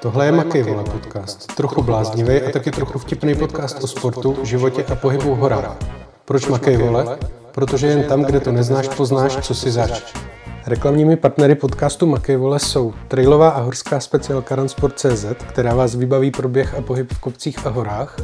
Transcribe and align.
Tohle 0.00 0.26
je 0.26 0.32
Makej 0.32 0.62
Vole 0.62 0.84
podcast. 0.84 1.54
Trochu 1.56 1.82
bláznivý 1.82 2.42
a 2.42 2.50
taky 2.50 2.70
trochu 2.70 2.98
vtipný 2.98 3.34
podcast 3.34 3.84
o 3.84 3.86
sportu, 3.86 4.36
životě 4.42 4.84
a 4.84 4.94
pohybu 4.94 5.34
v 5.34 5.38
horách. 5.38 5.76
Proč 6.24 6.46
Makej 6.46 6.76
Vole? 6.76 7.18
Protože 7.52 7.86
jen 7.86 8.04
tam, 8.04 8.22
kde 8.22 8.40
to 8.40 8.52
neznáš, 8.52 8.88
poznáš, 8.88 9.36
co 9.36 9.54
si 9.54 9.70
zač. 9.70 10.14
Reklamními 10.66 11.16
partnery 11.16 11.54
podcastu 11.54 12.06
Makej 12.06 12.36
Vole 12.36 12.58
jsou 12.58 12.94
trailová 13.08 13.48
a 13.48 13.60
horská 13.60 14.00
speciálka 14.00 14.56
Runsport.cz, 14.56 15.24
která 15.48 15.74
vás 15.74 15.94
vybaví 15.94 16.30
pro 16.30 16.48
běh 16.48 16.74
a 16.74 16.82
pohyb 16.82 17.12
v 17.12 17.18
kopcích 17.18 17.66
a 17.66 17.70
horách. 17.70 18.16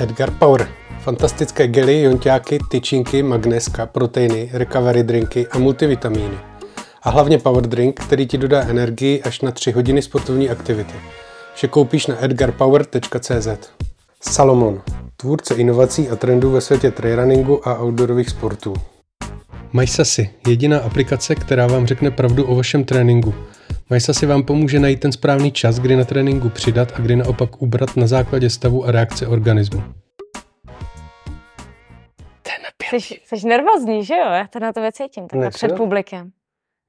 Edgar 0.00 0.30
Power. 0.30 0.68
Fantastické 1.00 1.68
gely, 1.68 2.02
jonťáky, 2.02 2.58
tyčinky, 2.70 3.22
magneska, 3.22 3.86
proteiny, 3.86 4.50
recovery 4.52 5.02
drinky 5.02 5.46
a 5.46 5.58
multivitamíny 5.58 6.49
a 7.02 7.10
hlavně 7.10 7.38
power 7.38 7.66
drink, 7.66 8.00
který 8.00 8.26
ti 8.26 8.38
dodá 8.38 8.62
energii 8.62 9.22
až 9.22 9.40
na 9.40 9.50
3 9.50 9.72
hodiny 9.72 10.02
sportovní 10.02 10.50
aktivity. 10.50 10.94
Vše 11.54 11.68
koupíš 11.68 12.06
na 12.06 12.24
edgarpower.cz. 12.24 13.48
Salomon, 14.22 14.82
tvůrce 15.16 15.54
inovací 15.54 16.08
a 16.08 16.16
trendů 16.16 16.50
ve 16.50 16.60
světě 16.60 16.90
trailrunningu 16.90 17.68
a 17.68 17.82
outdoorových 17.82 18.28
sportů. 18.28 18.74
MySasy, 19.72 20.30
jediná 20.46 20.78
aplikace, 20.78 21.34
která 21.34 21.66
vám 21.66 21.86
řekne 21.86 22.10
pravdu 22.10 22.46
o 22.46 22.54
vašem 22.54 22.84
tréninku. 22.84 23.34
MySasy 23.90 24.26
vám 24.26 24.42
pomůže 24.42 24.78
najít 24.80 25.00
ten 25.00 25.12
správný 25.12 25.52
čas, 25.52 25.78
kdy 25.78 25.96
na 25.96 26.04
tréninku 26.04 26.48
přidat 26.48 26.92
a 26.96 27.00
kdy 27.00 27.16
naopak 27.16 27.62
ubrat 27.62 27.96
na 27.96 28.06
základě 28.06 28.50
stavu 28.50 28.84
a 28.86 28.90
reakce 28.90 29.26
organismu. 29.26 29.82
Jsi, 32.92 33.20
jsi 33.24 33.46
nervózní, 33.46 34.04
že 34.04 34.14
jo? 34.14 34.30
Já 34.30 34.46
to 34.46 34.58
na 34.58 34.72
to 34.72 34.80
cítím, 34.92 35.28
takhle 35.28 35.44
Nechci. 35.44 35.58
před 35.58 35.76
publikem. 35.76 36.30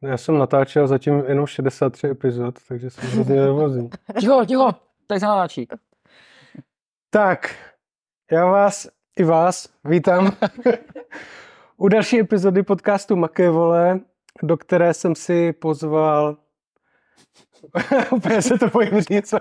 Já 0.04 0.18
jsem 0.18 0.38
natáčel 0.38 0.88
zatím 0.88 1.24
jenom 1.28 1.46
63 1.46 2.08
epizod, 2.08 2.56
takže 2.68 2.90
jsem 2.90 3.10
hrozně 3.10 3.36
nervózní. 3.36 3.90
Ticho, 4.20 4.46
ticho, 4.46 4.70
tady 5.08 5.20
se 5.20 5.26
natáčí. 5.26 5.68
Tak, 7.10 7.56
já 8.32 8.46
vás 8.46 8.88
i 9.18 9.24
vás 9.24 9.70
vítám 9.86 10.32
u 11.78 11.88
další 11.88 12.20
epizody 12.20 12.64
podcastu 12.64 13.16
Maké 13.16 13.50
vole, 13.50 14.00
do 14.44 14.58
které 14.58 14.94
jsem 14.94 15.16
si 15.16 15.54
pozval 15.54 16.38
Úplně 18.12 18.42
se 18.42 18.58
to 18.60 18.68
bojím 18.68 19.02
říct. 19.02 19.34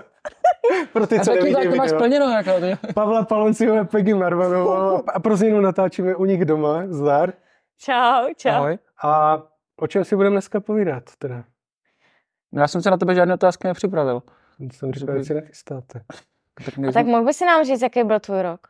Pro 0.93 1.07
ty, 1.07 1.19
A 1.19 1.23
co 1.23 1.31
taky 1.31 1.39
nevidí 1.39 1.55
tak 1.55 1.63
to 1.71 1.75
máš 1.77 1.87
video. 1.87 1.99
splněno. 1.99 2.25
Jako, 2.29 2.51
to- 2.87 2.93
Pavla 2.93 3.25
Palonciho 3.25 3.79
a 3.79 3.83
Peggy 3.83 4.13
Marvanovou 4.13 5.09
a 5.09 5.19
pro 5.19 5.37
změnu 5.37 5.61
natáčíme 5.61 6.15
u 6.15 6.25
nich 6.25 6.45
doma, 6.45 6.83
zdar. 6.87 7.33
Čau, 7.77 8.27
čau. 8.37 8.49
Ahoj. 8.49 8.77
A 9.03 9.41
o 9.81 9.87
čem 9.87 10.03
si 10.05 10.15
budeme 10.15 10.33
dneska 10.33 10.59
povídat 10.59 11.03
teda? 11.17 11.43
No, 12.51 12.61
Já 12.61 12.67
jsem 12.67 12.81
se 12.81 12.91
na 12.91 12.97
tebe 12.97 13.15
žádné 13.15 13.33
otázky 13.33 13.67
nepřipravil. 13.67 14.21
Jsem 14.73 14.93
říkal, 14.93 15.17
že 15.17 15.23
si 15.23 15.33
nechystáte. 15.33 16.01
Tak, 16.65 16.79
A 16.89 16.91
tak 16.91 17.05
mohl 17.05 17.25
by 17.25 17.33
si 17.33 17.45
nám 17.45 17.65
říct, 17.65 17.81
jaký 17.81 18.03
byl 18.03 18.19
tvůj 18.19 18.41
rok? 18.41 18.67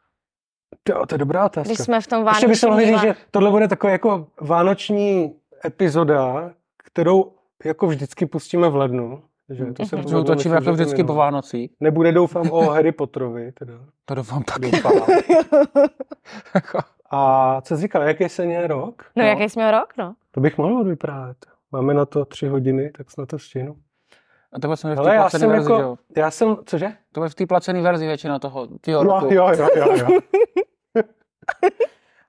To, 0.83 1.05
to 1.05 1.15
je 1.15 1.19
dobrá 1.19 1.45
otázka. 1.45 1.67
Když 1.69 1.79
jsme 1.79 2.01
v 2.01 2.07
tom 2.07 2.27
Ještě 2.27 2.47
bych 2.47 2.57
se 2.57 2.67
mohli 2.67 2.85
říct, 2.85 3.01
že 3.01 3.15
tohle 3.31 3.51
bude 3.51 3.67
taková 3.67 3.91
jako 3.91 4.27
vánoční 4.41 5.35
epizoda, 5.65 6.51
kterou 6.77 7.33
jako 7.65 7.87
vždycky 7.87 8.25
pustíme 8.25 8.69
v 8.69 8.75
lednu. 8.75 9.23
Že 9.49 9.65
to 9.65 9.85
se 9.85 9.95
Mhm. 9.95 10.03
Protože 10.03 10.17
utočíme 10.17 10.55
jako 10.55 10.73
vždycky 10.73 11.03
po 11.03 11.13
Vánocích. 11.15 11.71
Nebude 11.79 12.11
doufám 12.11 12.51
o 12.51 12.69
Harry 12.69 12.91
Potterovi, 12.91 13.51
teda. 13.51 13.73
To 14.05 14.15
doufám 14.15 14.43
taky. 14.43 14.71
Doufám. 14.71 14.93
A 17.11 17.61
co 17.61 17.75
jsi 17.75 17.81
říkal, 17.81 18.01
jaký 18.03 18.29
se 18.29 18.45
měl 18.45 18.67
rok? 18.67 19.11
No, 19.15 19.23
jaký 19.23 19.43
jsi 19.49 19.59
měl 19.59 19.71
rok, 19.71 19.93
no? 19.97 20.15
To 20.31 20.39
bych 20.39 20.57
mohl 20.57 20.83
vyprávět. 20.83 21.45
Máme 21.71 21.93
na 21.93 22.05
to 22.05 22.25
tři 22.25 22.47
hodiny, 22.47 22.89
tak 22.97 23.11
snad 23.11 23.29
to 23.29 23.39
stihnu. 23.39 23.75
A 24.53 24.59
to 24.59 24.77
jsme 24.77 24.95
v 24.95 25.01
té 25.03 25.15
já 25.15 25.21
placené 25.21 25.39
jsem 25.39 25.49
verzi, 25.49 25.71
jako, 25.71 25.83
jo? 25.83 25.97
já 26.17 26.31
jsem, 26.31 26.57
cože? 26.65 26.91
To 27.11 27.19
bude 27.19 27.29
v 27.29 27.35
té 27.35 27.45
placené 27.45 27.81
verzi 27.81 28.05
většina 28.05 28.39
toho. 28.39 28.67
Tyho 28.81 29.03
Jo, 29.03 29.13
roku. 29.13 29.33
jo, 29.33 29.47
jo, 29.57 29.67
jo, 29.75 29.95
jo. 29.95 30.19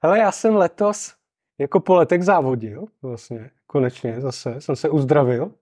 Hele, 0.03 0.19
já 0.19 0.33
jsem 0.33 0.57
letos 0.57 1.15
jako 1.59 1.81
po 1.81 1.95
letech 1.95 2.25
závodil, 2.25 2.85
vlastně, 3.03 3.51
konečně 3.67 4.21
zase, 4.21 4.61
jsem 4.61 4.77
se 4.77 4.89
uzdravil 4.89 5.53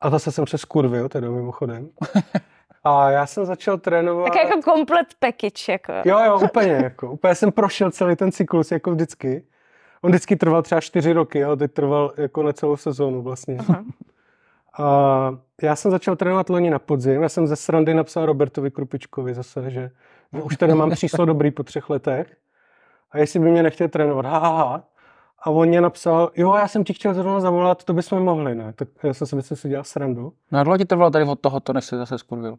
a 0.00 0.10
zase 0.10 0.32
jsem 0.32 0.46
se 0.46 0.58
skurvil, 0.58 1.08
teda 1.08 1.30
mimochodem. 1.30 1.88
A 2.88 3.10
já 3.10 3.26
jsem 3.26 3.44
začal 3.44 3.78
trénovat... 3.78 4.32
Tak 4.32 4.36
jako 4.36 4.62
komplet 4.62 5.06
package, 5.18 5.72
jako. 5.72 5.92
Jo, 6.04 6.18
jo, 6.24 6.40
úplně, 6.44 6.72
jako, 6.72 7.10
úplně 7.10 7.34
jsem 7.34 7.52
prošel 7.52 7.90
celý 7.90 8.16
ten 8.16 8.32
cyklus, 8.32 8.72
jako 8.72 8.90
vždycky. 8.90 9.44
On 10.02 10.10
vždycky 10.10 10.36
trval 10.36 10.62
třeba 10.62 10.80
čtyři 10.80 11.12
roky, 11.12 11.44
ale 11.44 11.56
teď 11.56 11.72
trval 11.72 12.12
jako 12.16 12.42
na 12.42 12.52
celou 12.52 12.76
sezónu 12.76 13.22
vlastně. 13.22 13.56
Aha. 13.58 13.84
A 14.78 15.38
já 15.62 15.76
jsem 15.76 15.90
začal 15.90 16.16
trénovat 16.16 16.50
loni 16.50 16.70
na 16.70 16.78
podzim. 16.78 17.22
Já 17.22 17.28
jsem 17.28 17.46
ze 17.46 17.56
srandy 17.56 17.94
napsal 17.94 18.26
Robertovi 18.26 18.70
Krupičkovi 18.70 19.34
zase, 19.34 19.70
že, 19.70 19.90
že 20.32 20.42
už 20.42 20.56
teda 20.56 20.74
mám 20.74 20.96
číslo 20.96 21.24
dobrý 21.24 21.50
po 21.50 21.62
třech 21.62 21.90
letech. 21.90 22.36
A 23.10 23.18
jestli 23.18 23.40
by 23.40 23.50
mě 23.50 23.62
nechtěl 23.62 23.88
trénovat, 23.88 24.26
ha, 24.26 24.38
ha, 24.38 24.48
ha. 24.48 24.82
A 25.42 25.50
on 25.50 25.68
mě 25.68 25.80
napsal, 25.80 26.30
jo, 26.36 26.54
já 26.54 26.68
jsem 26.68 26.84
ti 26.84 26.92
chtěl 26.92 27.14
zrovna 27.14 27.40
zavolat, 27.40 27.84
to 27.84 27.92
bychom 27.92 28.22
mohli, 28.22 28.54
ne? 28.54 28.72
Tak 28.72 28.88
já 29.02 29.14
jsem 29.14 29.26
si 29.26 29.36
myslím, 29.36 29.56
že 29.56 29.60
si 29.60 29.68
dělal 29.68 29.84
srandu. 29.84 30.32
No 30.52 30.58
a 30.58 30.62
dlouho 30.62 30.78
ti 30.78 30.84
trvalo 30.84 31.10
tady 31.10 31.24
od 31.24 31.40
tohoto, 31.40 31.72
než 31.72 31.84
se 31.84 31.96
zase 31.96 32.18
skurvil. 32.18 32.56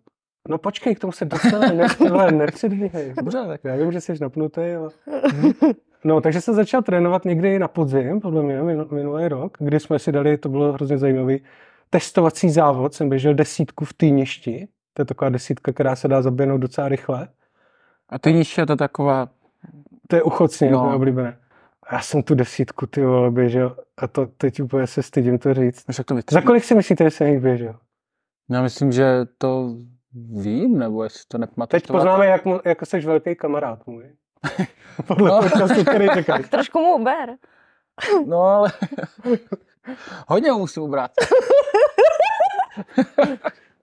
No 0.47 0.57
počkej, 0.57 0.95
k 0.95 0.99
tomu 0.99 1.11
se 1.11 1.25
dostaneme, 1.25 1.87
ne, 2.09 2.31
nepředbíhej. 2.37 3.13
Dobře, 3.17 3.43
tak. 3.47 3.61
Já 3.63 3.75
vím, 3.75 3.91
že 3.91 4.01
jsi 4.01 4.13
napnutý, 4.21 4.61
ale... 4.61 4.89
No, 6.03 6.21
takže 6.21 6.41
jsem 6.41 6.53
začal 6.55 6.81
trénovat 6.81 7.25
někdy 7.25 7.59
na 7.59 7.67
podzim, 7.67 8.21
podle 8.21 8.43
mě, 8.43 8.61
minu- 8.61 8.93
minulý 8.93 9.27
rok, 9.27 9.57
kdy 9.59 9.79
jsme 9.79 9.99
si 9.99 10.11
dali, 10.11 10.37
to 10.37 10.49
bylo 10.49 10.73
hrozně 10.73 10.97
zajímavý, 10.97 11.41
testovací 11.89 12.49
závod, 12.49 12.93
jsem 12.93 13.09
běžel 13.09 13.33
desítku 13.33 13.85
v 13.85 13.93
týništi, 13.93 14.67
to 14.93 15.01
je 15.01 15.05
taková 15.05 15.29
desítka, 15.29 15.71
která 15.73 15.95
se 15.95 16.07
dá 16.07 16.21
zaběhnout 16.21 16.61
docela 16.61 16.87
rychle. 16.87 17.27
A 18.09 18.19
ty 18.19 18.33
níž 18.33 18.57
je 18.57 18.65
to 18.65 18.75
taková... 18.75 19.29
To 20.07 20.15
je 20.15 20.23
uchocně, 20.23 20.71
No. 20.71 20.77
no. 20.77 20.83
to 20.83 20.89
je 20.89 20.95
oblíbené. 20.95 21.37
A 21.83 21.95
já 21.95 22.01
jsem 22.01 22.23
tu 22.23 22.35
desítku, 22.35 22.87
ty 22.87 23.05
vole, 23.05 23.31
běžel 23.31 23.75
a 23.97 24.07
to 24.07 24.25
teď 24.25 24.61
úplně 24.61 24.87
se 24.87 25.03
stydím 25.03 25.37
to 25.39 25.53
říct. 25.53 25.85
Jak 25.97 26.05
to 26.07 26.15
Za 26.31 26.41
kolik 26.41 26.63
si 26.63 26.75
myslíte, 26.75 27.03
že 27.03 27.11
jsem 27.11 27.27
jich 27.27 27.39
běžel? 27.39 27.75
Já 28.49 28.61
myslím, 28.61 28.91
že 28.91 29.25
to 29.37 29.75
vím, 30.13 30.77
nebo 30.79 31.03
jestli 31.03 31.23
to 31.27 31.37
nepamatuješ. 31.37 31.83
Teď 31.83 31.91
poznáme, 31.91 32.25
jak, 32.25 32.45
mu, 32.45 32.59
jako 32.65 32.85
jsi 32.85 32.99
velký 32.99 33.35
kamarád 33.35 33.87
můj. 33.87 34.15
Podle 35.07 35.29
No. 35.29 35.41
podcastu, 35.41 35.81
který 35.85 36.07
čekáš. 36.13 36.49
Trošku 36.49 36.79
mu 36.79 36.95
uber. 36.95 37.35
No 38.25 38.41
ale... 38.41 38.71
Hodně 40.27 40.51
ho 40.51 40.59
musím 40.59 40.83
ubrat. 40.83 41.11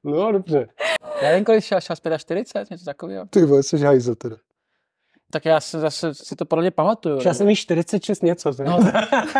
No, 0.04 0.32
dobře. 0.32 0.68
Já 1.22 1.28
nevím, 1.28 1.44
kolik 1.44 1.64
šel, 1.64 1.80
šel 1.80 1.96
45, 2.18 2.70
něco 2.70 2.84
takového. 2.84 3.26
Ty 3.30 3.44
vole, 3.44 3.62
jsi 3.62 3.78
hajzl 3.78 4.14
teda. 4.14 4.36
Tak 5.30 5.44
já 5.44 5.60
si 5.60 5.78
zase 5.78 6.14
si 6.14 6.36
to 6.36 6.44
podle 6.44 6.62
mě 6.62 6.70
pamatuju. 6.70 7.18
Já 7.24 7.34
jsem 7.34 7.48
jí 7.48 7.56
46 7.56 8.22
něco, 8.22 8.50
ne? 8.58 8.64
No, 8.64 8.78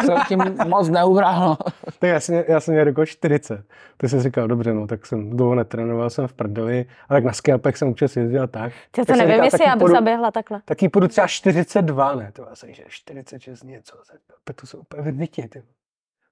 jsem 0.05 0.19
tím 0.29 0.43
moc 0.69 0.89
neubral. 0.89 1.41
No. 1.49 1.57
Tak 1.99 2.11
já 2.11 2.21
jsem, 2.21 2.45
já 2.49 2.61
jsem 2.61 2.75
měl 2.75 2.87
jako 2.87 3.07
40. 3.07 3.65
Ty 3.97 4.09
jsi 4.09 4.21
říkal, 4.21 4.49
dobře, 4.49 4.75
no, 4.75 4.87
tak 4.87 5.07
jsem 5.07 5.31
dlouho 5.31 5.55
netrénoval, 5.55 6.11
jsem 6.11 6.29
v 6.29 6.33
prdeli, 6.33 6.87
ale 7.09 7.17
tak 7.17 7.25
na 7.25 7.33
skiapech 7.33 7.77
jsem 7.77 7.89
občas 7.89 8.17
jezdil 8.17 8.43
a 8.43 8.47
tak. 8.47 8.73
Ty 8.73 8.79
Tak 8.91 9.07
to 9.07 9.13
jsem 9.13 9.19
nevím, 9.19 9.35
říkal, 9.35 9.45
jestli 9.45 9.65
já 9.65 9.77
bych 9.77 9.89
zaběhla 9.89 10.31
takhle. 10.31 10.63
Taky 10.65 10.89
půjdu 10.89 11.09
třeba 11.09 11.27
42, 11.27 12.15
ne? 12.15 12.33
To 12.33 12.47
já 12.51 12.57
jsem, 12.57 12.75
že 12.75 12.83
46 12.89 13.63
něco. 13.63 13.97
tak 14.45 14.57
To 14.57 14.67
jsou 14.67 14.79
úplně 14.79 15.13
ty. 15.29 15.63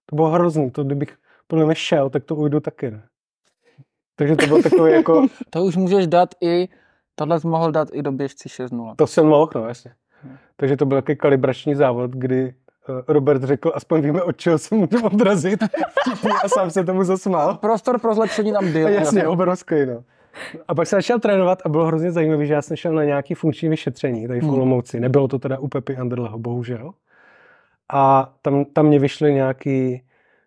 To 0.06 0.16
bylo 0.16 0.30
hrozný, 0.30 0.70
to 0.70 0.84
kdybych 0.84 1.16
podle 1.46 1.64
mě 1.64 1.74
šel, 1.74 2.10
tak 2.10 2.24
to 2.24 2.36
ujdu 2.36 2.60
taky, 2.60 2.90
ne? 2.90 3.02
Takže 4.16 4.36
to 4.36 4.46
bylo 4.46 4.62
takové 4.62 4.90
jako, 4.90 5.26
To 5.50 5.64
už 5.64 5.76
můžeš 5.76 6.06
dát 6.06 6.34
i, 6.40 6.68
tohle 7.14 7.40
jsi 7.40 7.46
mohl 7.46 7.72
dát 7.72 7.88
i 7.92 8.02
do 8.02 8.12
běžci 8.12 8.48
6.0. 8.48 8.94
to 8.96 9.06
jsem 9.06 9.26
mohl, 9.26 9.50
no 9.54 9.68
jasně. 9.68 9.92
Takže 10.56 10.76
to 10.76 10.86
byl 10.86 10.98
takový 10.98 11.16
kalibrační 11.16 11.74
závod, 11.74 12.10
kdy 12.10 12.54
eh, 12.88 13.02
Robert 13.08 13.42
řekl, 13.42 13.72
aspoň 13.74 14.00
víme, 14.00 14.22
od 14.22 14.36
čeho 14.36 14.58
se 14.58 14.74
můžu 14.74 15.06
odrazit. 15.06 15.62
A 16.44 16.48
sám 16.48 16.70
se 16.70 16.84
tomu 16.84 17.04
zasmál. 17.04 17.54
Prostor 17.54 18.00
pro 18.00 18.14
zlepšení 18.14 18.52
tam 18.52 18.72
byl. 18.72 18.88
Jasně, 18.98 19.28
obrovský, 19.28 19.86
no. 19.86 20.04
A 20.68 20.74
pak 20.74 20.86
jsem 20.86 20.96
začal 20.96 21.18
trénovat 21.18 21.58
a 21.64 21.68
bylo 21.68 21.86
hrozně 21.86 22.12
zajímavé, 22.12 22.46
že 22.46 22.54
já 22.54 22.62
jsem 22.62 22.76
šel 22.76 22.92
na 22.92 23.04
nějaký 23.04 23.34
funkční 23.34 23.68
vyšetření 23.68 24.28
tady 24.28 24.40
v 24.40 24.42
Hmm. 24.42 24.54
Olomouci. 24.54 25.00
Nebylo 25.00 25.28
to 25.28 25.38
teda 25.38 25.58
u 25.58 25.68
Pepy 25.68 25.96
Anderleho, 25.96 26.38
bohužel. 26.38 26.92
A 27.92 28.32
tam, 28.42 28.64
tam 28.64 28.86
mě 28.86 28.98
vyšly 28.98 29.34
nějaký 29.34 30.02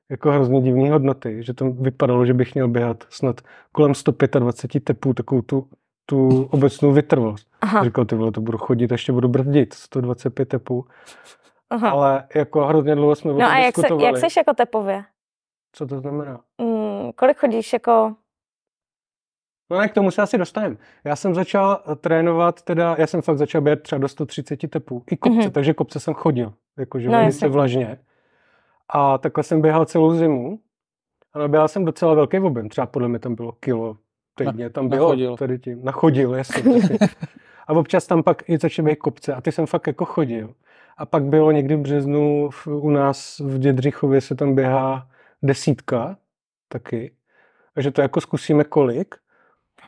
jako 0.10 0.32
hrozně 0.32 0.62
divné 0.62 0.92
hodnoty, 0.92 1.44
že 1.44 1.54
to 1.54 1.72
vypadalo, 1.72 2.26
že 2.26 2.34
bych 2.34 2.54
měl 2.56 2.68
běhat 2.68 3.04
snad 3.10 3.42
kolem 3.72 3.94
125 3.94 4.84
tepů, 4.84 5.14
takovou 5.14 5.42
tu, 5.42 5.68
tu 6.10 6.44
obecnou 6.52 6.92
vytrvalost. 6.92 7.48
Aha, 7.62 7.84
Říkal, 7.84 8.06
ty 8.06 8.16
vole, 8.16 8.32
to 8.32 8.42
budu 8.42 8.58
chodit, 8.58 8.92
ještě 8.92 9.12
budu 9.12 9.28
brzdit, 9.28 9.74
125 9.74 10.46
tepů. 10.50 10.86
aha. 11.70 11.90
Ale 11.92 12.28
jako 12.36 12.66
hrozně 12.66 12.96
dlouho 12.96 13.16
jsme 13.16 13.32
o 13.32 13.34
No 13.34 13.40
tom 13.40 13.50
a 13.52 13.58
jak, 13.58 13.76
se, 13.76 13.88
jak 14.02 14.18
seš 14.18 14.36
jako 14.36 14.54
tepově? 14.54 15.04
Co 15.72 15.88
to 15.88 16.00
znamená? 16.00 16.40
Mm, 16.62 17.12
kolik 17.16 17.38
chodíš 17.38 17.74
jako... 17.74 18.16
No 19.70 19.78
ne, 19.78 19.88
k 19.90 19.94
tomu 19.94 20.12
se 20.12 20.22
asi 20.22 20.38
dostaneme. 20.38 20.76
Já 21.04 21.16
jsem 21.16 21.36
začal 21.36 21.84
trénovat, 22.02 22.62
teda, 22.62 22.96
já 23.00 23.08
jsem 23.08 23.22
fakt 23.22 23.38
začal 23.38 23.62
běhat 23.62 23.82
třeba 23.82 24.00
do 24.00 24.08
130 24.08 24.70
tepů. 24.70 25.04
I 25.12 25.18
kopce, 25.18 25.36
Mhm. 25.38 25.48
mm-hmm. 25.48 25.52
takže 25.52 25.74
kopce 25.74 26.00
jsem 26.00 26.14
chodil, 26.14 26.54
jakože 26.78 27.10
No, 27.10 27.18
velice 27.18 27.48
vlažně. 27.48 28.00
A 28.90 29.18
takhle 29.18 29.44
jsem 29.44 29.62
běhal 29.62 29.86
celou 29.86 30.14
zimu. 30.14 30.60
A 31.34 31.40
naběhal 31.40 31.68
jsem 31.68 31.86
docela 31.86 32.14
velký 32.14 32.40
objem, 32.40 32.70
třeba 32.70 32.88
podle 32.88 33.08
mě 33.08 33.20
tam 33.20 33.36
bylo 33.36 33.52
kilo 33.52 33.98
týdně, 34.38 34.70
tam 34.70 34.90
bylo 34.90 35.04
nachodil. 35.08 35.38
tady 35.38 35.60
tím, 35.60 35.86
nachodil, 35.86 36.36
jasně. 36.36 36.82
a 37.68 37.74
občas 37.74 38.08
tam 38.08 38.24
pak 38.24 38.50
i 38.50 38.58
začaly 38.58 38.90
být 38.90 38.96
kopce 38.96 39.34
a 39.34 39.42
ty 39.42 39.52
jsem 39.52 39.66
fakt 39.66 39.88
jako 39.88 40.06
chodil. 40.06 40.54
A 40.98 41.06
pak 41.06 41.24
bylo 41.24 41.52
někdy 41.52 41.76
v 41.76 41.80
březnu 41.80 42.50
v, 42.50 42.68
u 42.68 42.90
nás 42.90 43.40
v 43.40 43.58
Dědřichově 43.60 44.22
se 44.22 44.36
tam 44.36 44.56
běhá 44.56 45.08
desítka 45.44 46.18
taky. 46.70 47.12
Takže 47.74 47.92
to 47.92 48.02
jako 48.02 48.22
zkusíme 48.22 48.64
kolik. 48.64 49.16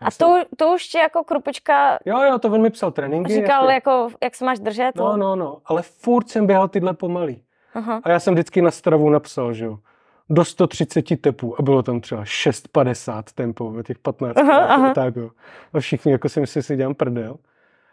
A 0.02 0.12
to, 0.12 0.44
to 0.58 0.74
už 0.74 0.88
ti 0.88 0.98
jako 0.98 1.24
krupička 1.24 2.00
Jo, 2.06 2.22
jo, 2.22 2.40
to 2.40 2.48
on 2.48 2.62
mi 2.62 2.70
psal 2.70 2.92
tréninky. 2.92 3.34
říkal, 3.34 3.64
jasně. 3.64 3.74
jako, 3.74 4.10
jak 4.24 4.36
se 4.36 4.46
máš 4.46 4.60
držet. 4.60 4.92
No, 4.96 5.18
no, 5.18 5.36
no, 5.36 5.58
ale 5.66 5.82
furt 5.82 6.30
jsem 6.30 6.48
běhal 6.48 6.68
tyhle 6.68 6.94
pomalý. 6.94 7.44
Aha. 7.74 8.02
A 8.04 8.10
já 8.10 8.20
jsem 8.20 8.34
vždycky 8.34 8.62
na 8.62 8.72
stravu 8.72 9.10
napsal, 9.10 9.54
že 9.54 9.66
jo, 9.66 9.80
do 10.30 10.46
130 10.46 11.22
tepů 11.22 11.60
a 11.60 11.62
bylo 11.62 11.84
tam 11.84 12.02
třeba 12.02 12.24
6,50 12.24 13.24
tempo 13.36 13.72
ve 13.72 13.84
těch 13.84 14.00
15 14.00 14.38
Aha, 14.38 14.66
aha. 14.66 14.94
tak 14.94 15.16
jo. 15.16 15.30
A 15.74 15.80
všichni 15.80 16.12
jako 16.12 16.30
si 16.30 16.40
myslí, 16.40 16.60
že 16.60 16.64
si 16.64 16.76
dělám 16.76 16.96
prdel. 16.96 17.38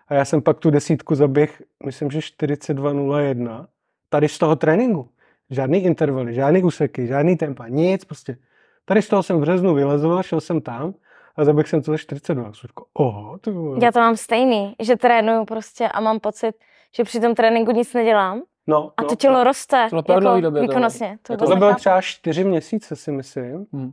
A 0.09 0.15
já 0.15 0.25
jsem 0.25 0.43
pak 0.43 0.59
tu 0.59 0.71
desítku 0.71 1.15
zaběh, 1.15 1.63
myslím, 1.85 2.11
že 2.11 2.19
42,01, 2.19 3.67
tady 4.09 4.29
z 4.29 4.39
toho 4.39 4.57
tréninku. 4.57 5.09
Žádný 5.51 5.85
intervaly, 5.85 6.35
žádný 6.35 6.63
úseky, 6.63 7.07
žádný 7.07 7.37
tempa, 7.37 7.69
nic 7.69 8.05
prostě. 8.05 8.37
Tady 8.85 9.03
z 9.03 9.09
toho 9.09 9.23
jsem 9.23 9.37
v 9.37 9.41
březnu 9.41 9.75
vylezl, 9.75 10.23
šel 10.23 10.41
jsem 10.41 10.61
tam 10.61 10.95
a 11.37 11.45
zaběh 11.45 11.69
jsem 11.69 11.83
to 11.83 11.91
za 11.91 11.99
42. 11.99 12.43
A 12.43 12.53
jsem 12.53 12.69
říkal, 12.69 12.85
oho, 12.93 13.39
to 13.39 13.51
bylo. 13.51 13.77
Já 13.83 13.93
to 13.93 14.01
mám 14.01 14.17
stejný, 14.17 14.75
že 14.81 14.97
trénuju 14.97 15.45
prostě 15.45 15.89
a 15.89 16.01
mám 16.01 16.21
pocit, 16.21 16.55
že 16.97 17.05
při 17.05 17.21
tom 17.21 17.35
tréninku 17.35 17.73
nic 17.73 17.95
nedělám 17.95 18.43
No, 18.67 18.93
a 18.97 19.03
no, 19.03 19.09
to 19.09 19.17
tělo 19.17 19.45
roste 19.45 19.87
To 19.91 20.03
bylo 20.03 20.21
dlouhý 20.21 20.43
době 20.43 20.63
to. 20.63 20.69
výkonnostně. 20.69 21.19
To 21.23 21.33
Jako 21.33 21.45
vůbec 21.45 21.55
To 21.55 21.59
bylo 21.59 21.75
třeba 21.75 22.01
čtyři 22.01 22.45
měsíce, 22.45 22.97
si 22.97 23.13
myslím. 23.13 23.67
Hmm. 23.73 23.93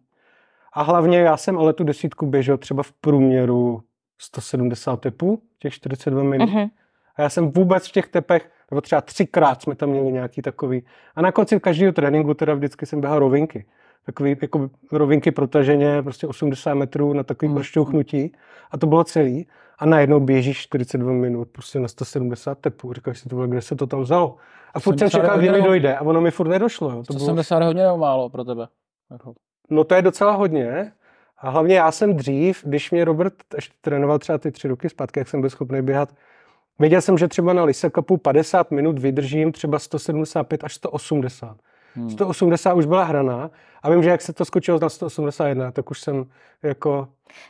A 0.73 0.81
hlavně 0.83 1.19
já 1.19 1.37
jsem 1.37 1.57
ale 1.57 1.73
tu 1.73 1.83
desítku 1.83 2.25
běžel 2.25 2.57
třeba 2.57 2.83
v 2.83 2.91
průměru 2.91 3.83
170 4.17 4.99
tepů, 5.01 5.41
těch 5.59 5.73
42 5.73 6.23
minut. 6.23 6.49
Mhm. 6.49 6.67
A 7.15 7.21
já 7.21 7.29
jsem 7.29 7.51
vůbec 7.51 7.87
v 7.87 7.91
těch 7.91 8.07
tepech, 8.07 8.49
nebo 8.71 8.81
třeba 8.81 9.01
třikrát 9.01 9.61
jsme 9.61 9.75
tam 9.75 9.89
měli 9.89 10.11
nějaký 10.11 10.41
takový. 10.41 10.85
A 11.15 11.21
na 11.21 11.31
konci 11.31 11.59
každého 11.59 11.93
tréninku 11.93 12.33
teda 12.33 12.53
vždycky 12.53 12.85
jsem 12.85 13.01
běhal 13.01 13.19
rovinky. 13.19 13.65
Takový 14.05 14.35
jako 14.41 14.69
rovinky 14.91 15.31
protaženě, 15.31 16.03
prostě 16.03 16.27
80 16.27 16.73
metrů 16.73 17.13
na 17.13 17.23
takový 17.23 17.47
hmm. 17.47 17.55
prošťouchnutí. 17.55 18.31
A 18.71 18.77
to 18.77 18.87
bylo 18.87 19.03
celý. 19.03 19.47
A 19.77 19.85
najednou 19.85 20.19
běžíš 20.19 20.57
42 20.57 21.11
minut 21.11 21.47
prostě 21.51 21.79
na 21.79 21.87
170 21.87 22.59
tepů. 22.59 22.93
Říkáš 22.93 23.19
si, 23.19 23.29
to 23.29 23.35
bylo, 23.35 23.47
kde 23.47 23.61
se 23.61 23.75
to 23.75 23.87
tam 23.87 24.01
vzalo. 24.01 24.35
A 24.73 24.79
furt 24.79 24.99
jsem 24.99 25.09
70 25.09 25.19
čekal, 25.19 25.37
kdy 25.37 25.51
mi 25.51 25.61
dojde. 25.61 25.97
A 25.97 26.01
ono 26.01 26.21
mi 26.21 26.31
furt 26.31 26.47
nedošlo. 26.47 26.89
Jo. 26.89 27.03
To 27.03 27.13
bylo 27.13 27.25
170 27.25 27.63
hodně 27.63 27.83
nebo 27.83 27.97
málo 27.97 28.29
pro 28.29 28.43
tebe? 28.43 28.67
Jako, 29.11 29.33
No 29.69 29.83
to 29.83 29.95
je 29.95 30.01
docela 30.01 30.31
hodně. 30.31 30.91
A 31.37 31.49
hlavně 31.49 31.75
já 31.75 31.91
jsem 31.91 32.15
dřív, 32.15 32.63
když 32.65 32.91
mě 32.91 33.05
Robert 33.05 33.33
ještě 33.55 33.75
trénoval 33.81 34.19
třeba 34.19 34.37
ty 34.37 34.51
tři 34.51 34.67
roky 34.67 34.89
zpátky, 34.89 35.19
jak 35.19 35.27
jsem 35.27 35.41
byl 35.41 35.49
schopný 35.49 35.81
běhat, 35.81 36.13
věděl 36.79 37.01
jsem, 37.01 37.17
že 37.17 37.27
třeba 37.27 37.53
na 37.53 37.63
Lisa 37.63 37.89
Cupu 37.89 38.17
50 38.17 38.71
minut 38.71 38.99
vydržím 38.99 39.51
třeba 39.51 39.79
175 39.79 40.63
až 40.63 40.73
180. 40.73 41.57
hmm. 41.95 42.09
180 42.09 42.73
už 42.73 42.85
byla 42.85 43.03
hraná 43.03 43.49
a 43.83 43.89
vím, 43.89 44.03
že 44.03 44.09
jak 44.09 44.21
se 44.21 44.33
to 44.33 44.45
skočilo 44.45 44.79
na 44.81 44.89
181, 44.89 45.71
tak 45.71 45.91
už 45.91 46.01
jsem 46.01 46.25
jako 46.63 47.07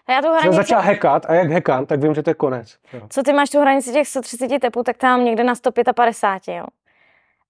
A 0.08 0.12
já 0.12 0.22
tu 0.22 0.28
jsem 0.28 0.34
hranici, 0.38 0.56
začal 0.58 0.82
hekat 0.82 1.26
a 1.26 1.34
jak 1.34 1.50
hekám, 1.52 1.86
tak 1.86 2.00
vím, 2.02 2.14
že 2.14 2.24
to 2.24 2.30
je 2.30 2.34
konec. 2.34 2.78
Jo. 2.94 3.02
co 3.10 3.24
ty 3.24 3.34
máš 3.34 3.50
tu 3.50 3.60
hranici 3.60 3.94
těch 3.94 4.08
130 4.08 4.60
tepů, 4.60 4.84
tak 4.84 4.98
tam 4.98 5.26
někde 5.26 5.44
na 5.44 5.56
155, 5.56 6.56
jo. 6.58 6.66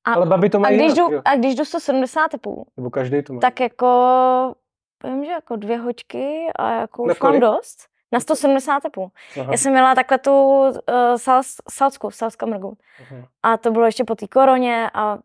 A, 0.05 0.13
Ale 0.13 0.25
babi 0.25 0.49
to 0.49 0.57
a, 0.57 0.61
mají 0.61 0.75
když 0.77 0.93
jinak, 0.93 0.97
jdu, 1.09 1.15
jo. 1.15 1.21
a 1.25 1.35
když 1.35 1.55
jdu 1.55 1.65
170 1.65 2.27
tepů, 2.27 2.65
Nebo 2.77 2.89
každý 2.89 3.23
to 3.23 3.33
má. 3.33 3.39
tak 3.39 3.59
jako, 3.59 4.55
vím, 5.03 5.25
že 5.25 5.31
jako 5.31 5.55
dvě 5.55 5.77
hoďky 5.77 6.47
a 6.55 6.71
jako 6.71 7.03
už 7.03 7.19
mám 7.19 7.39
dost. 7.39 7.87
Na 8.11 8.19
170 8.19 8.79
tepů. 8.79 9.11
Aha, 9.41 9.51
Já 9.51 9.57
jsem 9.57 9.71
měla 9.71 9.95
takhle 9.95 10.17
tu 10.17 10.59
uh, 10.59 10.71
sals, 11.15 11.55
salsku, 11.69 12.11
salska 12.11 12.45
mrgu. 12.45 12.77
aha. 13.01 13.21
A 13.43 13.57
to 13.57 13.71
bylo 13.71 13.85
ještě 13.85 14.03
po 14.03 14.15
té 14.15 14.27
koroně 14.27 14.89
a 14.93 15.17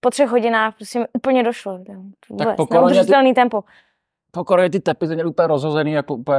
po 0.00 0.10
třech 0.10 0.28
hodinách 0.28 0.74
prostě 0.76 0.98
mi 0.98 1.04
úplně 1.12 1.42
došlo. 1.42 1.78
Vůbec, 2.28 2.48
po 2.56 2.66
koroně 2.66 3.04
ty- 3.04 3.34
tempo. 3.34 3.64
Po 4.34 4.44
Koreji 4.44 4.70
ty 4.70 4.80
tepy 4.80 5.06
to 5.08 5.14
měly 5.14 5.28
úplně 5.28 5.46
rozhozený, 5.48 5.92
jako 5.92 6.14
úplně, 6.14 6.38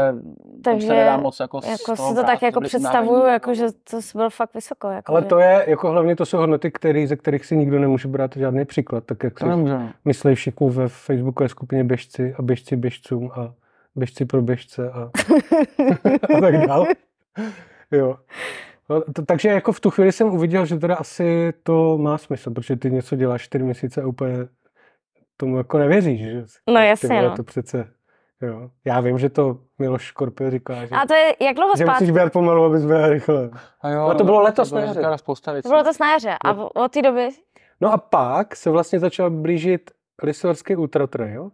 Takže 0.63 0.87
se 0.87 1.17
moc 1.17 1.39
jako, 1.39 1.61
z 1.61 1.65
Jako 1.67 1.95
toho 1.95 2.09
si 2.09 2.15
to 2.15 2.23
tak 2.23 2.41
jako 2.41 2.61
představuju, 2.61 3.25
jako, 3.25 3.53
že 3.53 3.65
to 3.89 3.99
byl 4.15 4.29
fakt 4.29 4.53
vysoko. 4.53 4.87
Jako, 4.87 5.11
Ale 5.11 5.21
že- 5.21 5.27
to 5.27 5.39
je, 5.39 5.65
jako 5.67 5.91
hlavně 5.91 6.15
to 6.15 6.25
jsou 6.25 6.37
hodnoty, 6.37 6.71
který, 6.71 7.07
ze 7.07 7.15
kterých 7.15 7.45
si 7.45 7.57
nikdo 7.57 7.79
nemůže 7.79 8.07
brát 8.07 8.35
žádný 8.37 8.65
příklad, 8.65 9.03
tak 9.03 9.23
jak 9.23 9.39
si 9.39 9.45
myslí 10.05 10.35
všichni 10.35 10.69
ve 10.69 10.87
Facebookové 10.87 11.49
skupině 11.49 11.83
běžci 11.83 12.35
a 12.39 12.41
běžci 12.41 12.75
běžcům 12.75 13.31
a 13.35 13.53
běžci 13.95 14.25
pro 14.25 14.41
běžce 14.41 14.91
a, 14.91 14.99
a 16.37 16.41
tak 16.41 16.67
dál. 16.67 16.85
Jo. 17.91 18.17
No, 18.89 19.01
to, 19.01 19.25
takže 19.25 19.49
jako 19.49 19.71
v 19.71 19.79
tu 19.79 19.89
chvíli 19.89 20.11
jsem 20.11 20.27
uviděl, 20.27 20.65
že 20.65 20.75
teda 20.77 20.95
asi 20.95 21.53
to 21.63 21.97
má 21.97 22.17
smysl, 22.17 22.51
protože 22.51 22.75
ty 22.75 22.91
něco 22.91 23.15
děláš 23.15 23.41
čtyři 23.43 23.63
měsíce 23.63 24.01
a 24.01 24.07
úplně 24.07 24.37
tomu 25.37 25.57
jako 25.57 25.77
nevěříš, 25.77 26.21
že? 26.21 26.43
No 26.69 26.79
jasně, 26.79 27.21
no. 27.21 27.35
To 27.35 27.43
přece, 27.43 27.87
jo. 28.41 28.69
Já 28.85 28.99
vím, 28.99 29.19
že 29.19 29.29
to 29.29 29.59
Miloš 29.79 30.01
Škorpil 30.03 30.51
říká, 30.51 30.85
že, 30.85 30.95
A 30.95 31.05
to 31.07 31.13
je, 31.13 31.35
jak 31.41 31.55
dlouho 31.55 31.73
že 31.77 31.83
zpátky? 31.83 32.03
musíš 32.03 32.11
běhat 32.13 32.33
pomalu, 32.33 32.63
abys 32.65 32.85
běhal 32.85 33.09
rychle. 33.09 33.49
A 33.81 33.89
jo, 33.89 34.01
Ale 34.01 34.15
to 34.15 34.23
bylo 34.23 34.41
letos 34.41 34.69
to 34.69 34.75
na 34.75 34.81
bylo 34.81 34.87
jaře. 34.87 35.01
To 35.63 35.69
bylo 35.69 35.83
to 35.83 35.89
na 35.99 36.11
jaře. 36.11 36.37
A 36.41 36.51
v- 36.53 36.69
od 36.75 36.91
té 36.91 37.01
doby? 37.01 37.29
No 37.81 37.93
a 37.93 37.97
pak 37.97 38.55
se 38.55 38.69
vlastně 38.69 38.99
začal 38.99 39.29
blížit 39.29 39.91
Lisorský 40.23 40.75
ultra 40.75 41.07
trail, 41.07 41.51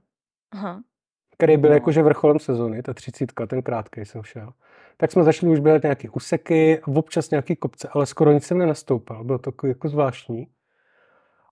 Aha. 0.54 0.82
který 1.38 1.58
byl 1.58 1.70
No. 1.70 1.74
jakože 1.76 2.04
vrcholem 2.04 2.40
sezony, 2.40 2.82
ta 2.84 2.94
třicítka, 2.94 3.46
ten 3.46 3.62
krátký 3.62 4.02
jsem 4.06 4.24
šel. 4.24 4.50
Tak 5.02 5.12
jsme 5.12 5.24
začali 5.24 5.52
už 5.52 5.60
běhat 5.60 5.84
nějaký 5.84 6.10
úseky, 6.10 6.82
občas 6.96 7.30
nějaký 7.30 7.56
kopce, 7.56 7.90
ale 7.92 8.06
skoro 8.06 8.32
nic 8.32 8.46
jsem 8.46 8.58
nenastoupal, 8.58 9.24
bylo 9.24 9.38
to 9.38 9.52
jako, 9.68 9.90
zvláštní. 9.90 10.48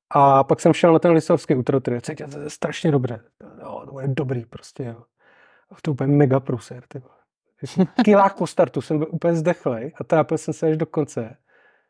A 0.10 0.44
pak 0.44 0.60
jsem 0.60 0.74
šel 0.74 0.94
na 0.94 1.00
ten 1.00 1.12
lisovský 1.12 1.56
ultratrail, 1.56 2.02
cítil 2.02 2.28
se 2.28 2.50
strašně 2.50 2.92
dobře. 2.92 3.20
Jo, 3.62 3.86
to 3.92 4.00
je 4.00 4.08
dobrý 4.08 4.46
prostě, 4.46 4.84
jo. 4.84 5.04
To 5.82 5.92
úplně 5.92 6.16
mega 6.16 6.40
pruser, 6.40 6.84
ty. 6.88 7.02
Kilák 8.04 8.38
po 8.38 8.48
startu 8.48 8.82
jsem 8.82 8.98
byl 8.98 9.08
úplně 9.12 9.36
zdechlej 9.36 9.94
a 10.02 10.04
tápil 10.04 10.38
jsem 10.38 10.54
se 10.54 10.68
až 10.68 10.78
do 10.78 10.86
konce. 10.86 11.38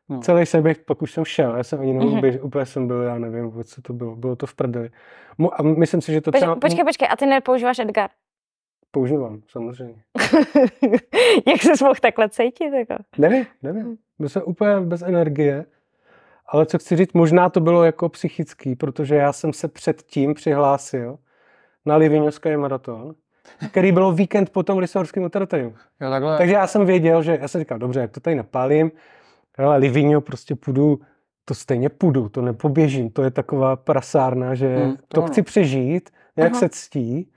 No. 0.08 0.20
Celý 0.20 0.46
jsem 0.46 0.62
běh, 0.62 0.78
pak 0.78 1.02
už 1.02 1.12
jsem 1.12 1.24
šel, 1.24 1.56
já 1.56 1.64
jsem 1.64 1.80
ani 1.80 1.92
nemohl 1.92 2.12
Mhm. 2.12 2.20
běžet, 2.20 2.42
úplně 2.42 2.66
jsem 2.66 2.86
byl, 2.86 3.02
já 3.02 3.18
nevím 3.18 3.64
co 3.64 3.82
to 3.82 3.92
bylo, 3.92 4.16
bylo 4.16 4.36
to 4.36 4.46
v 4.46 4.54
prdeli. 4.54 4.90
A 5.52 5.62
myslím 5.62 6.00
si, 6.00 6.12
že 6.12 6.20
to 6.20 6.32
třeba 6.32 6.54
Poč, 6.54 6.60
počkej, 6.60 6.84
počkej, 6.84 7.08
a 7.10 7.16
ty 7.16 7.26
nepoužíváš 7.26 7.78
Edgar? 7.78 8.10
Používám, 8.90 9.42
samozřejmě. 9.48 10.02
jak 11.46 11.62
se 11.62 11.84
mohl 11.84 11.94
takhle 12.02 12.28
cítit? 12.28 12.72
Jako? 12.72 12.94
Nevím, 13.18 13.46
nevím. 13.62 13.98
Byl 14.18 14.28
jsem 14.28 14.42
úplně 14.46 14.80
bez 14.80 15.02
energie. 15.02 15.66
Ale 16.46 16.66
co 16.66 16.78
chci 16.78 16.96
říct, 16.96 17.12
možná 17.12 17.48
to 17.48 17.60
bylo 17.60 17.84
jako 17.84 18.08
psychický, 18.08 18.76
protože 18.76 19.14
já 19.14 19.32
jsem 19.32 19.52
se 19.52 19.68
předtím 19.68 20.34
přihlásil 20.34 21.18
na 21.86 21.96
Liviňovský 21.96 22.56
maraton, 22.56 23.14
který 23.70 23.92
bylo 23.92 24.12
víkend 24.12 24.50
po 24.50 24.62
tom 24.62 24.78
Lisorském 24.78 25.30
takhle. 26.10 26.38
Takže 26.38 26.54
já 26.54 26.66
jsem 26.66 26.86
věděl, 26.86 27.22
že 27.22 27.38
já 27.40 27.48
jsem 27.48 27.60
říkal, 27.60 27.78
dobře, 27.78 28.00
jak 28.00 28.10
to 28.10 28.20
tady 28.20 28.36
napálím, 28.36 28.90
ale 29.58 29.76
Livigno 29.76 30.20
prostě 30.20 30.54
půjdu, 30.54 31.00
to 31.44 31.54
stejně 31.54 31.88
půjdu, 31.88 32.28
to 32.28 32.42
nepoběžím, 32.42 33.10
to 33.10 33.22
je 33.22 33.30
taková 33.30 33.76
prasárna, 33.76 34.54
že 34.54 34.76
Hmm, 34.76 34.96
to, 34.96 35.02
to 35.08 35.22
chci 35.22 35.42
přežít, 35.42 36.10
nějak 36.36 36.52
Aha. 36.52 36.60
se 36.60 36.68
ctí 36.68 37.32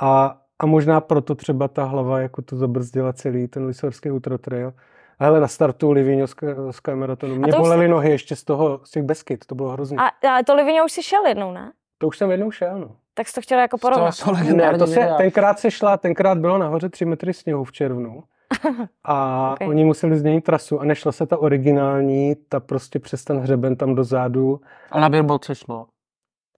a, 0.00 0.40
a 0.58 0.66
možná 0.66 1.00
proto 1.00 1.34
třeba 1.34 1.68
ta 1.68 1.84
hlava 1.84 2.20
jako 2.20 2.42
to 2.42 2.56
zabrzdila 2.56 3.12
celý 3.12 3.48
ten 3.48 3.66
Lisorský 3.66 4.10
ultratrail. 4.10 4.72
A 5.18 5.24
hele, 5.24 5.40
na 5.40 5.48
startu 5.48 5.90
Livignovské 5.92 6.94
maratonu 6.94 7.34
mě 7.36 7.52
to 7.52 7.56
už 7.56 7.60
bolely 7.62 7.88
nohy 7.88 8.10
ještě 8.10 8.36
z 8.36 8.44
toho, 8.44 8.80
z 8.84 8.90
těch 8.90 9.02
Beskyt, 9.02 9.46
to 9.46 9.54
bylo 9.54 9.70
hrozný. 9.70 9.98
A... 9.98 10.02
A, 10.28 10.36
a 10.38 10.42
to 10.42 10.54
Livino 10.54 10.84
už 10.84 10.92
si 10.92 11.02
šel 11.02 11.26
jednou, 11.26 11.52
ne? 11.52 11.72
To 11.98 12.06
už 12.06 12.18
jsem 12.18 12.30
jednou 12.30 12.50
šel, 12.50 12.78
no. 12.78 12.96
Tak 13.14 13.28
jsi 13.28 13.34
to 13.34 13.40
chtěla 13.40 13.60
jako 13.62 13.76
To 13.76 13.80
porovnat. 13.80 14.12
jsou 14.12 14.32
Ne, 14.32 14.38
legendární 14.40 14.78
to 14.78 14.86
se, 14.86 15.08
tenkrát 15.16 15.58
se 15.58 15.70
šla, 15.70 15.96
tenkrát 15.96 16.38
bylo 16.38 16.58
nahoře 16.58 16.88
3 16.88 17.04
metry 17.04 17.34
sněhu 17.34 17.64
v 17.64 17.72
červnu. 17.72 18.22
A 19.04 19.48
Ok. 19.50 19.54
okay. 19.56 19.68
oni 19.68 19.84
museli 19.84 20.16
změnit 20.16 20.40
trasu 20.44 20.80
a 20.80 20.84
nešla 20.84 21.12
se 21.12 21.26
ta 21.26 21.38
originální, 21.38 22.34
ta 22.48 22.60
prostě 22.60 22.98
přes 22.98 23.24
ten 23.24 23.38
hřeben 23.38 23.76
tam 23.76 23.94
dozadu. 23.94 24.60
Ale 24.90 25.02
na 25.02 25.08
billboard 25.08 25.44
se 25.44 25.54
šlo. 25.54 25.86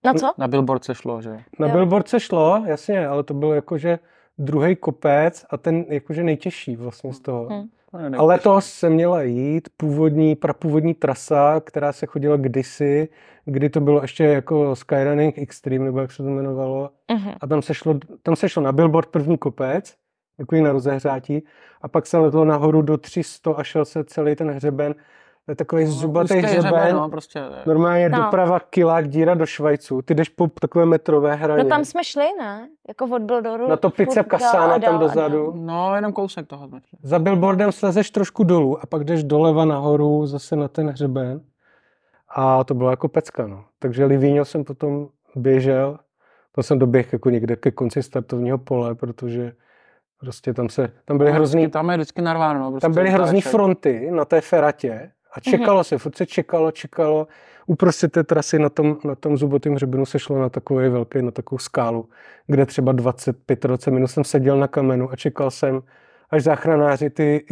No 0.05 0.15
co? 0.15 0.33
Na 0.39 0.49
billboard 0.49 0.85
se 0.85 0.95
šlo, 0.95 1.23
že? 1.23 1.41
Na 1.59 1.67
Jo. 1.67 1.73
billboard 1.73 2.09
se 2.09 2.21
šlo, 2.21 2.63
jasně, 2.67 3.07
ale 3.07 3.23
to 3.23 3.35
byl 3.35 3.53
jakože 3.53 3.99
druhý 4.39 4.77
kopec 4.77 5.47
a 5.51 5.57
ten 5.57 5.85
jakože 5.89 6.23
nejtěžší 6.23 6.77
vlastně 6.77 7.13
z 7.13 7.21
toho. 7.21 7.49
Hm. 7.51 7.69
A 8.17 8.23
letos 8.23 8.67
se 8.67 8.91
měla 8.91 9.23
jít 9.23 9.69
původní, 9.77 10.37
prapůvodní 10.37 10.95
trasa, 10.95 11.61
která 11.61 11.93
se 11.93 12.07
chodila 12.07 12.37
kdysi, 12.37 13.09
kdy 13.45 13.71
to 13.71 13.81
bylo 13.81 14.03
ještě 14.03 14.25
jako 14.25 14.77
Skyrunning 14.77 15.39
Extreme, 15.39 15.85
nebo 15.85 16.01
jak 16.01 16.13
se 16.13 16.23
to 16.23 16.29
jmenovalo. 16.29 16.91
Mhm. 17.13 17.33
A 17.41 17.47
tam 17.47 17.63
se 17.63 17.75
šlo, 17.75 17.99
tam 18.23 18.37
se 18.37 18.49
šlo 18.49 18.63
na 18.63 18.73
billboard 18.73 19.09
první 19.09 19.39
kopec, 19.39 19.95
takový 20.37 20.61
na 20.61 20.73
rozehřátí, 20.73 21.45
a 21.83 21.89
pak 21.89 22.07
se 22.07 22.19
letlo 22.19 22.45
nahoru 22.45 22.83
do 22.83 22.99
300 22.99 23.53
a 23.53 23.63
šel 23.63 23.85
se 23.85 24.05
celý 24.05 24.37
ten 24.37 24.51
hřeben 24.51 24.95
To 25.47 25.53
je 25.53 25.57
takový 25.57 25.87
zubatý 25.87 26.35
Úzký 26.35 26.47
hřeben, 26.47 26.97
no, 26.97 27.09
prostě. 27.09 27.43
normálně 27.67 28.09
No. 28.09 28.23
doprava 28.23 28.61
kilák 28.61 29.09
díra 29.09 29.35
do 29.35 29.47
Švajců. 29.47 30.03
Ty 30.03 30.15
jdeš 30.15 30.29
po 30.29 30.49
takové 30.61 30.87
metrové 30.87 31.35
hraně. 31.35 31.63
No 31.63 31.69
tam 31.69 31.85
jsme 31.85 32.05
šli, 32.05 32.25
ne? 32.39 32.69
Jako 32.89 33.05
od 33.05 33.23
Bildoru. 33.23 33.69
Na 33.69 33.77
to 33.77 33.91
pice 33.91 34.05
furt 34.05 34.15
dál 34.15 34.25
Kassána 34.41 34.75
a 34.75 34.79
tam 34.79 34.99
dozadu. 34.99 35.53
No, 35.57 35.95
jenom 35.97 36.13
kousek 36.13 36.47
toho. 36.47 36.69
Za 37.03 37.19
billboardem 37.19 37.73
slezeš 37.73 38.11
trošku 38.11 38.45
dolů 38.45 38.79
a 38.83 38.87
pak 38.87 39.05
jdeš 39.05 39.25
doleva 39.25 39.65
nahoru 39.65 40.27
zase 40.27 40.57
na 40.57 40.69
ten 40.69 40.89
hřeben. 40.91 41.41
A 42.29 42.65
to 42.65 42.75
bylo 42.75 42.91
jako 42.91 43.09
pecka, 43.09 43.47
no. 43.47 43.65
Takže 43.79 44.05
Livíňo 44.05 44.45
jsem 44.45 44.65
potom 44.65 45.09
běžel. 45.37 45.99
To 46.53 46.63
jsem 46.63 46.79
doběh 46.79 47.13
jako 47.13 47.31
někde 47.31 47.57
ke 47.57 47.71
konci 47.71 48.03
startovního 48.03 48.59
pole, 48.59 48.95
protože 48.95 49.53
prostě 50.21 50.55
tam 50.55 50.69
se, 50.69 50.93
tam 51.05 51.19
byly 51.19 51.31
No, 51.31 51.35
hrozný, 51.35 51.71
Tam 51.71 51.91
je 51.91 51.97
vždycky 51.97 52.23
narváno. 52.23 52.61
No, 52.61 52.71
prostě 52.71 52.85
tam 52.85 52.93
byly 52.95 53.11
hrozný 53.11 53.41
fronty 53.41 54.11
na 54.11 54.25
té 54.25 54.41
feratě 54.41 55.11
a 55.37 55.41
čekalo 55.41 55.85
se, 55.85 55.99
furt 55.99 56.17
se 56.17 56.27
čekalo, 56.27 56.71
čekalo. 56.71 57.27
Uprostřed 57.67 58.13
té 58.13 58.25
trasy 58.25 58.59
na 58.59 58.69
tom, 58.69 58.97
na 59.05 59.15
tom 59.15 59.37
zubotém 59.37 59.75
hřebenu 59.75 60.07
se 60.07 60.19
šlo 60.19 60.39
na 60.39 60.49
takový 60.49 60.89
velký, 60.89 61.23
na 61.23 61.31
takovou 61.31 61.59
skálu, 61.59 62.09
kde 62.47 62.67
třeba 62.67 62.93
25-20 62.95 63.91
minut 63.93 64.07
jsem 64.09 64.25
seděl 64.25 64.59
na 64.59 64.69
kamenu 64.69 65.13
a 65.13 65.17
čekal 65.17 65.51
jsem, 65.51 65.83
až 66.31 66.43
záchranáři 66.43 67.11
ty, 67.11 67.45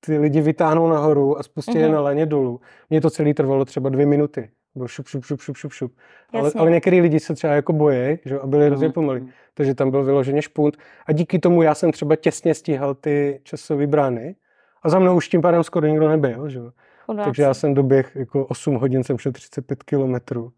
ty 0.00 0.18
lidi 0.18 0.40
vytáhnou 0.40 0.88
nahoru 0.88 1.38
a 1.38 1.42
spustí 1.42 1.78
je 1.78 1.84
Mhm. 1.84 1.92
na 1.94 2.00
laně 2.00 2.26
dolů. 2.26 2.60
Mně 2.90 3.00
to 3.00 3.10
celé 3.10 3.34
trvalo 3.34 3.64
třeba 3.64 3.90
dvě 3.90 4.06
minuty. 4.06 4.50
Bylo 4.74 4.88
šup, 4.88 5.06
šup, 5.08 5.24
šup, 5.24 5.40
šup, 5.40 5.56
šup, 5.56 5.72
šup. 5.72 5.92
Ale, 6.32 6.50
ale 6.58 6.70
některý 6.70 7.00
lidi 7.00 7.20
se 7.20 7.34
třeba 7.34 7.52
jako 7.52 7.72
bojí, 7.72 8.18
že? 8.24 8.38
a 8.40 8.46
byli 8.46 8.66
hrozně 8.66 8.86
Mhm. 8.86 8.92
pomalí. 8.92 9.28
Takže 9.54 9.74
tam 9.74 9.90
byl 9.90 10.04
vyloženě 10.04 10.42
špunt. 10.42 10.76
A 11.06 11.12
díky 11.12 11.38
tomu 11.38 11.62
já 11.62 11.74
jsem 11.74 11.92
třeba 11.92 12.16
těsně 12.16 12.54
stíhal 12.54 12.94
ty 12.94 13.40
časové 13.42 13.86
brány. 13.86 14.34
A 14.82 14.88
za 14.88 14.98
mnou 14.98 15.16
už 15.16 15.28
tím 15.28 15.42
pádem 15.42 15.62
skoro 15.64 15.86
nikdo 15.86 16.08
nebyl. 16.08 16.48
Že? 16.48 16.60
Chudáci. 17.06 17.24
Takže 17.24 17.42
já 17.42 17.54
jsem 17.54 17.74
doběh 17.74 18.16
jako 18.16 18.46
8 18.46 18.74
hodin, 18.74 19.04
jsem 19.04 19.18
šel 19.18 19.32
35 19.32 19.82
kilometrů. 19.82 20.52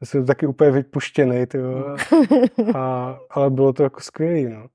Já 0.00 0.06
jsem 0.06 0.26
taky 0.26 0.46
úplně 0.46 0.70
vypuštěný, 0.70 1.46
jo. 1.54 1.96
a, 2.74 3.18
ale 3.30 3.50
bylo 3.50 3.72
to 3.72 3.82
jako 3.82 4.00
skvělý, 4.00 4.44
no. 4.44 4.66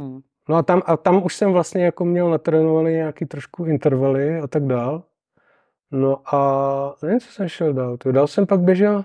Hm. 0.00 0.20
No 0.48 0.56
a 0.56 0.62
tam, 0.62 0.82
a 0.86 0.96
tam 0.96 1.24
už 1.24 1.34
jsem 1.34 1.52
vlastně 1.52 1.84
jako 1.84 2.04
měl 2.04 2.30
natrénovaný 2.30 2.92
nějaký 2.92 3.26
trošku 3.26 3.64
intervaly 3.64 4.38
a 4.40 4.46
tak 4.46 4.62
dál. 4.66 5.02
No 5.90 6.34
a 6.34 6.96
nevím, 7.02 7.20
co 7.20 7.32
jsem 7.32 7.48
šel 7.48 7.72
dál. 7.72 7.96
Ty, 7.96 8.12
dál 8.12 8.26
jsem 8.26 8.46
pak 8.46 8.60
běžel. 8.60 9.04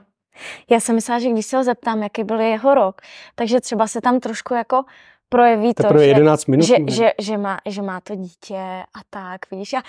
Já 0.70 0.80
jsem 0.80 0.96
myslela, 0.96 1.20
že 1.20 1.30
když 1.30 1.46
se 1.46 1.58
ho 1.58 1.64
zeptám, 1.64 2.04
jaký 2.04 2.24
byl 2.24 2.40
jeho 2.40 2.74
rok, 2.76 3.02
takže 3.36 3.62
třeba 3.62 3.88
se 3.88 4.02
tam 4.02 4.20
trošku 4.20 4.54
jako 4.54 4.84
projeví 5.30 5.74
to, 5.74 6.00
že, 6.00 6.06
11 6.06 6.46
minut. 6.46 6.66
že, 6.66 6.76
že, 6.88 7.12
že, 7.22 7.38
má, 7.38 7.58
že 7.66 7.82
má 7.82 8.02
to 8.02 8.16
dítě 8.16 8.58
a 8.96 9.00
tak, 9.10 9.52
víš. 9.52 9.74
A 9.74 9.82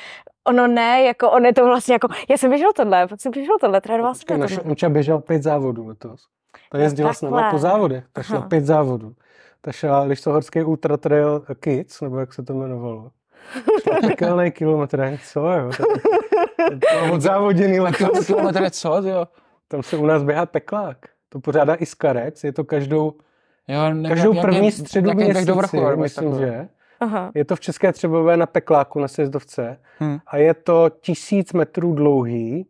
ono 0.44 0.66
ne, 0.66 1.02
jako 1.02 1.30
on 1.30 1.44
je 1.44 1.54
to 1.54 1.64
vlastně 1.64 1.92
jako, 1.92 2.08
já 2.30 2.36
jsem 2.36 2.50
běžel 2.50 2.72
tohle, 2.72 3.08
pak 3.08 3.20
jsem 3.20 3.32
běžel 3.32 3.56
tohle, 3.60 3.80
trénoval 3.80 4.14
jsem 4.14 4.40
naše 4.40 4.56
tohle. 4.56 4.70
Omča 4.70 4.88
běžela 4.88 5.20
pět 5.20 5.42
závodů 5.42 5.86
letos. 5.86 6.26
Ta 6.70 6.78
Jo, 6.78 6.84
jezdila 6.84 7.14
s 7.14 7.22
náma 7.22 7.50
po 7.50 7.58
závodech. 7.58 8.04
Ta 8.12 8.22
šla 8.22 8.38
Aha. 8.38 8.48
pět 8.48 8.64
závodů. 8.64 9.12
Ta 9.60 9.72
šla 9.72 10.02
Lištohorský 10.02 10.62
Ultra 10.62 10.96
Trail 10.96 11.44
Kids, 11.60 12.00
nebo 12.00 12.18
jak 12.18 12.34
se 12.34 12.42
to 12.42 12.52
jmenovalo. 12.52 13.10
Šla 13.82 14.50
kilometr, 14.50 15.18
co 15.32 15.40
jo. 15.40 15.70
Bylo 16.68 17.12
Odzávoděný 17.12 17.80
letos. 17.80 18.26
Kilometr 18.26 18.62
je 18.62 18.70
co, 18.70 19.02
jo? 19.08 19.26
Tam 19.68 19.82
se 19.82 19.96
u 19.96 20.06
nás 20.06 20.22
běhá 20.22 20.46
peklák. 20.46 20.96
To 21.28 21.40
pořádá 21.40 21.74
i 21.74 21.86
Skarec, 21.86 22.44
je 22.44 22.52
to 22.52 22.64
každou, 22.64 23.12
Jo, 23.74 23.94
ne, 23.94 24.08
každou 24.08 24.32
jak- 24.34 24.42
první 24.44 24.64
jak- 24.66 24.74
středu 24.74 25.08
jak- 25.08 25.18
jak 25.18 25.26
měsíci, 25.26 25.46
do 25.46 25.54
vrchu, 25.54 25.96
myslím, 25.96 26.30
takhle. 26.30 26.46
že. 26.48 26.68
Aha. 27.00 27.32
Je 27.34 27.44
to 27.44 27.56
v 27.56 27.60
České 27.60 27.92
Třebové 27.92 28.36
na 28.36 28.46
Pekláku 28.46 29.00
na 29.00 29.08
sjezdovce 29.08 29.78
Hm. 30.00 30.18
a 30.26 30.36
je 30.36 30.54
to 30.54 30.90
tisíc 31.00 31.52
metrů 31.52 31.94
dlouhý 31.94 32.66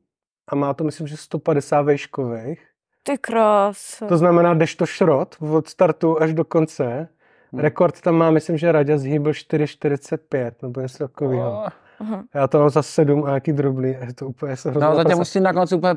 a 0.48 0.54
má 0.54 0.74
to, 0.74 0.84
myslím, 0.84 1.06
že 1.06 1.16
150 1.16 1.82
vejškových. 1.82 2.66
Ty 3.02 3.18
krás. 3.18 4.02
To 4.08 4.16
znamená, 4.16 4.54
jdeš 4.54 4.74
to 4.76 4.86
šrot 4.86 5.36
od 5.52 5.68
startu 5.68 6.22
až 6.22 6.34
do 6.34 6.44
konce. 6.44 7.08
Hmm. 7.52 7.60
Rekord 7.60 8.00
tam 8.00 8.14
má, 8.14 8.30
myslím, 8.30 8.56
že 8.58 8.72
Raďa 8.72 8.98
zhýbil 8.98 9.32
4,45 9.32 10.52
nebo 10.62 10.80
něco 10.80 10.98
takového. 11.08 11.50
Oh. 11.62 11.68
Aha. 12.00 12.24
Já 12.34 12.48
to 12.48 12.58
mám 12.58 12.70
za 12.70 12.82
7 12.82 13.24
a 13.24 13.28
nějaký 13.28 13.52
drobný 13.52 13.96
a 13.96 14.04
je 14.04 14.14
to 14.14 14.26
úplně 14.26 14.56
se 14.56 14.72
No, 14.72 14.94
zatím 14.94 15.16
musím 15.18 15.42
na 15.42 15.52
konci 15.52 15.74
úplně... 15.74 15.94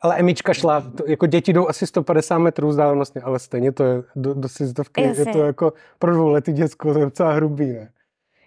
Ale 0.00 0.16
Emička 0.18 0.54
šla, 0.54 0.80
to, 0.80 1.04
jako 1.06 1.26
děti 1.26 1.52
jdou 1.52 1.68
asi 1.68 1.86
150 1.86 2.38
metrů 2.38 2.68
vzdálenostně, 2.68 3.20
ale 3.20 3.38
stejně 3.38 3.72
to 3.72 3.84
je 3.84 4.02
do, 4.16 4.34
do 4.34 4.48
sjezdovky. 4.48 5.02
Je 5.02 5.26
to 5.26 5.38
jako 5.38 5.72
pro 5.98 6.12
dvouletý 6.12 6.52
děcko, 6.52 6.92
to 6.92 6.98
je 6.98 7.04
docela 7.04 7.32
hrubý, 7.32 7.72
ne? 7.72 7.90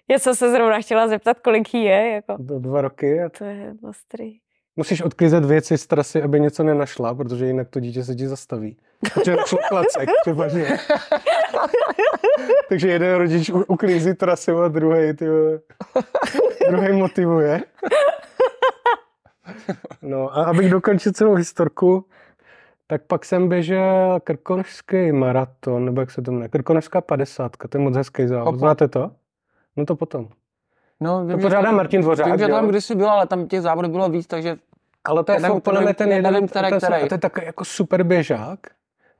Já 0.10 0.20
jsem 0.20 0.36
se 0.36 0.52
zrovna 0.52 0.80
chtěla 0.80 1.08
zeptat, 1.08 1.40
kolik 1.40 1.74
jí 1.74 1.84
je, 1.84 2.12
jako. 2.12 2.36
Do 2.40 2.60
dva 2.60 2.82
roky 2.82 3.24
a 3.24 3.30
To 3.30 3.44
je 3.44 3.74
ostrý. 3.90 4.38
Musíš 4.76 5.02
odklízet 5.02 5.46
věci 5.46 5.78
z 5.78 5.88
trasy, 5.88 6.22
aby 6.22 6.40
něco 6.40 6.64
nenašla, 6.64 7.16
protože 7.16 7.46
jinak 7.46 7.70
to 7.70 7.80
dítě 7.80 8.04
se 8.04 8.16
ti 8.16 8.28
zastaví. 8.28 8.78
Protože 9.14 9.36
našlo 9.36 9.58
klacek, 9.70 10.10
třeba, 10.22 10.48
že? 10.48 10.78
Takže 12.70 12.88
jeden 12.88 13.16
rodič 13.16 13.52
uklízí 13.68 14.14
trasu 14.14 14.58
a 14.62 14.68
druhý, 14.68 15.14
ty 15.14 15.26
druhý 16.70 16.92
motivuje. 16.92 17.62
No 20.02 20.38
a 20.38 20.44
abych 20.44 20.70
dokončil 20.70 21.12
celou 21.12 21.34
historku, 21.34 22.06
tak 22.88 23.02
pak 23.08 23.26
jsem 23.26 23.50
běžel 23.50 24.20
Krkonošský 24.24 25.12
maraton, 25.12 25.86
nebo 25.86 26.02
jak 26.02 26.12
se 26.12 26.22
to 26.22 26.32
jmenuje, 26.32 26.50
Krkonošská 26.50 27.02
50, 27.02 27.58
to 27.70 27.78
je 27.78 27.84
moc 27.84 27.96
hezký 27.96 28.28
závod. 28.28 28.60
Znáte 28.60 28.88
to? 28.88 29.12
No 29.76 29.86
to 29.86 29.96
potom. 29.96 30.30
No, 31.00 31.26
vím, 31.26 31.36
To 31.36 31.42
pořádá 31.42 31.64
tam- 31.64 31.76
Martin 31.76 32.02
Dvořák, 32.02 32.28
Vím, 32.28 32.38
že 32.38 32.48
tam 32.48 32.68
kdysi 32.68 32.96
byl, 32.96 33.10
ale 33.10 33.28
tam 33.28 33.48
těch 33.48 33.62
závodů 33.62 33.90
bylo 33.90 34.10
víc, 34.10 34.28
takže... 34.28 34.58
Ale 35.06 35.24
to 35.24 35.32
je 35.32 35.40
fakt 35.40 35.64
podle 35.64 35.80
mě 35.80 35.86
nevím, 35.86 35.96
ten 35.96 36.12
jeden, 36.12 36.34
nevím, 36.34 36.48
který, 36.48 36.70
ten, 36.70 36.80
který. 36.80 37.08
to 37.08 37.14
je 37.16 37.20
takový 37.20 37.46
jako 37.46 37.66
super 37.66 38.04
běžák. 38.04 38.60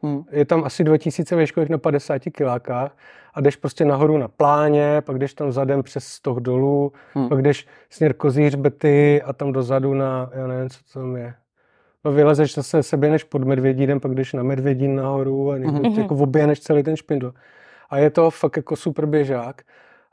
Hm. 0.04 0.24
Je 0.32 0.46
tam 0.46 0.64
asi 0.64 0.84
2000 0.84 1.36
výškových 1.36 1.70
na 1.70 1.78
50 1.78 2.22
kilákách 2.32 2.92
a 3.34 3.42
jdeš 3.42 3.56
prostě 3.56 3.86
nahoru 3.86 4.18
na 4.18 4.28
pláně, 4.28 5.02
pak 5.06 5.18
jdeš 5.20 5.34
tam 5.34 5.52
zadem 5.52 5.84
přes 5.84 6.08
stoh 6.08 6.38
dolů, 6.38 6.92
Hm. 7.16 7.30
pak 7.30 7.42
jdeš 7.42 7.68
směr 7.90 8.14
kozí 8.14 8.44
hřbety 8.46 9.22
a 9.22 9.34
tam 9.34 9.52
dozadu 9.52 9.94
na, 9.94 10.30
já 10.34 10.48
nevím, 10.48 10.70
co 10.70 10.78
to 10.94 11.00
tam 11.00 11.16
je. 11.16 11.34
No 12.06 12.12
vylezeš 12.12 12.54
zase, 12.56 12.84
se 12.84 12.98
běhneš 12.98 13.24
pod 13.24 13.44
Medvědínem, 13.44 14.00
pak 14.00 14.16
jdeš 14.16 14.34
na 14.34 14.44
Medvědín 14.44 14.96
nahoru 14.96 15.52
a 15.52 15.58
někde 15.58 15.90
Mhm. 15.90 16.00
jako 16.02 16.16
oběhneš 16.16 16.60
celý 16.60 16.84
ten 16.84 16.96
špindl. 16.96 17.34
A 17.90 17.98
je 17.98 18.10
to 18.10 18.30
fakt 18.32 18.58
jako 18.58 18.76
super 18.76 19.06
běžák. 19.06 19.62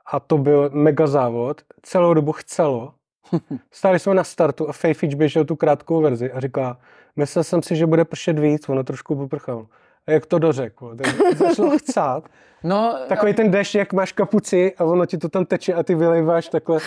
A 0.06 0.20
to 0.20 0.38
byl 0.38 0.70
mega 0.72 1.06
závod. 1.06 1.62
Celou 1.82 2.14
dobu 2.14 2.32
chcelo. 2.32 2.94
Stáli 3.70 3.98
jsme 3.98 4.14
na 4.14 4.24
startu 4.24 4.68
a 4.68 4.72
Fejfič 4.72 5.14
běžel 5.14 5.44
tu 5.44 5.56
krátkou 5.56 6.00
verzi 6.00 6.32
a 6.32 6.40
říká, 6.40 6.78
myslel 7.16 7.44
jsem 7.44 7.62
si, 7.62 7.76
že 7.76 7.86
bude 7.86 8.04
pršet 8.04 8.38
víc, 8.38 8.68
ono 8.68 8.84
trošku 8.84 9.16
poprchalo. 9.16 9.66
A 10.06 10.10
jak 10.10 10.26
to 10.26 10.38
dořekl, 10.38 10.96
tak 10.96 11.36
začalo 11.36 11.78
chcát. 11.78 12.24
No, 12.64 12.94
Takový 13.08 13.34
ten 13.34 13.50
dešť, 13.50 13.74
jak 13.74 13.92
máš 13.92 14.12
kapuci 14.12 14.74
a 14.78 14.84
ono 14.84 15.06
ti 15.06 15.18
to 15.18 15.28
tam 15.28 15.44
teče 15.44 15.74
a 15.74 15.82
ty 15.82 15.94
vylejváš 15.94 16.48
takhle, 16.48 16.78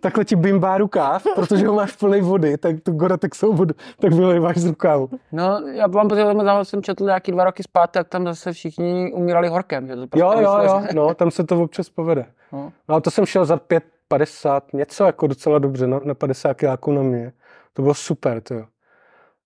takhle 0.00 0.24
ti 0.24 0.36
bimbá 0.36 0.78
rukáv, 0.78 1.24
protože 1.34 1.66
ho 1.66 1.74
máš 1.74 1.92
plný 1.92 2.20
vody, 2.20 2.58
tak 2.58 2.76
tu 2.82 2.92
Goratexovou 2.92 3.52
vodu, 3.52 3.74
tak 4.00 4.12
vylejváš 4.12 4.56
z 4.56 4.66
rukávu. 4.66 5.10
no, 5.32 5.60
já 5.72 5.86
mám 5.86 6.08
pocit, 6.08 6.20
že 6.20 6.64
jsem 6.64 6.82
četl 6.82 7.04
nějaký 7.04 7.32
dva 7.32 7.44
roky 7.44 7.62
zpátky, 7.62 7.92
tak 7.92 8.08
tam 8.08 8.24
zase 8.24 8.52
všichni 8.52 9.12
umírali 9.14 9.48
horkem. 9.48 9.86
Že 9.86 9.96
to 9.96 10.06
prostě 10.06 10.20
Jo, 10.20 10.32
jo, 10.40 10.58
jo, 10.64 10.82
no, 10.94 11.14
tam 11.14 11.30
se 11.30 11.44
to 11.44 11.62
občas 11.62 11.88
povede. 11.88 12.26
No. 12.52 12.72
No 12.88 12.92
ale 12.92 13.00
to 13.00 13.10
jsem 13.10 13.26
šel 13.26 13.44
za 13.44 13.56
5,50, 13.56 14.60
něco 14.72 15.04
jako 15.04 15.26
docela 15.26 15.58
dobře, 15.58 15.86
na, 15.86 16.00
na 16.04 16.14
50 16.14 16.54
kiláků 16.54 16.92
na 16.92 17.02
mě. 17.02 17.32
To 17.72 17.82
bylo 17.82 17.94
super, 17.94 18.40
to 18.40 18.54
jo. 18.54 18.64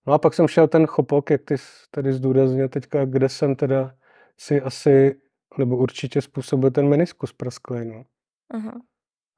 No 0.08 0.14
a 0.14 0.18
pak 0.18 0.34
jsem 0.34 0.48
šel 0.48 0.68
ten 0.68 0.86
chopok, 0.86 1.30
jak 1.30 1.42
ty 1.42 1.58
jsi 1.58 1.66
tady 1.90 2.12
zdůraznil 2.12 2.68
teďka, 2.68 3.04
kde 3.04 3.28
jsem 3.28 3.56
teda 3.56 3.94
si 4.38 4.60
asi, 4.60 5.20
nebo 5.58 5.76
určitě 5.76 6.22
způsobil 6.22 6.70
ten 6.70 6.88
meniskus 6.88 7.32
prasklej, 7.32 7.84
no. 7.84 8.04
Aha. 8.50 8.72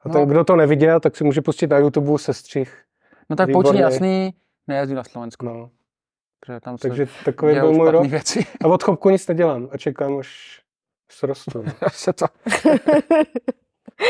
A 0.01 0.09
No. 0.09 0.15
ten, 0.15 0.29
kdo 0.29 0.45
to 0.45 0.57
neviděl, 0.57 1.01
tak 1.01 1.17
si 1.17 1.25
může 1.25 1.41
pustit 1.43 1.67
na 1.71 1.79
YouTube 1.79 2.19
sestřih. 2.19 2.83
No 3.31 3.37
tak 3.37 3.53
poučení 3.53 3.79
jasný, 3.79 4.35
nejezdí 4.67 4.95
na 4.95 5.05
Slovensku, 5.05 5.47
No. 5.47 5.71
protože 6.41 6.61
tam 6.61 6.77
Takže 6.77 7.07
takový 7.25 7.55
byl 7.55 7.73
můj 7.73 7.91
rok. 7.91 8.07
věci. 8.07 8.47
A 8.65 8.69
od 8.69 8.83
chopku 8.83 9.11
nic 9.11 9.29
nedělám 9.29 9.69
a 9.73 9.77
čekám, 9.79 10.19
až 10.19 10.61
srostu. 11.13 11.63
no. 11.63 11.73
Až 11.81 11.97
se 11.97 12.13
to... 12.13 12.27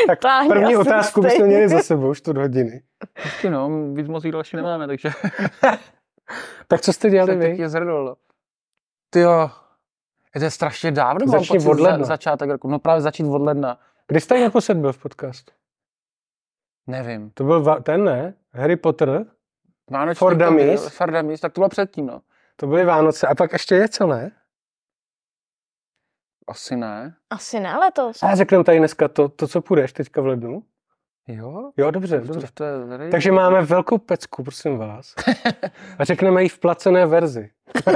Tak 0.07 0.19
Táhni 0.21 0.49
první 0.49 0.76
otázku 0.76 1.21
bychom 1.21 1.37
stejně. 1.37 1.55
měli 1.57 1.69
za 1.69 1.79
sebou, 1.79 2.14
čtvrt 2.14 2.37
hodiny. 2.37 2.83
Prostě 3.23 3.50
no, 3.50 3.93
víc 3.95 4.09
moc 4.09 4.25
další 4.26 4.57
nemáme, 4.57 4.87
takže 4.87 5.11
Tak 6.69 6.81
co 6.81 6.93
jste 6.93 7.11
dělali 7.11 7.37
vy? 7.37 7.57
je 7.59 7.69
zrdol. 7.69 8.17
Ty 9.11 9.21
jo, 9.21 9.51
je 10.35 10.41
to 10.41 10.51
strašně 10.51 10.91
dávno, 10.93 11.27
mám 11.27 11.39
Začni 11.41 11.59
pocit, 11.59 11.69
od 11.69 11.81
ledna. 11.81 11.99
za, 11.99 12.05
začátek 12.05 12.51
roku. 12.51 12.69
No 12.69 12.79
právě 12.79 13.01
začít 13.01 13.25
od 13.25 13.43
ledna. 13.43 13.79
Kdy 14.07 14.21
jste 14.21 14.41
naposled 14.41 14.79
byl 14.79 14.93
v 14.93 14.99
podcastu? 14.99 15.53
Nevím. 16.87 17.31
To 17.31 17.45
byl 17.45 17.63
va- 17.63 17.83
ten, 17.83 18.05
ne? 18.05 18.35
Harry 18.53 18.77
Potter? 18.77 19.27
Vánoční 19.91 20.19
For 20.19 20.37
Dummies? 20.37 20.89
For 20.89 21.11
Dummies, 21.13 21.41
tak 21.41 21.53
to 21.53 21.61
bylo 21.61 21.69
předtím, 21.69 22.07
no. 22.07 22.21
To 22.57 22.67
byly 22.67 22.85
Vánoce. 22.85 23.27
A 23.27 23.35
pak 23.35 23.53
ještě 23.53 23.75
něco, 23.75 24.07
ne? 24.07 24.31
Asi 26.49 26.77
ne. 26.77 27.17
Asi 27.31 27.61
ne 27.61 27.77
letos. 27.79 28.23
A 28.23 28.35
řekneme 28.35 28.65
tady 28.65 28.79
dneska 28.79 29.09
to, 29.09 29.29
to, 29.29 29.49
co 29.49 29.61
půjdeš 29.63 29.93
teďka 29.93 30.21
v 30.21 30.27
lednu. 30.27 30.63
Jo? 31.35 31.71
Jo, 31.77 31.91
dobře, 31.91 32.21
To, 32.21 32.27
dobře. 32.27 32.47
to 32.55 32.65
je. 32.65 33.11
Takže 33.11 33.33
máme 33.33 33.63
velkou 33.63 33.99
pecku, 33.99 34.43
prosím 34.43 34.79
vás. 34.79 35.15
A 35.99 36.05
řekneme 36.05 36.43
ji 36.43 36.49
v 36.49 36.59
placené 36.59 37.07
verzi. 37.07 37.51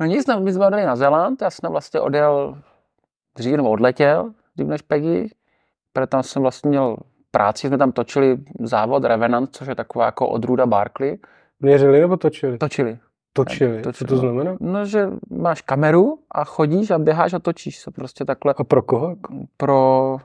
No 0.00 0.06
nic, 0.06 0.26
no, 0.26 0.40
my 0.40 0.52
jsme 0.52 0.66
odjeli 0.66 0.86
na 0.86 0.96
Zéland, 0.96 1.42
já 1.42 1.50
jsem 1.50 1.70
vlastně 1.70 2.00
odjel 2.00 2.58
dřív, 3.36 3.56
nebo 3.56 3.70
odletěl 3.70 4.30
dřív 4.56 4.68
než 4.68 4.82
Peggy, 4.82 5.28
protože 5.92 6.06
tam 6.06 6.22
jsem 6.22 6.42
vlastně 6.42 6.68
měl 6.68 6.96
práci, 7.30 7.68
jsme 7.68 7.78
tam 7.78 7.92
točili 7.92 8.38
závod 8.60 9.04
Revenant, 9.04 9.56
což 9.56 9.68
je 9.68 9.74
taková 9.74 10.04
jako 10.04 10.28
odrůda 10.28 10.66
Barkley. 10.66 11.18
Měřili 11.60 12.00
nebo 12.00 12.16
točili? 12.16 12.58
Točili. 12.58 12.98
Točili. 13.44 13.82
Co 13.82 13.92
točili, 13.92 14.08
to 14.08 14.14
no. 14.14 14.20
znamená? 14.20 14.56
No, 14.60 14.84
že 14.86 15.08
máš 15.30 15.60
kameru 15.62 16.18
a 16.32 16.44
chodíš 16.44 16.90
a 16.90 16.98
běháš 16.98 17.32
a 17.32 17.38
točíš 17.38 17.78
se 17.78 17.90
prostě 17.90 18.24
takhle 18.24 18.54
A 18.58 18.64
pro 18.64 18.82
koho? 18.82 19.16
pro 19.56 20.16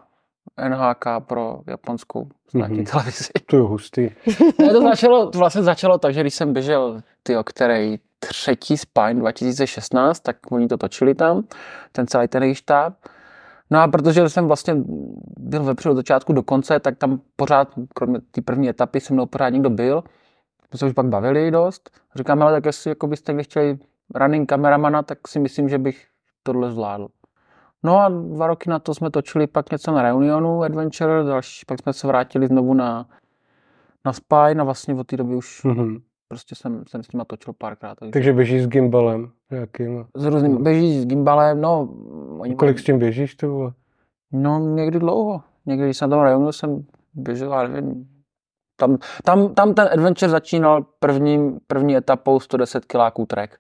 NHK, 0.69 1.05
pro 1.19 1.59
japonskou 1.67 2.27
státní 2.49 2.77
Mhm. 2.77 2.85
televizi. 2.85 3.23
To 3.45 3.55
je 3.55 3.61
hustý. 3.61 4.01
Ne, 4.59 4.69
to, 4.73 4.81
začalo, 4.81 5.29
to 5.29 5.37
vlastně 5.39 5.63
začalo 5.63 5.97
tak, 5.97 6.13
že 6.13 6.21
když 6.21 6.33
jsem 6.33 6.53
běžel, 6.53 7.01
ty 7.23 7.33
který 7.45 7.99
třetí 8.19 8.77
Spine 8.77 9.13
2016, 9.13 10.19
tak 10.19 10.37
oni 10.51 10.67
to 10.67 10.77
točili 10.77 11.15
tam, 11.15 11.43
ten 11.91 12.07
celý 12.07 12.27
ten 12.27 12.55
štáb. 12.55 12.93
No 13.69 13.79
a 13.79 13.87
protože 13.87 14.29
jsem 14.29 14.47
vlastně 14.47 14.75
byl 15.37 15.63
vepředu 15.63 15.91
od 15.91 15.95
začátku 15.95 16.33
do 16.33 16.43
konce, 16.43 16.79
tak 16.79 16.97
tam 16.97 17.19
pořád, 17.35 17.67
kromě 17.93 18.19
té 18.31 18.41
první 18.41 18.69
etapy, 18.69 18.99
se 18.99 19.13
mnou 19.13 19.25
pořád 19.25 19.49
někdo 19.49 19.69
byl. 19.69 20.03
My 20.73 20.79
se 20.79 20.85
už 20.85 20.93
pak 20.93 21.05
bavili 21.05 21.51
dost. 21.51 21.89
Říkám, 22.15 22.41
ale 22.41 22.51
tak 22.51 22.65
jestli 22.65 22.89
jako 22.91 23.07
byste 23.07 23.31
někdy 23.31 23.43
chtěli 23.43 23.77
running 24.15 24.49
kameramana, 24.49 25.03
tak 25.03 25.27
si 25.27 25.39
myslím, 25.39 25.69
že 25.69 25.77
bych 25.77 26.05
tohle 26.43 26.71
zvládl. 26.71 27.07
No 27.83 27.99
a 27.99 28.09
dva 28.09 28.47
roky 28.47 28.69
na 28.69 28.79
to 28.79 28.93
jsme 28.93 29.09
točili 29.11 29.47
pak 29.47 29.71
něco 29.71 29.91
na 29.91 30.01
Reunionu 30.01 30.63
Adventure, 30.63 31.23
další, 31.23 31.65
pak 31.67 31.79
jsme 31.81 31.93
se 31.93 32.07
vrátili 32.07 32.47
znovu 32.47 32.73
na, 32.73 33.05
na 34.05 34.13
Spine 34.13 34.61
a 34.61 34.63
vlastně 34.63 34.95
od 34.95 35.07
té 35.07 35.17
doby 35.17 35.35
už 35.35 35.63
Mhm. 35.63 35.97
prostě 36.27 36.55
jsem, 36.55 36.83
jsem 36.87 37.03
s 37.03 37.11
nima 37.11 37.25
točil 37.25 37.53
párkrát. 37.53 37.95
Takže 37.95 38.11
Takže 38.11 38.33
běžíš 38.33 38.63
s 38.63 38.67
gimbalem 38.67 39.31
nějakým. 39.51 40.05
s 40.15 40.25
různým, 40.25 40.63
běží 40.63 41.01
s 41.01 41.05
gimbalem, 41.05 41.61
no, 41.61 41.89
oni 42.39 42.55
Kolik 42.55 42.79
s 42.79 42.83
tím 42.83 42.99
běžíš, 42.99 43.41
vole? 43.43 43.71
No, 44.31 44.59
někdy 44.59 44.99
dlouho. 44.99 45.41
Někdy, 45.65 45.85
když 45.85 45.97
jsem 45.97 46.09
na 46.09 46.15
tom 46.17 46.23
Reunionu, 46.25 46.51
jsem 46.51 46.85
běžel, 47.13 47.51
já 47.53 47.67
nevím, 47.67 48.07
tam, 48.75 48.97
tam, 49.23 49.53
tam 49.53 49.73
ten 49.73 49.89
adventure 49.93 50.29
začínal 50.29 50.85
prvním, 50.99 51.59
první 51.67 51.95
etapou 51.95 52.39
110 52.39 52.85
kiláků 52.85 53.25
trek. 53.25 53.57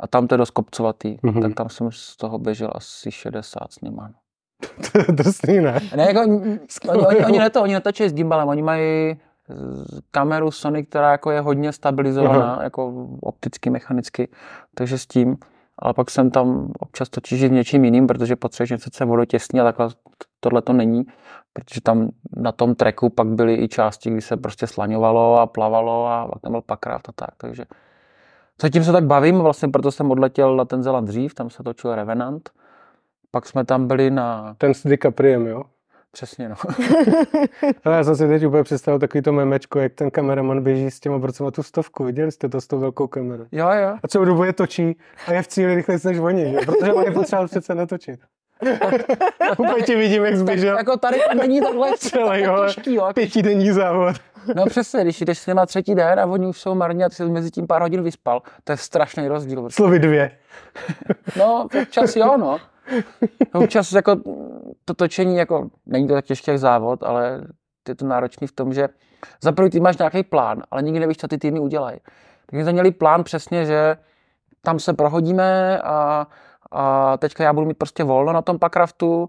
A 0.00 0.06
tam 0.06 0.26
to 0.26 0.34
je 0.34 0.38
dost 0.38 0.50
kopcovatý. 0.50 1.16
Mhm. 1.22 1.42
Tak 1.42 1.54
tam 1.54 1.68
jsem 1.68 1.92
z 1.92 2.16
toho 2.16 2.38
běžel 2.38 2.70
asi 2.74 3.10
60 3.10 3.72
s 3.72 3.80
nima. 3.80 4.08
no. 4.08 4.14
To 4.92 4.98
je 4.98 5.04
drsný, 5.08 5.60
ne? 5.60 5.80
Ne, 5.96 6.02
jako, 6.02 6.20
oni, 6.88 7.06
oni, 7.06 7.24
oni, 7.24 7.38
neto, 7.38 7.62
oni 7.62 7.74
netočí 7.74 8.08
s 8.08 8.14
gimbalem, 8.14 8.48
oni 8.48 8.62
mají 8.62 9.16
kameru 10.10 10.50
Sony, 10.50 10.84
která 10.84 11.10
jako 11.10 11.30
je 11.30 11.40
hodně 11.40 11.72
stabilizovaná, 11.72 12.58
jako 12.62 13.08
opticky, 13.20 13.70
mechanicky, 13.70 14.28
takže 14.74 14.98
s 14.98 15.06
tím. 15.06 15.36
Ale 15.78 15.94
pak 15.94 16.10
jsem 16.10 16.30
tam 16.30 16.72
občas 16.78 17.08
točíš 17.08 17.40
s 17.40 17.50
něčím 17.50 17.84
jiným, 17.84 18.06
protože 18.06 18.36
potřebuješ 18.36 18.70
něco, 18.70 18.90
co 18.90 19.04
je 19.04 19.08
vodotěsný 19.08 19.60
a 19.60 19.64
takhle 19.64 19.88
tohle 20.40 20.62
to 20.62 20.72
není, 20.72 21.04
protože 21.52 21.80
tam 21.80 22.08
na 22.36 22.52
tom 22.52 22.74
treku 22.74 23.10
pak 23.10 23.26
byly 23.26 23.54
i 23.54 23.68
části, 23.68 24.10
kdy 24.10 24.20
se 24.20 24.36
prostě 24.36 24.66
slaňovalo 24.66 25.40
a 25.40 25.46
plavalo 25.46 26.06
a 26.06 26.28
pak 26.32 26.42
tam 26.42 26.52
byl 26.52 26.62
pakraft 26.62 27.08
a 27.08 27.12
tak, 27.12 27.30
takže 27.36 27.64
se 28.60 28.70
tím 28.70 28.84
se 28.84 28.92
tak 28.92 29.04
bavím, 29.04 29.38
vlastně 29.38 29.68
proto 29.68 29.92
jsem 29.92 30.10
odletěl 30.10 30.56
na 30.56 30.64
ten 30.64 30.82
Zeland 30.82 31.08
dřív, 31.08 31.34
tam 31.34 31.50
se 31.50 31.62
točil 31.62 31.94
Revenant, 31.94 32.50
pak 33.30 33.46
jsme 33.46 33.64
tam 33.64 33.88
byli 33.88 34.10
na, 34.10 34.54
Ten 34.58 34.74
s 34.74 34.86
DiCapriem, 34.86 35.46
jo? 35.46 35.62
Přesně 36.14 36.48
no, 36.48 36.56
Ale 37.84 37.96
já 37.96 38.04
jsem 38.04 38.16
si 38.16 38.28
teď 38.28 38.46
úplně 38.46 38.62
představil 38.62 38.98
takový 38.98 39.22
to 39.22 39.32
memečko, 39.32 39.78
jak 39.78 39.92
ten 39.94 40.10
kameraman 40.10 40.62
běží 40.62 40.90
s 40.90 41.00
těma 41.00 41.18
brcema 41.18 41.50
tu 41.50 41.62
stovku. 41.62 42.04
Viděli 42.04 42.32
jste 42.32 42.48
to 42.48 42.60
s 42.60 42.66
tou 42.66 42.78
velkou 42.78 43.06
kamerou? 43.06 43.44
jo 43.52 43.70
jo, 43.70 43.96
A 44.02 44.08
celou 44.08 44.24
dobu 44.24 44.44
je 44.44 44.52
točí 44.52 44.96
a 45.26 45.32
je 45.32 45.42
v 45.42 45.48
cíli 45.48 45.74
rychleji 45.74 46.00
než 46.04 46.18
oni, 46.18 46.52
že? 46.52 46.58
protože 46.66 46.92
oni 46.92 47.10
potřebovali 47.10 47.48
přece 47.48 47.74
natočit. 47.74 48.20
úplně 49.58 49.82
tě 49.82 49.96
vidím, 49.96 50.24
jak 50.24 50.36
zběžel 50.36 50.76
jako 50.76 50.96
tady 50.96 51.20
to 51.30 51.34
není 51.34 51.60
takhle 51.60 51.92
celý, 51.98 52.42
jo, 52.42 52.64
těžký, 52.66 52.94
jo. 52.94 53.10
pětidenní 53.14 53.70
závod. 53.72 54.16
No 54.56 54.66
přesně, 54.66 55.04
když 55.04 55.20
jdeš 55.20 55.38
s 55.38 55.46
nima 55.46 55.66
třetí 55.66 55.94
den 55.94 56.20
a 56.20 56.26
oni 56.26 56.46
už 56.46 56.60
jsou 56.60 56.74
marně 56.74 57.04
a 57.04 57.08
ty 57.08 57.14
se 57.14 57.26
mezi 57.26 57.50
tím 57.50 57.66
pár 57.66 57.82
hodin 57.82 58.02
vyspal, 58.02 58.42
to 58.64 58.72
je 58.72 58.76
strašný 58.76 59.28
rozdíl. 59.28 59.60
Prostě. 59.60 59.76
Slovy 59.76 59.98
dvě. 59.98 60.30
No, 61.38 61.68
občas 61.82 62.16
jo, 62.16 62.36
no. 62.36 62.58
Občas 63.52 63.92
jako 63.92 64.16
to 64.84 64.94
točení, 64.94 65.36
jako 65.36 65.70
není 65.86 66.08
to 66.08 66.14
tak 66.14 66.24
těžký 66.24 66.50
jak 66.50 66.58
závod, 66.58 67.02
ale 67.02 67.46
je 67.88 67.94
to 67.94 68.06
náročný 68.06 68.46
v 68.46 68.52
tom, 68.52 68.72
že 68.72 68.88
za 69.42 69.52
prvý 69.52 69.70
ty 69.70 69.80
máš 69.80 69.96
nějaký 69.96 70.22
plán, 70.22 70.62
ale 70.70 70.82
nikdy 70.82 71.00
nevíš, 71.00 71.16
co 71.16 71.28
ty 71.28 71.38
týmy 71.38 71.60
udělají. 71.60 71.98
Tak 72.46 72.60
jsme 72.60 72.72
měli 72.72 72.90
plán 72.90 73.24
přesně, 73.24 73.66
že 73.66 73.96
tam 74.62 74.78
se 74.78 74.92
prohodíme 74.92 75.78
a, 75.78 76.26
a 76.70 77.16
teďka 77.16 77.44
já 77.44 77.52
budu 77.52 77.66
mít 77.66 77.78
prostě 77.78 78.04
volno 78.04 78.32
na 78.32 78.42
tom 78.42 78.58
pakraftu, 78.58 79.28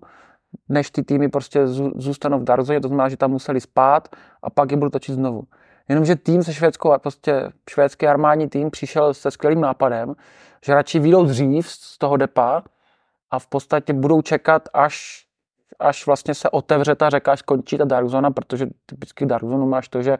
než 0.69 0.91
ty 0.91 1.03
týmy 1.03 1.29
prostě 1.29 1.65
zů- 1.65 1.93
zůstanou 1.95 2.39
v 2.39 2.43
Darzone, 2.43 2.81
to 2.81 2.87
znamená, 2.87 3.09
že 3.09 3.17
tam 3.17 3.31
museli 3.31 3.61
spát 3.61 4.07
a 4.43 4.49
pak 4.49 4.71
je 4.71 4.77
budu 4.77 4.89
točit 4.89 5.15
znovu. 5.15 5.43
Jenomže 5.89 6.15
tým 6.15 6.43
se 6.43 6.53
švédskou, 6.53 6.93
prostě 6.97 7.51
švédský 7.69 8.07
armádní 8.07 8.49
tým 8.49 8.71
přišel 8.71 9.13
se 9.13 9.31
skvělým 9.31 9.61
nápadem, 9.61 10.15
že 10.65 10.73
radši 10.73 10.99
výjdou 10.99 11.25
dřív 11.25 11.69
z 11.69 11.97
toho 11.97 12.17
depa 12.17 12.63
a 13.31 13.39
v 13.39 13.47
podstatě 13.47 13.93
budou 13.93 14.21
čekat, 14.21 14.69
až, 14.73 15.25
až 15.79 16.05
vlastně 16.05 16.33
se 16.33 16.49
otevře 16.49 16.95
ta 16.95 17.09
řeka, 17.09 17.31
až 17.31 17.39
skončí 17.39 17.77
ta 17.77 17.85
dark 17.85 18.07
zona, 18.07 18.31
protože 18.31 18.67
typicky 18.85 19.25
dark 19.25 19.45
zonu 19.45 19.65
máš 19.65 19.89
to, 19.89 20.01
že 20.01 20.17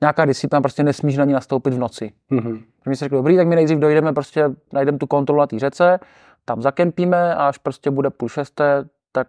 nějaká 0.00 0.24
disciplína 0.24 0.60
prostě 0.60 0.82
nesmíš 0.82 1.16
na 1.16 1.24
ní 1.24 1.32
nastoupit 1.32 1.74
v 1.74 1.78
noci. 1.78 2.12
Mhm. 2.30 2.58
Tak 2.58 2.86
my 2.86 2.96
si 2.96 3.04
řekli, 3.04 3.18
dobrý, 3.18 3.36
tak 3.36 3.46
my 3.46 3.54
nejdřív 3.54 3.78
dojdeme, 3.78 4.12
prostě 4.12 4.50
najdeme 4.72 4.98
tu 4.98 5.06
kontrolu 5.06 5.40
na 5.40 5.46
té 5.46 5.58
řece, 5.58 5.98
tam 6.44 6.62
zakempíme 6.62 7.34
a 7.34 7.48
až 7.48 7.58
prostě 7.58 7.90
bude 7.90 8.10
půl 8.10 8.28
šesté, 8.28 8.84
tak 9.12 9.28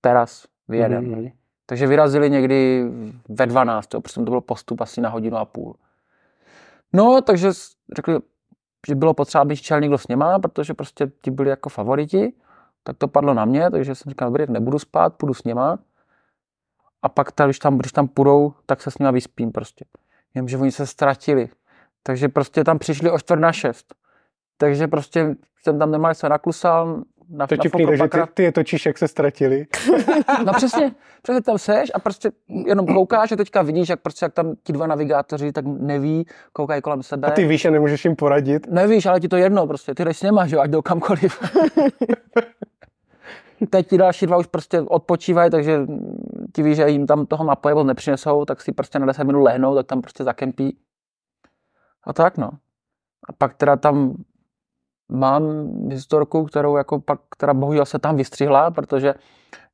teraz 0.00 0.46
vyjedeme. 0.68 1.08
Mhm. 1.08 1.28
Takže 1.66 1.86
vyrazili 1.86 2.30
někdy 2.30 2.84
ve 3.28 3.46
12, 3.46 3.94
jo, 3.94 4.00
protože 4.00 4.14
to 4.14 4.30
byl 4.30 4.40
postup 4.40 4.80
asi 4.80 5.00
na 5.00 5.08
hodinu 5.08 5.36
a 5.36 5.44
půl. 5.44 5.74
No, 6.92 7.20
takže 7.20 7.50
řekli, 7.96 8.18
že 8.88 8.94
bylo 8.94 9.14
potřeba, 9.14 9.42
aby 9.42 9.56
šel 9.56 9.80
někdo 9.80 9.98
s 9.98 10.08
něma, 10.08 10.38
protože 10.38 10.74
prostě 10.74 11.10
ti 11.22 11.30
byli 11.30 11.50
jako 11.50 11.68
favoriti, 11.68 12.32
tak 12.82 12.96
to 12.96 13.08
padlo 13.08 13.34
na 13.34 13.44
mě, 13.44 13.70
takže 13.70 13.94
jsem 13.94 14.10
říkal, 14.10 14.28
dobrý, 14.28 14.44
nebudu 14.48 14.78
spát, 14.78 15.14
půjdu 15.14 15.34
s 15.34 15.44
něma. 15.44 15.78
A 17.02 17.08
pak, 17.08 17.32
ta, 17.32 17.44
když, 17.44 17.58
tam, 17.58 17.78
když 17.78 17.92
tam 17.92 18.08
půjdou, 18.08 18.52
tak 18.66 18.82
se 18.82 18.90
s 18.90 18.98
nima 18.98 19.10
vyspím 19.10 19.52
prostě. 19.52 19.84
Jenomže 20.34 20.58
oni 20.58 20.72
se 20.72 20.86
ztratili. 20.86 21.48
Takže 22.02 22.28
prostě 22.28 22.64
tam 22.64 22.78
přišli 22.78 23.10
o 23.10 23.18
čtvrt 23.18 23.40
na 23.40 23.52
šest. 23.52 23.94
Takže 24.56 24.88
prostě 24.88 25.36
jsem 25.62 25.78
tam 25.78 25.90
nemal 25.90 26.14
se 26.14 26.28
naklusal, 26.28 27.02
na, 27.30 27.46
To 27.46 27.54
je 27.54 27.58
vtipný, 27.58 27.84
nafoukl 27.84 28.08
takže 28.08 28.26
ty, 28.26 28.32
ty 28.34 28.42
je 28.42 28.52
točíš, 28.52 28.86
jak 28.86 28.98
se 28.98 29.08
ztratili. 29.08 29.66
No 30.44 30.52
přesně, 30.52 30.92
přesně 31.22 31.42
tam 31.42 31.58
seš 31.58 31.90
a 31.94 31.98
prostě 31.98 32.30
jenom 32.48 32.86
koukáš 32.86 33.32
a 33.32 33.36
teďka 33.36 33.62
vidíš, 33.62 33.88
jak, 33.88 34.00
prostě, 34.00 34.24
jak 34.24 34.32
tam 34.32 34.54
ti 34.62 34.72
dva 34.72 34.86
navigátoři 34.86 35.52
tak 35.52 35.64
neví, 35.66 36.26
koukají 36.52 36.82
kolem 36.82 37.02
sebe. 37.02 37.28
A 37.28 37.30
ty 37.30 37.44
víš 37.44 37.64
a 37.64 37.70
nemůžeš 37.70 38.04
jim 38.04 38.16
poradit. 38.16 38.66
Nevíš, 38.66 39.06
ale 39.06 39.20
ti 39.20 39.28
to 39.28 39.36
jedno 39.36 39.66
prostě, 39.66 39.94
ty 39.94 40.04
jdeš 40.04 40.18
s 40.18 40.22
něma, 40.22 40.46
že 40.46 40.56
jo, 40.56 40.62
ať 40.62 40.70
jdou 40.70 40.82
kamkoliv. 40.82 41.38
Teď 43.70 43.88
ti 43.88 43.98
další 43.98 44.26
dva 44.26 44.36
už 44.36 44.46
prostě 44.46 44.80
odpočívají, 44.80 45.50
takže 45.50 45.80
ti 46.54 46.62
víš, 46.62 46.76
že 46.76 46.88
jim 46.88 47.06
tam 47.06 47.26
toho 47.26 47.44
napoje 47.44 47.74
moc 47.74 47.86
nepřinesou, 47.86 48.44
tak 48.44 48.60
si 48.60 48.72
prostě 48.72 48.98
na 48.98 49.06
10 49.06 49.24
minut 49.24 49.42
lehnou, 49.42 49.74
tak 49.74 49.86
tam 49.86 50.00
prostě 50.00 50.24
zakempí. 50.24 50.76
A 52.04 52.12
tak 52.12 52.38
no. 52.38 52.50
A 53.28 53.32
pak 53.38 53.54
teda 53.54 53.76
tam 53.76 54.14
mám 55.08 55.42
historku, 55.90 56.44
kterou 56.44 56.76
jako 56.76 57.00
pak, 57.00 57.20
která 57.30 57.54
bohužel 57.54 57.84
se 57.86 57.98
tam 57.98 58.16
vystřihla, 58.16 58.70
protože 58.70 59.14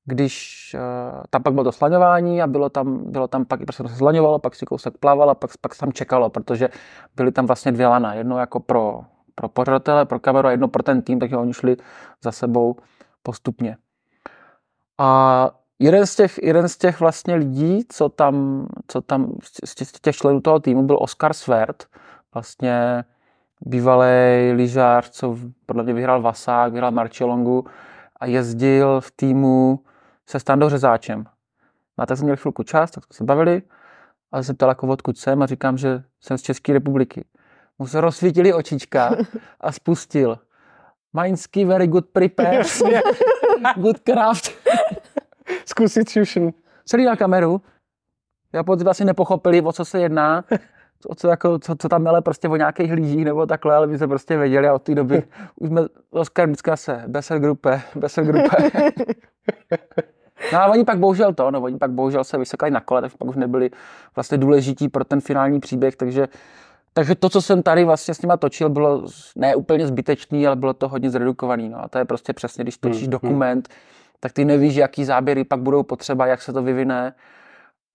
když 0.04 0.76
uh, 1.14 1.22
tam 1.30 1.42
pak 1.42 1.52
bylo 1.52 1.64
to 1.64 1.72
slaňování 1.72 2.42
a 2.42 2.46
bylo 2.46 2.68
tam, 2.68 3.12
bylo 3.12 3.28
tam 3.28 3.44
pak, 3.44 3.60
prostě 3.62 3.88
se 3.88 3.96
slaňovalo, 3.96 4.38
pak 4.38 4.54
si 4.54 4.66
kousek 4.66 4.98
plaval 4.98 5.30
a 5.30 5.34
pak, 5.34 5.50
pak 5.60 5.74
se 5.74 5.80
tam 5.80 5.92
čekalo, 5.92 6.30
protože 6.30 6.68
byly 7.16 7.32
tam 7.32 7.46
vlastně 7.46 7.72
dvě 7.72 7.86
lana, 7.86 8.14
jedno 8.14 8.38
jako 8.38 8.60
pro, 8.60 9.00
pro 9.34 9.48
pořadatele, 9.48 10.06
pro 10.06 10.20
kameru 10.20 10.48
a 10.48 10.50
jedno 10.50 10.68
pro 10.68 10.82
ten 10.82 11.02
tým, 11.02 11.18
takže 11.18 11.36
oni 11.36 11.52
šli 11.52 11.76
za 12.22 12.32
sebou 12.32 12.76
postupně. 13.22 13.76
A 14.98 15.50
jeden 15.78 16.06
z 16.06 16.16
těch, 16.16 16.38
jeden 16.42 16.68
z 16.68 16.78
těch 16.78 17.00
vlastně 17.00 17.34
lidí, 17.34 17.84
co 17.88 18.08
tam, 18.08 18.66
co 18.86 19.00
tam 19.00 19.32
z 19.64 20.00
těch, 20.00 20.16
členů 20.16 20.40
toho 20.40 20.60
týmu 20.60 20.82
byl 20.82 20.96
Oscar 21.00 21.32
Svert, 21.32 21.84
vlastně 22.34 23.04
bývalý 23.60 24.52
lyžář, 24.52 25.10
co 25.10 25.36
podle 25.66 25.82
mě 25.82 25.92
vyhrál 25.92 26.22
Vasák, 26.22 26.72
vyhrál 26.72 26.90
Marčelongu 26.90 27.64
a 28.20 28.26
jezdil 28.26 29.00
v 29.00 29.10
týmu 29.10 29.80
se 30.26 30.40
Standou 30.40 30.68
Řezáčem. 30.68 31.24
A 31.98 32.06
tak 32.06 32.18
jsme 32.18 32.24
měli 32.24 32.36
chvilku 32.36 32.62
čas, 32.62 32.90
tak 32.90 33.04
jsme 33.04 33.16
se 33.16 33.24
bavili 33.24 33.62
a 34.32 34.42
se 34.42 34.54
ptal, 34.54 34.68
jako 34.68 34.86
odkud 34.86 35.18
jsem 35.18 35.42
a 35.42 35.46
říkám, 35.46 35.78
že 35.78 36.02
jsem 36.20 36.38
z 36.38 36.42
České 36.42 36.72
republiky. 36.72 37.24
Mu 37.78 37.86
se 37.86 38.00
rozsvítili 38.00 38.52
očička 38.52 39.16
a 39.60 39.72
spustil. 39.72 40.38
Mainsky 41.12 41.64
very 41.64 41.86
good 41.86 42.06
prepared, 42.06 42.66
good 43.76 43.98
craft. 43.98 44.50
zkusit 45.66 46.10
fusion. 46.10 46.52
celý 46.84 47.04
na 47.04 47.16
kameru. 47.16 47.60
Japonci 48.52 48.84
vlastně 48.84 49.06
nepochopili, 49.06 49.62
o 49.62 49.72
co 49.72 49.84
se 49.84 50.00
jedná, 50.00 50.44
co, 51.08 51.14
co, 51.14 51.28
jako, 51.28 51.58
co, 51.58 51.74
co 51.78 51.88
tam 51.88 52.02
mele 52.02 52.22
prostě 52.22 52.48
o 52.48 52.56
nějakých 52.56 52.92
lížích 52.92 53.24
nebo 53.24 53.46
takhle, 53.46 53.74
ale 53.76 53.86
my 53.86 53.98
jsme 53.98 54.08
prostě 54.08 54.36
věděli 54.36 54.68
a 54.68 54.74
od 54.74 54.82
té 54.82 54.94
doby 54.94 55.22
už 55.56 55.68
jsme 55.68 55.82
s 55.82 55.88
Oskarem 56.10 56.50
vždycky 56.50 56.70
se 56.74 57.04
Besel 57.06 57.38
Gruppe, 57.40 57.82
Besel 57.94 58.24
Gruppe. 58.24 58.56
No 60.52 60.60
a 60.60 60.66
oni 60.66 60.84
pak 60.84 60.98
bohužel 60.98 61.34
to, 61.34 61.50
no 61.50 61.60
oni 61.60 61.78
pak 61.78 61.90
bohužel 61.90 62.24
se 62.24 62.38
vysekali 62.38 62.70
na 62.72 62.80
kole, 62.80 63.00
tak 63.02 63.16
pak 63.16 63.28
už 63.28 63.36
nebyli 63.36 63.70
vlastně 64.16 64.38
důležití 64.38 64.88
pro 64.88 65.04
ten 65.04 65.20
finální 65.20 65.60
příběh, 65.60 65.96
takže 65.96 66.28
takže 66.92 67.14
to, 67.14 67.28
co 67.28 67.42
jsem 67.42 67.62
tady 67.62 67.84
vlastně 67.84 68.14
s 68.14 68.22
nima 68.22 68.36
točil, 68.36 68.68
bylo 68.68 69.06
ne 69.36 69.54
úplně 69.56 69.86
zbytečný, 69.86 70.46
ale 70.46 70.56
bylo 70.56 70.74
to 70.74 70.88
hodně 70.88 71.10
zredukovaný. 71.10 71.68
No. 71.68 71.84
A 71.84 71.88
to 71.88 71.98
je 71.98 72.04
prostě 72.04 72.32
přesně, 72.32 72.64
když 72.64 72.78
točíš 72.78 73.02
Hmm, 73.02 73.10
dokument, 73.10 73.68
tak 74.20 74.32
ty 74.32 74.44
nevíš, 74.44 74.74
jaký 74.74 75.04
záběry 75.04 75.44
pak 75.44 75.60
budou 75.60 75.82
potřeba, 75.82 76.26
jak 76.26 76.42
se 76.42 76.52
to 76.52 76.62
vyvine. 76.62 77.14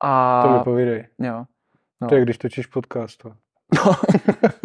A 0.04 0.42
To 0.48 0.54
mi 0.58 0.64
povídej. 0.64 1.08
jo. 1.20 1.44
No. 2.02 2.08
To 2.08 2.16
je, 2.16 2.22
když 2.22 2.38
točíš 2.38 2.66
podcast. 2.66 3.18
To. 3.18 3.32
No. 3.76 3.96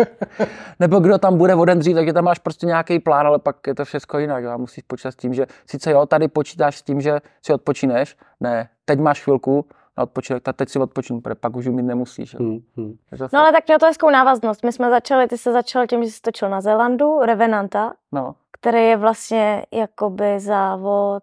Nebo 0.81 1.01
kdo 1.01 1.18
tam 1.18 1.38
bude 1.38 1.55
o 1.55 1.64
den 1.64 1.79
dřív, 1.79 1.94
tak 1.94 2.12
tam 2.14 2.25
máš 2.25 2.38
prostě 2.38 2.66
nějaký 2.66 2.99
plán, 2.99 3.27
ale 3.27 3.38
pak 3.38 3.66
je 3.66 3.75
to 3.75 3.85
všechno 3.85 4.18
jinak. 4.18 4.44
A 4.44 4.57
musíš 4.57 4.85
počítat 4.87 5.11
s 5.11 5.16
tím, 5.16 5.35
že 5.35 5.47
sice 5.66 5.90
jo, 5.90 6.07
tady 6.07 6.29
počítáš 6.29 6.77
s 6.77 6.83
tím, 6.83 7.01
že 7.01 7.20
si 7.42 7.53
odpočineš, 7.53 8.16
ne, 8.40 8.68
teď 8.85 8.99
máš 8.99 9.23
chvilku 9.23 9.66
na 9.97 10.03
odpočinek, 10.03 10.42
tak 10.42 10.57
teď 10.57 10.68
si 10.68 10.79
odpočinu, 10.79 11.20
protože 11.20 11.35
pak 11.35 11.57
už 11.57 11.66
mít 11.66 11.83
nemusíš. 11.83 12.35
Hmm, 12.35 12.59
hmm. 12.77 12.97
Takže 13.11 13.25
No 13.33 13.40
ale 13.40 13.53
tak 13.53 13.66
mělo 13.66 13.79
to 13.79 13.87
hezkou 13.87 14.11
návaznost. 14.11 14.62
My 14.64 14.73
jsme 14.73 14.90
začali, 14.90 15.29
ty 15.29 15.38
se 15.38 15.53
začal 15.53 15.87
tím, 15.87 16.05
že 16.05 16.11
jsi 16.11 16.20
točil 16.20 16.51
na 16.51 16.61
Zélandu, 16.61 17.20
Revenanta, 17.20 17.92
no. 18.12 18.35
který 18.61 18.85
je 18.85 18.97
vlastně 18.97 19.66
jakoby 19.73 20.40
závod, 20.40 21.23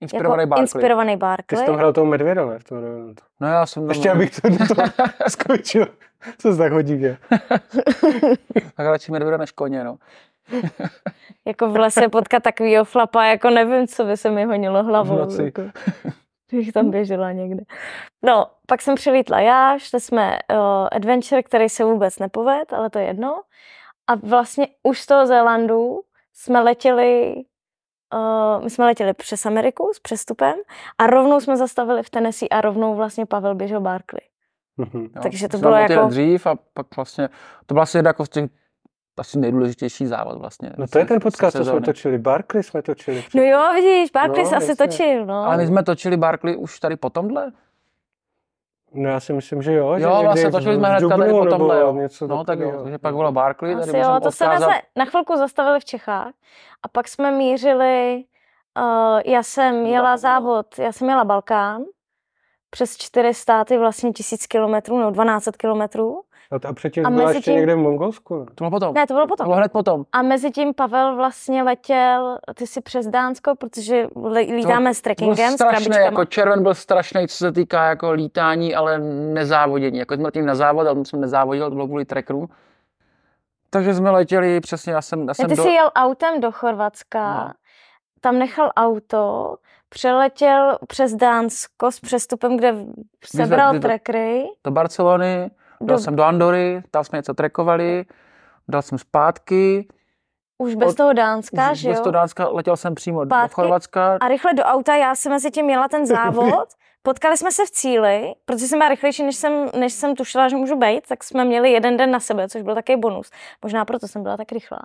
Inspirovaný 0.00 0.40
jako 0.40 0.48
Barkley. 0.48 0.62
inspirovaný 0.62 1.12
Ty 1.12 1.16
jsi 1.16 1.18
Barkley. 1.18 1.66
tam 1.66 1.76
hrál 1.76 1.92
toho 1.92 2.06
medvěda, 2.06 2.46
ne? 2.46 2.58
V 2.58 2.64
tom. 2.64 2.78
No 3.40 3.48
já 3.48 3.66
jsem 3.66 3.82
tam, 3.82 3.88
Ještě 3.90 4.10
abych 4.10 4.40
to 4.40 4.48
do 4.48 4.74
toho 4.74 4.88
skočil. 5.28 5.86
Co 6.38 6.52
se 6.52 6.58
tak 6.58 6.72
hodí, 6.72 6.98
že? 6.98 7.16
tak 8.76 8.86
radši 8.86 9.12
medvěda 9.12 9.36
než 9.36 9.50
koně, 9.52 9.84
no. 9.84 9.96
Jako 11.46 11.68
v 11.68 11.76
lese 11.76 12.08
potkat 12.08 12.42
takovýho 12.42 12.84
flapa, 12.84 13.24
jako 13.24 13.50
nevím, 13.50 13.86
co 13.86 14.04
by 14.04 14.16
se 14.16 14.30
mi 14.30 14.44
honilo 14.44 14.82
hlavou. 14.82 15.16
V 15.16 15.18
noci. 15.18 15.42
Jako, 15.44 15.62
bych 16.52 16.72
tam 16.72 16.90
běžela 16.90 17.32
někde. 17.32 17.62
No, 18.22 18.46
pak 18.66 18.82
jsem 18.82 18.94
přilítla 18.94 19.40
já, 19.40 19.78
šli 19.78 20.00
jsme 20.00 20.38
uh, 20.52 20.88
adventure, 20.92 21.42
který 21.42 21.68
se 21.68 21.84
vůbec 21.84 22.18
nepoved, 22.18 22.72
ale 22.72 22.90
to 22.90 22.98
je 22.98 23.04
jedno. 23.04 23.42
A 24.06 24.14
vlastně 24.14 24.66
už 24.82 25.00
z 25.00 25.06
toho 25.06 25.26
Zélandu 25.26 26.00
jsme 26.32 26.60
letěli 26.60 27.34
Uh, 28.14 28.64
my 28.64 28.70
jsme 28.70 28.84
letěli 28.84 29.12
přes 29.14 29.46
Ameriku 29.46 29.90
s 29.94 30.00
přestupem 30.00 30.54
a 30.98 31.06
rovnou 31.06 31.40
jsme 31.40 31.56
zastavili 31.56 32.02
v 32.02 32.10
Tennessee 32.10 32.48
a 32.48 32.60
rovnou 32.60 32.94
vlastně 32.94 33.26
Pavel 33.26 33.54
běžel 33.54 33.80
Barkley. 33.80 34.20
Mhm. 34.76 35.02
Jo. 35.02 35.22
Takže 35.22 35.48
to 35.48 35.58
bylo 35.58 35.74
jako- 35.76 36.06
dřív 36.08 36.46
a 36.46 36.54
pak 36.74 36.96
vlastně, 36.96 37.28
to 37.66 37.74
byla 37.74 37.82
asi 37.82 37.98
jedna 37.98 38.08
jako 38.08 38.26
z 38.26 38.28
těch 38.28 38.44
asi 39.18 39.38
nejdůležitější 39.38 40.06
závod 40.06 40.38
vlastně. 40.38 40.70
No 40.78 40.86
to 40.88 40.98
je 40.98 41.04
ten 41.04 41.20
podcast, 41.20 41.56
co 41.56 41.64
jsme 41.64 41.80
točili. 41.80 42.18
Barkley 42.18 42.62
jsme 42.62 42.82
točili. 42.82 43.24
No 43.34 43.42
jo, 43.42 43.72
vidíš, 43.74 44.10
Barkley 44.10 44.42
No, 44.44 44.50
se 44.50 44.56
asi 44.56 44.70
jasně. 44.70 44.86
točil, 44.86 45.26
no. 45.26 45.34
Ale 45.34 45.56
my 45.56 45.66
jsme 45.66 45.82
točili 45.82 46.16
Barkley 46.16 46.56
už 46.56 46.80
tady 46.80 46.96
po 46.96 47.10
tomhle? 47.10 47.52
No 48.94 49.08
já 49.08 49.20
si 49.20 49.32
myslím, 49.32 49.62
že 49.62 49.72
jo. 49.72 49.94
že 49.98 50.04
Jo, 50.04 50.10
někdy 50.10 50.24
vlastně 50.24 50.50
točili 50.50 50.76
jsme 50.76 50.88
hnedka 50.88 51.16
tady 51.16 51.30
po 51.30 51.44
nebo 51.44 51.56
tomhle, 51.56 51.80
jo. 51.80 51.92
něco 51.92 52.26
No 52.26 52.44
tak 52.44 52.58
jo, 52.60 52.80
takže 52.82 52.98
pak 52.98 53.14
bylo 53.16 53.32
Barkley, 53.32 53.74
tady 53.74 53.82
Asi 53.82 53.96
jo, 53.96 54.04
můžeme 54.04 54.20
to 54.20 54.30
se 54.30 54.44
na, 54.44 54.52
odkázat. 54.52 54.74
na 54.96 55.04
chvilku 55.04 55.36
zastavili 55.36 55.80
v 55.80 55.84
Čechách 55.84 56.32
a 56.82 56.88
pak 56.88 57.08
jsme 57.08 57.30
mířili, 57.30 58.24
uh, 58.78 59.20
já 59.24 59.42
jsem 59.42 59.86
jela 59.86 60.16
závod, 60.16 60.78
já 60.78 60.92
jsem 60.92 61.08
jela 61.08 61.24
Balkán, 61.24 61.82
přes 62.70 62.96
čtyři 62.96 63.34
státy, 63.34 63.78
vlastně 63.78 64.12
tisíc 64.12 64.46
kilometrů, 64.46 64.98
nebo 64.98 65.10
12 65.10 65.48
kilometrů. 65.56 66.22
A, 66.50 66.58
to- 66.58 66.68
a 66.68 66.72
předtím 66.72 67.06
A 67.06 67.10
byla 67.10 67.24
mezi 67.24 67.36
ještě 67.38 67.50
tím- 67.50 67.56
někde 67.58 67.74
v 67.74 67.78
Mongolsku. 67.78 68.38
ne? 68.38 68.44
To 68.44 68.54
bylo 68.64 68.70
potom. 68.70 68.94
Ne, 68.94 69.06
to 69.06 69.14
bylo 69.14 69.24
To 69.24 69.28
potom. 69.28 69.46
bylo 69.46 69.56
hned 69.56 69.72
potom. 69.72 70.04
A 70.12 70.22
mezi 70.22 70.50
tím 70.50 70.74
Pavel 70.74 71.16
vlastně 71.16 71.62
letěl, 71.62 72.38
ty 72.54 72.66
si 72.66 72.80
přes 72.80 73.06
Dánsko, 73.06 73.54
protože 73.56 74.06
lítáme 74.54 74.94
s 74.94 75.00
To 75.00 75.02
byl 75.08 75.14
trekkingem, 75.14 75.50
s 75.50 75.54
strašný, 75.54 75.70
krabičkama. 75.86 76.04
jako 76.04 76.24
červen 76.24 76.62
byl 76.62 76.74
strašný, 76.74 77.28
co 77.28 77.36
se 77.36 77.52
týká 77.52 77.84
jako 77.88 78.12
lítání, 78.12 78.74
ale 78.74 78.98
nezávodění. 79.32 79.98
Jako 79.98 80.14
jsme 80.14 80.24
letěli 80.24 80.46
na 80.46 80.54
závod, 80.54 80.86
ale 80.86 81.04
jsem 81.04 81.20
nezávodil, 81.20 81.68
to 81.68 81.74
bylo 81.74 81.86
kvůli 81.86 82.04
trackerům. 82.04 82.48
Takže 83.70 83.94
jsme 83.94 84.10
letěli 84.10 84.60
přesně, 84.60 84.92
já 84.92 85.02
jsem, 85.02 85.20
já 85.20 85.24
Ne, 85.26 85.34
jsem 85.34 85.48
ty 85.48 85.56
do... 85.56 85.62
jsi 85.62 85.68
jel 85.68 85.90
autem 85.94 86.40
do 86.40 86.52
Chorvatska, 86.52 87.44
No. 87.44 87.52
tam 88.20 88.38
nechal 88.38 88.70
auto, 88.76 89.54
přeletěl 89.88 90.78
přes 90.88 91.14
Dánsko 91.14 91.90
s 91.92 92.00
přestupem, 92.00 92.56
kde 92.56 92.74
sebral 93.24 93.78
trackery. 93.80 94.44
do 94.64 94.70
Barcelony, 94.70 95.50
dal 95.80 95.96
Do, 95.96 96.02
jsem 96.02 96.16
do 96.16 96.22
Andory, 96.22 96.82
tam 96.90 97.04
jsme 97.04 97.18
něco 97.18 97.34
trekovali, 97.34 98.04
dal 98.68 98.82
jsem 98.82 98.98
zpátky, 98.98 99.88
už 100.58 100.74
bez 100.74 100.90
od- 100.90 100.96
toho 100.96 101.12
Dánska, 101.12 101.70
už 101.72 101.78
že 101.78 101.88
bez 101.88 101.98
jo? 101.98 102.02
toho 102.04 102.12
Dánska 102.12 102.48
letěl 102.48 102.76
jsem 102.76 102.94
přímo 102.94 103.24
do 103.24 103.28
Zpátky. 103.28 103.54
Chorvatska. 103.54 104.18
A 104.20 104.28
rychle 104.28 104.54
do 104.54 104.62
auta, 104.62 104.96
já 104.96 105.14
jsem 105.14 105.32
mezi 105.32 105.50
tím 105.50 105.64
měla 105.66 105.88
ten 105.88 106.06
závod. 106.16 106.68
Potkali 107.02 107.36
jsme 107.36 107.52
se 107.52 107.66
v 107.66 107.70
cíli, 107.70 108.34
protože 108.44 108.66
jsem 108.66 108.78
byla 108.78 108.88
rychlejší, 108.88 109.22
než 109.22 109.36
jsem, 109.36 109.70
než 109.78 109.92
jsem 109.92 110.14
tušila, 110.16 110.48
že 110.48 110.56
můžu 110.56 110.76
být, 110.76 111.08
tak 111.08 111.24
jsme 111.24 111.44
měli 111.44 111.72
jeden 111.72 111.96
den 111.96 112.10
na 112.10 112.20
sebe, 112.20 112.48
což 112.48 112.62
byl 112.62 112.74
takový 112.74 112.96
bonus. 113.00 113.30
Možná 113.62 113.84
proto 113.84 114.08
jsem 114.08 114.22
byla 114.22 114.36
tak 114.36 114.52
rychlá. 114.52 114.80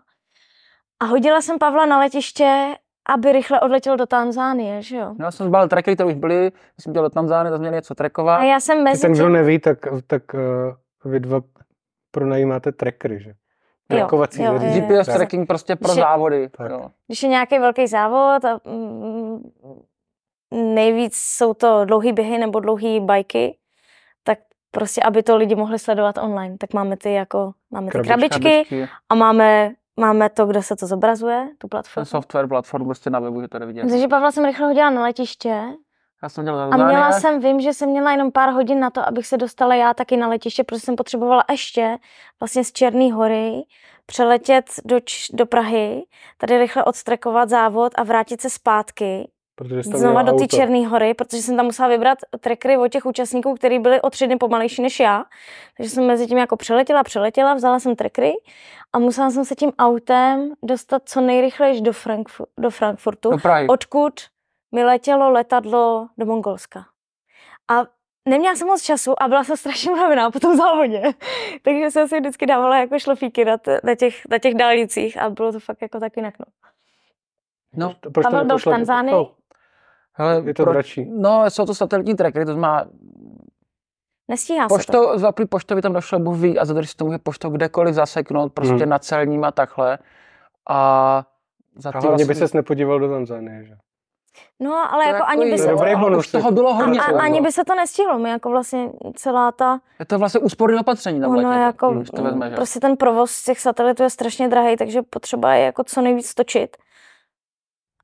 A 1.00 1.06
hodila 1.06 1.42
jsem 1.42 1.60
Pavla 1.60 1.86
na 1.86 2.00
letiště, 2.00 2.76
aby 3.14 3.32
rychle 3.32 3.60
odletěl 3.62 3.98
do 3.98 4.06
Tanzánie, 4.06 4.82
že 4.82 4.98
jo? 4.98 5.16
No, 5.20 5.26
já 5.26 5.32
jsem 5.32 5.48
zbal 5.48 5.68
trackery, 5.68 5.96
které 5.96 6.08
už 6.08 6.14
byly, 6.16 6.52
jsem 6.80 6.94
dělal 6.94 7.10
do 7.10 7.14
Tanzány, 7.14 7.50
tam 7.50 7.60
měli 7.60 7.76
něco 7.76 7.96
trekovat. 7.96 8.36
A 8.40 8.44
já 8.44 8.60
jsem 8.60 8.84
mezi 8.84 9.02
ten, 9.02 9.14
kdo 9.14 9.30
neví, 9.30 9.60
tak, 9.60 9.78
tak 10.08 10.24
uh, 10.34 11.12
vy 11.12 11.20
dva 11.20 11.42
pronajímáte 12.12 12.72
trackery, 12.72 13.20
že? 13.20 13.34
Trackovací 13.88 14.44
jo, 14.44 14.54
jo. 14.54 14.60
GPS 14.60 15.06
Tak. 15.06 15.16
tracking 15.16 15.48
prostě 15.48 15.76
pro 15.76 15.94
Že- 15.94 16.02
závody. 16.02 16.50
Tak. 16.50 16.72
Jo. 16.72 16.90
Když 17.08 17.24
je 17.24 17.30
nějaký 17.30 17.60
velký 17.60 17.88
závod 17.88 18.46
a 18.46 18.60
mm, 18.66 19.52
nejvíc 20.52 21.16
jsou 21.18 21.54
to 21.54 21.86
dlouhý 21.86 22.14
běhy 22.14 22.38
nebo 22.38 22.60
dlouhý 22.60 23.00
bajky, 23.00 23.58
tak 24.24 24.40
prostě, 24.72 25.02
aby 25.04 25.24
to 25.24 25.38
lidi 25.38 25.56
mohli 25.56 25.80
sledovat 25.80 26.18
online, 26.18 26.58
tak 26.58 26.74
máme 26.74 26.98
ty 26.98 27.14
jako, 27.14 27.52
máme 27.72 27.92
ty 27.92 28.00
krabičky 28.00 28.40
Krabičky. 28.40 28.88
a 29.10 29.16
máme, 29.16 29.72
máme 30.00 30.30
to, 30.30 30.46
kde 30.46 30.64
se 30.64 30.76
to 30.76 30.88
zobrazuje, 30.88 31.50
tu 31.58 31.68
Ten 31.68 31.70
platformu. 31.70 32.06
software 32.06 32.48
platform 32.48 32.86
prostě 32.86 33.10
na 33.10 33.20
webu, 33.20 33.42
že 33.42 33.48
to 33.48 33.60
jde 33.60 33.66
vidět. 33.66 33.90
Takže 33.90 34.08
Pavla 34.08 34.32
jsem 34.32 34.46
rychle 34.46 34.68
hodila 34.68 34.90
na 34.90 35.02
letiště 35.02 35.64
Já 36.24 36.30
jsem 36.30 36.46
dělal 36.46 36.74
a 36.74 36.78
měla 36.78 37.12
jsem, 37.12 37.40
vím, 37.40 37.60
že 37.60 37.74
jsem 37.74 37.90
měla 37.90 38.12
jenom 38.12 38.32
pár 38.32 38.50
hodin 38.50 38.80
na 38.80 38.90
to, 38.90 39.08
abych 39.08 39.28
se 39.28 39.38
dostala 39.38 39.76
já 39.76 39.94
taky 39.94 40.18
na 40.18 40.28
letiště, 40.28 40.64
protože 40.64 40.80
jsem 40.80 40.96
potřebovala 40.96 41.44
ještě 41.52 41.98
vlastně 42.40 42.64
z 42.64 42.72
Černé 42.72 43.14
hory 43.14 43.64
přeletět 44.06 44.66
do, 44.86 45.00
do 45.34 45.46
Prahy, 45.46 46.04
tady 46.38 46.58
rychle 46.58 46.84
odstrekovat 46.84 47.50
závod 47.50 47.92
a 47.96 48.04
vrátit 48.04 48.42
se 48.42 48.50
zpátky 48.50 49.32
Protože 49.60 49.84
jsi 49.84 49.90
tam 49.92 50.00
znova 50.00 50.22
do 50.22 50.34
té. 50.38 50.48
Černé 50.48 50.88
hory, 50.88 51.14
protože 51.14 51.42
jsem 51.42 51.58
tam 51.58 51.66
musela 51.66 51.88
vybrat 51.90 52.18
trackery 52.40 52.78
od 52.78 52.88
těch 52.88 53.06
účastníků, 53.06 53.56
kteří 53.56 53.80
byli 53.80 54.02
o 54.02 54.10
tři 54.10 54.28
dny 54.28 54.38
pomalejší 54.38 54.82
než 54.82 55.00
já. 55.00 55.24
Takže 55.78 55.90
jsem 55.90 56.08
mezi 56.08 56.28
tím 56.28 56.38
jako 56.38 56.58
přeletěla, 56.58 57.04
přeletěla, 57.04 57.54
vzala 57.54 57.80
jsem 57.80 57.96
trackery 57.96 58.32
a 58.94 59.00
musela 59.00 59.32
jsem 59.32 59.46
se 59.46 59.56
tím 59.56 59.72
autem 59.80 60.54
dostat 60.64 61.02
co 61.06 61.22
nejrychleji 61.22 61.82
do, 61.82 61.92
Frankfu- 61.92 62.46
do 62.60 62.70
Frankfurtu, 62.70 63.30
Do 63.30 63.38
odkud 63.70 64.14
mi 64.72 64.84
letělo 64.84 65.30
letadlo 65.32 66.08
do 66.18 66.26
Mongolska. 66.26 66.86
A 67.72 67.86
neměla 68.30 68.56
jsem 68.56 68.68
moc 68.68 68.82
času 68.82 69.24
a 69.24 69.28
byla 69.28 69.44
jsem 69.44 69.58
strašně 69.58 69.92
unavená 69.92 70.32
po 70.32 70.40
tom 70.40 70.58
závodě. 70.58 71.02
Takže 71.62 71.92
jsem 71.92 72.08
si 72.08 72.20
vždycky 72.20 72.46
dávala 72.46 72.78
jako 72.80 73.00
šlofíky 73.00 73.46
na, 73.46 73.58
t- 73.58 73.80
na, 73.84 73.96
těch, 73.96 74.16
na 74.30 74.38
těch 74.40 74.56
dálnicích 74.56 75.22
a 75.22 75.30
bylo 75.30 75.52
to 75.52 75.60
fakt 75.60 75.82
jako 75.82 76.00
tak 76.00 76.18
jinak. 76.18 76.34
No. 76.40 76.46
No, 77.74 77.94
To- 78.00 78.12
Proč 78.12 78.26
to 78.26 78.32
Pavel 78.32 78.46
byl 78.46 78.58
v 78.58 78.64
Tanzánii? 78.64 79.12
No, 79.14 79.32
hele, 80.14 80.44
je 80.46 80.54
to 80.54 80.66
dračí. 80.66 81.06
No, 81.18 81.44
jsou 81.50 81.66
to 81.66 81.74
satelitní 81.76 82.16
trackery, 82.16 82.46
to 82.46 82.52
znamená, 82.54 82.86
Nestíhá 84.28 84.64
se 84.64 84.70
to. 84.70 84.76
pošto, 84.76 85.18
za 85.20 85.32
první 85.32 85.48
poštovi 85.48 85.82
tam 85.82 85.94
došlo 85.94 86.20
Bůh 86.20 86.38
ví, 86.38 86.60
a 86.60 86.66
za 86.66 86.74
druhé 86.74 86.88
si 86.88 86.96
to 86.96 87.06
může 87.06 87.18
poštou 87.18 87.50
kdekoliv 87.50 87.96
zaseknout, 87.96 88.54
prostě 88.54 88.74
Hmm. 88.76 88.90
na 88.90 89.00
celním 89.00 89.44
a 89.44 89.52
takhle. 89.52 89.98
A 90.70 91.24
za 91.76 91.90
A 91.90 92.00
hlavně 92.00 92.18
by 92.18 92.24
vlastně- 92.26 92.36
ses 92.36 92.54
nepodíval 92.54 93.00
do 93.00 93.10
Tanzánie, 93.10 93.66
že? 93.66 93.76
No, 94.60 94.94
ale 94.94 95.04
to 95.04 95.10
jako 95.10 95.26
ani 95.28 95.46
by 95.46 95.52
To 95.52 95.58
se 95.58 95.68
dobrý 95.70 95.96
bonus, 95.96 96.20
Už 96.26 96.32
toho 96.32 96.52
bylo 96.52 96.74
hodně. 96.74 97.00
A, 97.00 97.20
ani 97.22 97.40
no. 97.40 97.44
by 97.46 97.52
se 97.52 97.66
to 97.66 97.76
nestihlo, 97.76 98.20
my 98.20 98.30
jako 98.30 98.50
vlastně 98.50 98.90
celá 99.16 99.52
ta, 99.52 99.80
Je 100.00 100.06
to 100.06 100.20
vlastně 100.20 100.40
úsporný 100.40 100.80
opatření 100.80 101.22
tam 101.22 101.32
letět, 101.32 101.52
jako, 101.62 101.94
když 101.94 102.10
to 102.10 102.24
vezmeš. 102.24 102.50
jo. 102.52 102.56
prostě 102.56 102.80
ten 102.80 102.98
provoz 102.98 103.44
těch 103.44 103.60
satelitů 103.60 104.04
je 104.04 104.10
strašně 104.10 104.48
drahý, 104.48 104.78
takže 104.78 105.02
potřeba 105.02 105.54
je 105.54 105.66
jako 105.66 105.84
co 105.84 106.02
nejvíc 106.02 106.34
točit. 106.34 106.78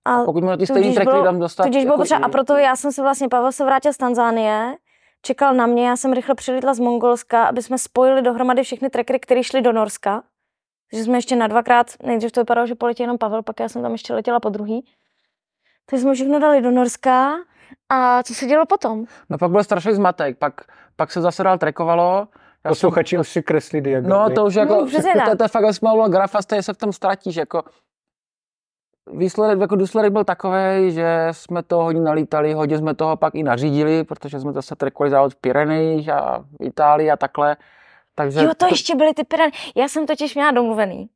A 0.06 0.24
Pokud 0.24 0.44
mu 0.44 0.50
na 0.50 0.58
ty 0.58 0.68
stejný 0.68 0.96
bylo- 1.04 1.24
tam 1.24 1.40
dostat. 1.40 1.64
tudíž 1.64 1.84
bylo 1.84 1.94
jako 1.94 2.02
potřeba, 2.02 2.26
a 2.26 2.30
proto 2.30 2.58
já 2.58 2.76
jsem 2.76 2.92
se 2.92 3.02
vlastně, 3.02 3.30
Pavel 3.30 3.52
se 3.52 3.66
vrátil 3.66 3.94
z 3.94 3.98
Tanzánie, 3.98 4.76
čekal 5.22 5.54
na 5.54 5.66
mě, 5.66 5.88
já 5.88 5.96
jsem 5.96 6.14
rychle 6.14 6.36
přilítla 6.36 6.74
z 6.74 6.80
Mongolska, 6.80 7.46
aby 7.46 7.62
jsme 7.62 7.78
spojili 7.78 8.22
dohromady 8.22 8.64
všechny 8.64 8.90
trackery, 8.90 9.20
které 9.20 9.44
šly 9.44 9.62
do 9.62 9.72
Norska. 9.72 10.24
Takže 10.92 11.04
jsme 11.04 11.18
ještě 11.18 11.36
na 11.36 11.48
dvakrát, 11.48 11.88
nejdřív 12.04 12.32
to 12.32 12.42
vypadalo, 12.42 12.68
že 12.68 12.76
poletí 12.76 13.04
jenom 13.04 13.18
Pavel, 13.18 13.44
pak 13.44 13.60
já 13.60 13.70
jsem 13.70 13.82
tam 13.82 13.92
ještě 13.92 14.14
letěla 14.14 14.40
po 14.40 14.50
druhý. 14.50 14.86
Takže 15.90 16.04
jsme 16.04 16.14
všechno 16.14 16.40
dali 16.40 16.62
do 16.62 16.72
Norska 16.72 17.32
A 17.90 18.24
co 18.24 18.34
se 18.34 18.46
dělo 18.46 18.66
potom? 18.66 19.06
No 19.30 19.38
pak 19.38 19.52
byl 19.52 19.64
strašný 19.64 19.94
zmatek, 19.94 20.38
pak, 20.38 20.54
pak 20.96 21.12
se 21.12 21.22
zase 21.22 21.44
dál 21.44 21.58
trekovalo. 21.58 22.04
Já 22.08 22.26
jsem- 22.26 22.70
Posluchači 22.70 23.18
už 23.18 23.30
si 23.30 23.44
kreslí 23.44 23.82
diagramy. 23.82 24.10
No 24.30 24.36
to 24.36 24.46
už 24.46 24.56
jako, 24.56 24.74
No, 24.74 24.86
to, 24.86 25.30
to, 25.32 25.38
to 25.38 25.44
je 25.44 25.48
fakt 25.48 25.74
smálo 25.74 26.10
grafa, 26.10 26.40
se 26.62 26.74
v 26.74 26.78
tom 26.78 26.94
ztratíš, 26.94 27.36
jako 27.36 27.64
výsledek, 29.12 29.60
jako 29.60 29.76
důsledek 29.76 30.14
byl 30.14 30.24
takový, 30.24 30.92
že 30.92 31.28
jsme 31.32 31.64
to 31.64 31.78
hodně 31.78 32.02
nalítali, 32.02 32.54
hodně 32.54 32.78
jsme 32.78 32.94
toho 32.96 33.18
pak 33.18 33.36
i 33.36 33.44
nařídili, 33.44 34.04
protože 34.04 34.40
jsme 34.40 34.54
zase 34.54 34.76
trekovali 34.76 35.12
závod 35.12 35.34
v 35.34 35.36
Pyrenejích 35.36 36.10
a 36.10 36.40
v 36.40 36.66
Itálii 36.66 37.12
a 37.12 37.18
takhle. 37.18 37.58
Takže 38.16 38.44
Jo, 38.44 38.52
to 38.58 38.66
ještě 38.66 38.96
byly 38.96 39.14
ty 39.14 39.24
pirany. 39.24 39.52
Já 39.76 39.88
jsem 39.88 40.06
totiž 40.06 40.36
měla 40.36 40.52
domluvený. 40.52 41.10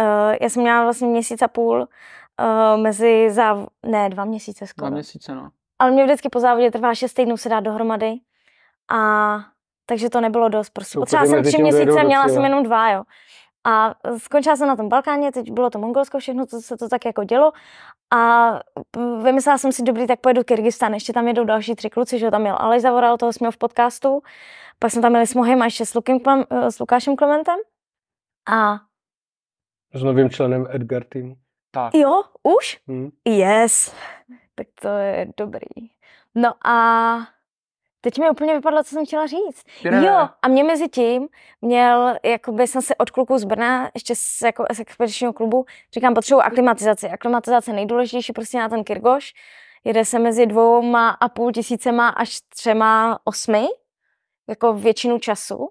Uh, 0.00 0.34
já 0.40 0.48
jsem 0.48 0.62
měla 0.62 0.82
vlastně 0.82 1.08
měsíc 1.08 1.42
a 1.42 1.48
půl 1.48 1.76
uh, 1.80 2.82
mezi 2.82 3.30
záv... 3.30 3.66
Ne, 3.86 4.08
dva 4.08 4.24
měsíce 4.24 4.64
dva 4.64 4.66
skoro. 4.66 4.90
měsíce, 4.90 5.34
no. 5.34 5.50
Ale 5.78 5.90
mě 5.90 6.04
vždycky 6.04 6.28
po 6.28 6.40
závodě 6.40 6.70
trvá 6.70 6.94
šest 6.94 7.14
týdnů 7.14 7.36
se 7.36 7.48
dát 7.48 7.60
dohromady. 7.60 8.14
A 8.90 9.36
takže 9.86 10.10
to 10.10 10.20
nebylo 10.20 10.48
dost. 10.48 10.70
Prostě 10.70 10.98
potřeba 10.98 11.26
jsem 11.26 11.42
tři 11.42 11.62
měsíce, 11.62 12.04
měla 12.04 12.28
jsem 12.28 12.44
jenom 12.44 12.62
dva, 12.62 12.90
jo. 12.90 13.02
A 13.68 13.94
skončila 14.16 14.56
jsem 14.56 14.68
na 14.68 14.76
tom 14.76 14.88
Balkáně, 14.88 15.32
teď 15.32 15.50
bylo 15.50 15.70
to 15.70 15.78
Mongolsko, 15.78 16.18
všechno 16.18 16.46
to 16.46 16.60
se 16.60 16.76
to 16.76 16.88
tak 16.88 17.04
jako 17.04 17.24
dělo. 17.24 17.52
A 18.16 18.52
vymyslela 19.22 19.58
jsem 19.58 19.72
si, 19.72 19.82
dobrý, 19.82 20.06
tak 20.06 20.20
pojedu 20.20 20.44
Kyrgyzstan, 20.44 20.94
ještě 20.94 21.12
tam 21.12 21.28
jedou 21.28 21.44
další 21.44 21.74
tři 21.74 21.90
kluci, 21.90 22.18
že 22.18 22.24
jo, 22.24 22.30
tam 22.30 22.40
měl 22.40 22.56
Aleš 22.58 22.82
Zavoral, 22.82 23.16
toho 23.16 23.32
jsme 23.32 23.50
v 23.50 23.56
podcastu. 23.56 24.22
Pak 24.78 24.90
jsme 24.92 25.02
tam 25.02 25.10
měli 25.12 25.26
s 25.26 25.34
Mohem 25.34 25.62
a 25.62 25.64
ještě 25.64 25.86
s, 25.86 25.94
Klem- 25.94 26.46
eh, 26.50 26.70
s 26.70 26.78
Lukášem 26.78 27.16
Klementem. 27.16 27.58
A 28.50 28.80
S 29.94 30.02
novým 30.02 30.30
členem 30.30 30.66
Edgar 30.70 31.04
týmu. 31.04 31.36
Tak. 31.70 31.94
jo, 31.94 32.22
už? 32.42 32.78
Hm. 32.88 33.10
Yes. 33.24 33.94
Tak 34.54 34.66
to 34.80 34.88
je 34.88 35.26
dobrý. 35.36 35.90
No 36.34 36.66
a 36.66 37.18
teď 38.00 38.18
mi 38.18 38.30
úplně 38.30 38.54
vypadlo, 38.54 38.84
co 38.84 38.90
jsem 38.90 39.06
chtěla 39.06 39.26
říct. 39.26 39.62
Pyreneje. 39.82 40.10
Jo, 40.10 40.28
a 40.42 40.48
mě 40.48 40.64
mezi 40.64 40.88
tím 40.88 41.28
měl, 41.60 42.14
jakoby 42.24 42.66
jsem 42.66 42.82
se 42.82 42.94
od 42.96 43.10
kluků 43.10 43.38
z 43.38 43.44
Brna, 43.44 43.90
ještě 43.94 44.14
z, 44.14 44.42
jako, 44.44 44.64
z 44.72 44.80
expedičního 44.80 45.32
klubu, 45.32 45.64
říkám, 45.94 46.14
potřebuji 46.14 46.40
aklimatizaci. 46.40 47.08
Aklimatizace 47.08 47.70
je 47.70 47.74
nejdůležitější 47.74 48.32
prostě 48.32 48.58
na 48.58 48.68
ten 48.68 48.84
Kyrgoš. 48.84 49.32
Jede 49.84 50.04
se 50.04 50.18
mezi 50.18 50.46
dvouma 50.46 51.10
a 51.10 51.28
půl 51.28 51.52
tisícema 51.52 52.08
až 52.08 52.40
třema 52.40 53.18
osmi, 53.24 53.66
jako 54.48 54.72
většinu 54.72 55.18
času. 55.18 55.68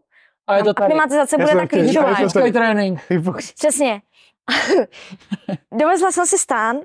A 0.48 0.56
je 0.58 0.64
to 0.64 0.74
tady. 0.74 0.86
Aklimatizace 0.86 1.36
Já 1.40 1.46
bude 1.46 1.60
tak 1.60 1.70
klíčová. 1.70 2.16
trénink. 2.52 3.00
Přesně. 3.56 4.02
Dovezla 5.74 6.12
jsem 6.12 6.26
si 6.26 6.38
stán 6.38 6.78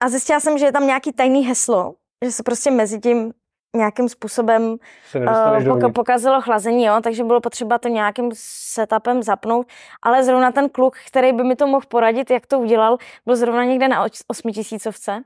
a 0.00 0.08
zjistila 0.08 0.40
jsem, 0.40 0.58
že 0.58 0.64
je 0.64 0.72
tam 0.72 0.86
nějaký 0.86 1.12
tajný 1.12 1.46
heslo, 1.46 1.94
že 2.24 2.32
se 2.32 2.42
prostě 2.42 2.70
mezi 2.70 3.00
tím 3.00 3.32
nějakým 3.74 4.08
způsobem 4.08 4.62
uh, 4.62 4.78
poka- 5.22 5.64
dovnitř. 5.64 5.94
pokazilo 5.94 6.40
chlazení, 6.42 6.84
jo, 6.84 6.94
takže 7.02 7.24
bylo 7.24 7.40
potřeba 7.40 7.78
to 7.78 7.88
nějakým 7.88 8.30
setupem 8.34 9.22
zapnout, 9.22 9.66
ale 10.02 10.24
zrovna 10.24 10.52
ten 10.52 10.68
kluk, 10.68 10.96
který 11.06 11.32
by 11.32 11.44
mi 11.44 11.56
to 11.56 11.66
mohl 11.66 11.86
poradit, 11.88 12.30
jak 12.30 12.46
to 12.46 12.58
udělal, 12.60 12.98
byl 13.26 13.36
zrovna 13.36 13.64
někde 13.64 13.88
na 13.88 14.06
osmitisícovce. 14.28 15.22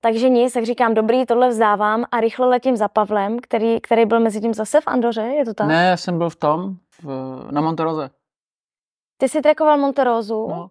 Takže 0.00 0.28
nic, 0.28 0.52
tak 0.52 0.64
říkám, 0.64 0.94
dobrý, 0.94 1.26
tohle 1.26 1.48
vzdávám 1.48 2.04
a 2.12 2.20
rychle 2.20 2.46
letím 2.48 2.76
za 2.76 2.88
Pavlem, 2.88 3.38
který, 3.38 3.80
který 3.80 4.06
byl 4.06 4.20
mezi 4.20 4.40
tím 4.40 4.54
zase 4.54 4.80
v 4.80 4.86
Andoře, 4.86 5.20
je 5.22 5.44
to 5.44 5.54
tak? 5.54 5.68
Ne, 5.68 5.86
já 5.90 5.96
jsem 5.96 6.18
byl 6.18 6.30
v 6.30 6.36
tom, 6.36 6.74
v, 7.02 7.08
na 7.50 7.60
Monteroze. 7.60 8.10
Ty 9.18 9.28
jsi 9.28 9.42
trekoval 9.42 9.78
Monterozu 9.78 10.46
No, 10.50 10.70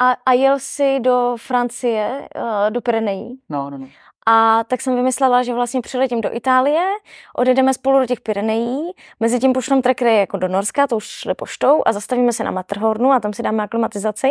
a, 0.00 0.16
a 0.26 0.32
jel 0.32 0.58
si 0.58 1.00
do 1.00 1.36
Francie, 1.38 2.28
uh, 2.36 2.70
do 2.70 2.80
Pyrenejí. 2.80 3.40
no, 3.48 3.70
no. 3.70 3.78
no. 3.78 3.86
A 4.26 4.64
tak 4.64 4.80
jsem 4.80 4.96
vymyslela, 4.96 5.42
že 5.42 5.54
vlastně 5.54 5.80
přiletím 5.80 6.20
do 6.20 6.36
Itálie, 6.36 6.88
odjedeme 7.36 7.74
spolu 7.74 7.98
do 7.98 8.06
těch 8.06 8.20
Pyrenejí, 8.20 8.92
mezi 9.20 9.38
tím 9.38 9.52
pošlem 9.52 9.82
trackery 9.82 10.16
jako 10.16 10.36
do 10.36 10.48
Norska, 10.48 10.86
to 10.86 10.96
už 10.96 11.04
šli 11.04 11.34
poštou 11.34 11.82
a 11.86 11.92
zastavíme 11.92 12.32
se 12.32 12.44
na 12.44 12.50
Matterhornu 12.50 13.12
a 13.12 13.20
tam 13.20 13.32
si 13.32 13.42
dáme 13.42 13.62
aklimatizaci, 13.62 14.30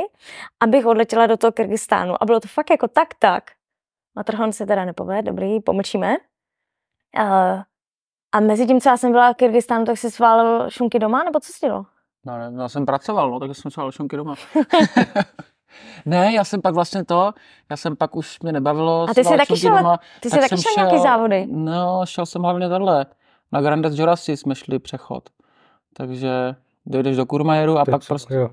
abych 0.60 0.86
odletěla 0.86 1.28
do 1.28 1.38
toho 1.38 1.52
Kyrgyzstánu. 1.52 2.24
A 2.24 2.26
bylo 2.26 2.40
to 2.40 2.48
fakt 2.48 2.70
jako 2.70 2.88
tak, 2.88 3.08
tak. 3.20 3.44
Matterhorn 4.16 4.52
se 4.52 4.66
teda 4.66 4.86
nepovede, 4.86 5.22
dobrý, 5.22 5.60
pomlčíme. 5.60 6.18
Uh, 7.20 7.62
a 8.32 8.40
mezi 8.40 8.68
tím, 8.68 8.82
co 8.82 8.90
já 8.90 8.98
jsem 8.98 9.12
byla 9.12 9.34
v 9.34 9.36
Kyrgyzstánu, 9.36 9.86
tak 9.86 9.98
si 9.98 10.12
sválil 10.12 10.70
šunky 10.70 11.00
doma, 11.00 11.24
nebo 11.24 11.40
co 11.40 11.54
jsi 11.54 11.66
dělal? 11.66 11.86
No, 12.26 12.38
ne, 12.38 12.62
já 12.62 12.70
jsem 12.70 12.86
pracoval, 12.86 13.32
no, 13.32 13.40
tak 13.40 13.56
jsem 13.56 13.72
se 13.72 13.82
šunky 13.90 14.18
doma. 14.18 14.36
ne, 16.06 16.34
já 16.34 16.44
jsem 16.44 16.62
pak 16.62 16.74
vlastně 16.74 17.06
to, 17.06 17.34
já 17.70 17.78
jsem 17.78 17.96
pak 17.96 18.16
už 18.16 18.40
mě 18.40 18.52
nebavilo. 18.52 19.04
A 19.10 19.14
ty 19.14 19.24
jsi 19.24 19.38
taky 19.38 19.56
šel- 19.56 19.78
doma, 19.78 20.00
Ty 20.20 20.30
jsi 20.30 20.40
tak 20.40 20.50
taky 20.50 20.62
šel 20.62 20.74
nějaký 20.78 21.00
závody. 21.04 21.48
No, 21.52 22.02
šel 22.06 22.26
jsem 22.26 22.42
hlavně 22.42 22.70
tohle. 22.70 23.06
Na 23.52 23.62
Grandes 23.62 24.00
Jurasi 24.00 24.38
jsme 24.38 24.56
šli 24.56 24.80
přechod. 24.80 25.30
Takže 25.94 26.56
dojdeš 26.86 27.18
do 27.18 27.26
Kurmajeru 27.26 27.78
a 27.78 27.84
je 27.88 27.92
pak 27.92 28.08
prostě 28.08 28.34
Jo. 28.34 28.50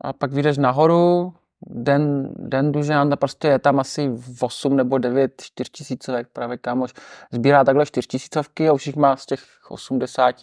a 0.00 0.12
pak 0.12 0.32
vyjdeš 0.32 0.58
nahoru, 0.58 1.34
den, 1.66 2.32
den 2.36 2.72
Dužan, 2.72 3.10
prostě 3.16 3.48
je 3.48 3.58
tam 3.58 3.80
asi 3.80 4.10
8 4.40 4.76
nebo 4.76 4.98
9 4.98 5.42
čtyřtisícovek, 5.42 6.28
právě 6.32 6.58
kámoš 6.58 6.94
sbírá 7.32 7.64
takhle 7.64 7.86
čtyřtisícovky 7.86 8.68
a 8.68 8.72
už 8.72 8.86
jich 8.86 8.96
má 8.96 9.16
z 9.16 9.26
těch 9.26 9.40
80 9.68 10.36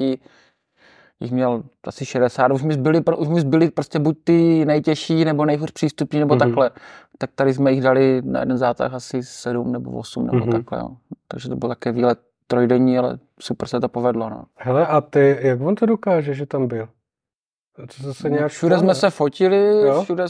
jich 1.19 1.31
měl 1.31 1.63
asi 1.83 2.05
60, 2.05 2.51
už 2.51 2.63
mi 2.63 2.73
zbyly, 2.73 3.01
už 3.17 3.27
mi 3.27 3.41
zbyly 3.41 3.71
prostě 3.71 3.99
buď 3.99 4.17
ty 4.23 4.65
nejtěžší, 4.65 5.25
nebo 5.25 5.45
nejhůř 5.45 5.71
přístupní, 5.71 6.19
nebo 6.19 6.33
Mhm. 6.35 6.39
takhle. 6.39 6.71
Tak 7.17 7.29
tady 7.35 7.53
jsme 7.53 7.71
jich 7.71 7.81
dali 7.81 8.21
na 8.25 8.39
jeden 8.39 8.57
zátah 8.57 8.93
asi 8.93 9.23
7 9.23 9.71
nebo 9.71 9.91
8 9.91 10.25
nebo 10.25 10.37
Mhm. 10.45 10.51
takhle. 10.51 10.79
Jo. 10.79 10.89
Takže 11.27 11.49
to 11.49 11.55
byl 11.55 11.69
také 11.69 11.91
výlet 11.91 12.19
trojdenní, 12.47 12.97
ale 12.97 13.19
super 13.39 13.67
se 13.67 13.79
to 13.79 13.89
povedlo. 13.89 14.29
No. 14.29 14.43
Hele, 14.55 14.87
a 14.87 15.01
ty, 15.01 15.37
jak 15.41 15.61
on 15.61 15.75
to 15.75 15.85
dokáže, 15.85 16.33
že 16.33 16.45
tam 16.45 16.67
byl? 16.67 16.89
To 17.75 18.03
zase 18.03 18.29
nějak 18.29 18.41
No, 18.43 18.49
Všude 18.49 18.77
jsme 18.79 18.95
se 18.95 19.09
fotili, 19.09 19.81
Jo? 19.87 20.03
všude 20.03 20.23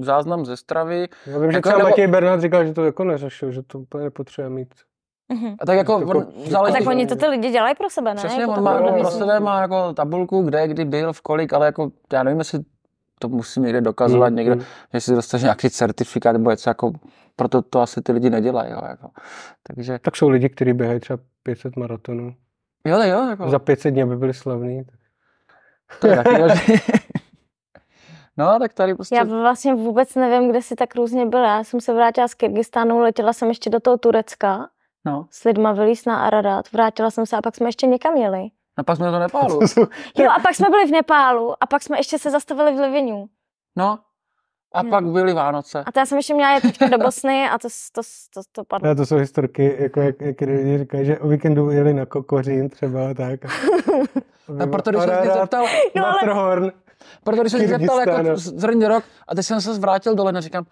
záznam 0.00 0.44
ze 0.46 0.56
stravy. 0.56 1.08
Já 1.26 1.38
vím, 1.38 1.50
že 1.50 1.56
Jako 1.56 1.68
třeba 1.68 1.78
nebo- 1.78 1.88
Matěj 1.90 2.06
Bernard 2.06 2.40
říkal, 2.42 2.64
že 2.66 2.72
to 2.72 2.84
jako 2.84 3.04
neřešil, 3.04 3.52
že 3.52 3.62
to 3.62 3.78
úplně 3.78 4.04
nepotřebuje 4.04 4.50
mít. 4.50 4.74
Mhm. 5.28 5.54
A 5.60 5.66
tak 5.66 5.76
jako, 5.76 6.00
Jako- 6.00 6.18
on 6.18 6.26
záleží, 6.46 6.78
Tak 6.78 6.86
oni 6.88 7.06
to 7.06 7.16
ty 7.16 7.26
lidi 7.26 7.50
dělají 7.50 7.74
pro 7.74 7.90
sebe, 7.90 8.10
ne? 8.14 8.16
Přesně, 8.16 8.40
Jako 8.40 8.50
on 8.52 8.56
to 8.58 8.62
má 8.62 8.78
pro 8.98 9.10
si- 9.10 9.18
sebe 9.18 9.40
má 9.40 9.60
jako 9.60 9.92
tabulku, 9.92 10.42
kde, 10.42 10.68
kdy 10.68 10.84
byl, 10.84 11.12
v 11.12 11.20
kolik, 11.20 11.52
ale 11.52 11.66
jako 11.66 11.90
já 12.12 12.22
nevím, 12.22 12.38
jestli 12.38 12.58
to 13.18 13.28
musím 13.28 13.62
někde 13.62 13.80
dokazovat, 13.80 14.30
Mm, 14.30 14.36
někde, 14.36 14.54
mm. 14.54 14.62
jestli 14.92 15.14
dostaneš 15.14 15.42
nějaký 15.42 15.70
certifikát 15.70 16.32
nebo 16.32 16.50
něco, 16.50 16.70
jako, 16.70 16.92
proto 17.36 17.62
to 17.62 17.80
asi 17.80 18.02
ty 18.02 18.12
lidi 18.12 18.30
nedělají, 18.30 18.72
jo, 18.72 18.80
jako. 18.88 19.08
Takže, 19.62 19.98
Tak 19.98 20.16
jsou 20.16 20.28
lidi, 20.28 20.48
kteří 20.48 20.72
běhají 20.72 21.00
třeba 21.00 21.18
500 21.42 21.76
maratonů. 21.76 22.34
jo, 22.86 23.02
jo, 23.02 23.28
jako, 23.30 23.48
Za 23.50 23.58
500 23.58 23.94
dní 23.94 24.04
by 24.04 24.16
byli 24.16 24.34
slavní. 24.34 24.82
to 26.00 26.06
je 26.06 26.16
taky 26.16 26.38
možný. 26.42 26.74
No, 28.36 28.58
tak 28.58 28.72
tady 28.74 28.94
prostě, 28.94 29.16
Já 29.16 29.24
vlastně 29.24 29.74
vůbec 29.74 30.14
nevím, 30.14 30.50
kde 30.50 30.62
jsi 30.62 30.74
tak 30.74 30.94
různě 30.94 31.26
byla. 31.26 31.56
Já 31.56 31.64
jsem 31.64 31.80
se 31.80 31.94
vrátila 31.94 32.28
z 32.28 32.34
Kyrgyzstánu, 32.34 32.98
letěla 33.00 33.32
jsem 33.32 33.48
ještě 33.48 33.70
do 33.70 33.80
toho 33.80 33.98
Turecka 33.98 34.68
no, 35.04 35.26
s 35.30 35.44
lidma 35.44 35.72
vylíz 35.72 36.04
na 36.04 36.18
Ararat, 36.26 36.72
vrátila 36.72 37.10
jsem 37.10 37.26
se 37.26 37.36
a 37.36 37.42
pak 37.42 37.56
jsme 37.56 37.68
ještě 37.68 37.86
někam 37.86 38.16
jeli. 38.16 38.48
no 38.78 38.84
pak 38.84 38.96
jsme 38.96 39.06
to 39.10 39.18
Nepálu. 39.18 39.60
Jo, 40.18 40.30
a 40.36 40.40
pak 40.42 40.54
jsme 40.54 40.70
byli 40.70 40.86
v 40.86 40.90
Nepálu 40.92 41.54
a 41.62 41.66
pak 41.66 41.82
jsme 41.82 41.98
ještě 41.98 42.18
se 42.18 42.30
zastavili 42.30 42.72
v 42.76 42.80
Livinu. 42.80 43.26
No, 43.76 43.98
a 44.74 44.82
Jo. 44.84 44.90
pak 44.90 45.04
byly 45.04 45.32
Vánoce. 45.32 45.84
A 45.86 45.92
to 45.92 45.98
já 46.00 46.06
jsem 46.06 46.18
ještě 46.18 46.34
měla 46.34 46.50
jet 46.54 46.62
teďka 46.62 46.86
do 46.88 46.98
Bosny 46.98 47.48
a 47.48 47.58
to, 47.58 47.68
to, 47.92 48.00
to, 48.34 48.40
to 48.52 48.64
padlo. 48.64 48.88
Ne, 48.88 48.94
to 48.94 49.06
jsou 49.06 49.16
historky, 49.16 49.76
jako 49.78 50.00
jak, 50.00 50.20
jak 50.20 50.40
lidi 50.40 50.78
říkají, 50.78 51.06
že 51.06 51.18
o 51.18 51.28
víkendu 51.28 51.70
jeli 51.70 51.94
na 51.94 52.06
Kokořín 52.06 52.68
třeba 52.70 53.14
tak. 53.14 53.40
A 54.62 54.66
proto, 54.66 54.90
když 54.90 55.02
jsem 55.02 55.10
se 55.14 55.22
tě 55.22 55.30
zeptal, 55.40 55.64
No 55.96 56.04
ale- 56.06 56.12
Matterhorn. 56.14 56.72
proto, 57.24 57.40
když 57.42 57.52
jsem 57.52 57.60
se 57.60 57.66
tě 57.66 57.72
zeptal 57.78 57.98
jako 58.00 58.36
zrný 58.36 58.86
rok, 58.86 59.04
a 59.28 59.34
teď 59.34 59.46
jsem 59.46 59.60
se 59.60 59.74
zvrátil 59.74 60.14
dole 60.14 60.32
a 60.36 60.40
říkám, 60.40 60.64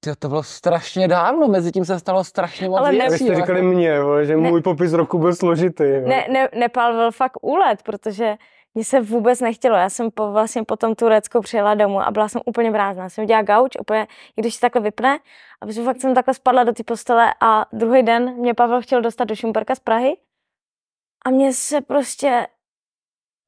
tyjo, 0.00 0.16
to 0.18 0.28
bylo 0.28 0.42
strašně 0.42 1.08
dávno, 1.08 1.48
mezi 1.48 1.72
tím 1.72 1.84
se 1.84 1.98
stalo 1.98 2.24
strašně 2.24 2.68
moc 2.68 2.78
Ale 2.78 2.90
věcí. 2.90 3.24
jste 3.24 3.32
jo, 3.32 3.34
říkali 3.40 3.62
mě, 3.62 3.94
že 4.22 4.36
Ne. 4.36 4.50
můj 4.50 4.62
popis 4.62 4.92
roku 4.92 5.18
byl 5.18 5.34
složitý. 5.34 5.84
jo. 5.84 6.08
Ne, 6.08 6.26
ne, 6.30 6.48
Nepál 6.54 6.92
byl 6.92 7.10
fakt 7.12 7.36
úlet, 7.42 7.82
protože 7.82 8.36
mně 8.74 8.84
se 8.84 9.00
vůbec 9.00 9.40
nechtělo. 9.40 9.76
Já 9.76 9.90
jsem 9.90 10.10
po, 10.10 10.32
vlastně 10.32 10.64
po 10.64 10.76
tom 10.76 10.94
Turecku 10.94 11.40
přijela 11.40 11.74
domů 11.74 12.00
a 12.00 12.10
byla 12.10 12.28
jsem 12.28 12.40
úplně 12.44 12.70
prázdná. 12.70 13.08
Jsem 13.08 13.24
udělala 13.24 13.42
gauč, 13.42 13.72
úplně, 13.80 14.06
i 14.36 14.40
když 14.40 14.54
se 14.54 14.60
takhle 14.60 14.82
vypne, 14.82 15.18
a 15.60 15.66
protože 15.66 15.82
fakt 15.84 16.00
jsem 16.00 16.14
takhle 16.14 16.34
spadla 16.34 16.64
do 16.64 16.72
té 16.72 16.82
postele 16.84 17.34
a 17.40 17.66
druhý 17.72 18.02
den 18.02 18.34
mě 18.34 18.54
Pavel 18.54 18.82
chtěl 18.82 19.02
dostat 19.02 19.24
do 19.24 19.36
Šumperka 19.36 19.74
z 19.74 19.80
Prahy 19.80 20.16
a 21.26 21.30
mně 21.30 21.52
se 21.52 21.80
prostě 21.80 22.46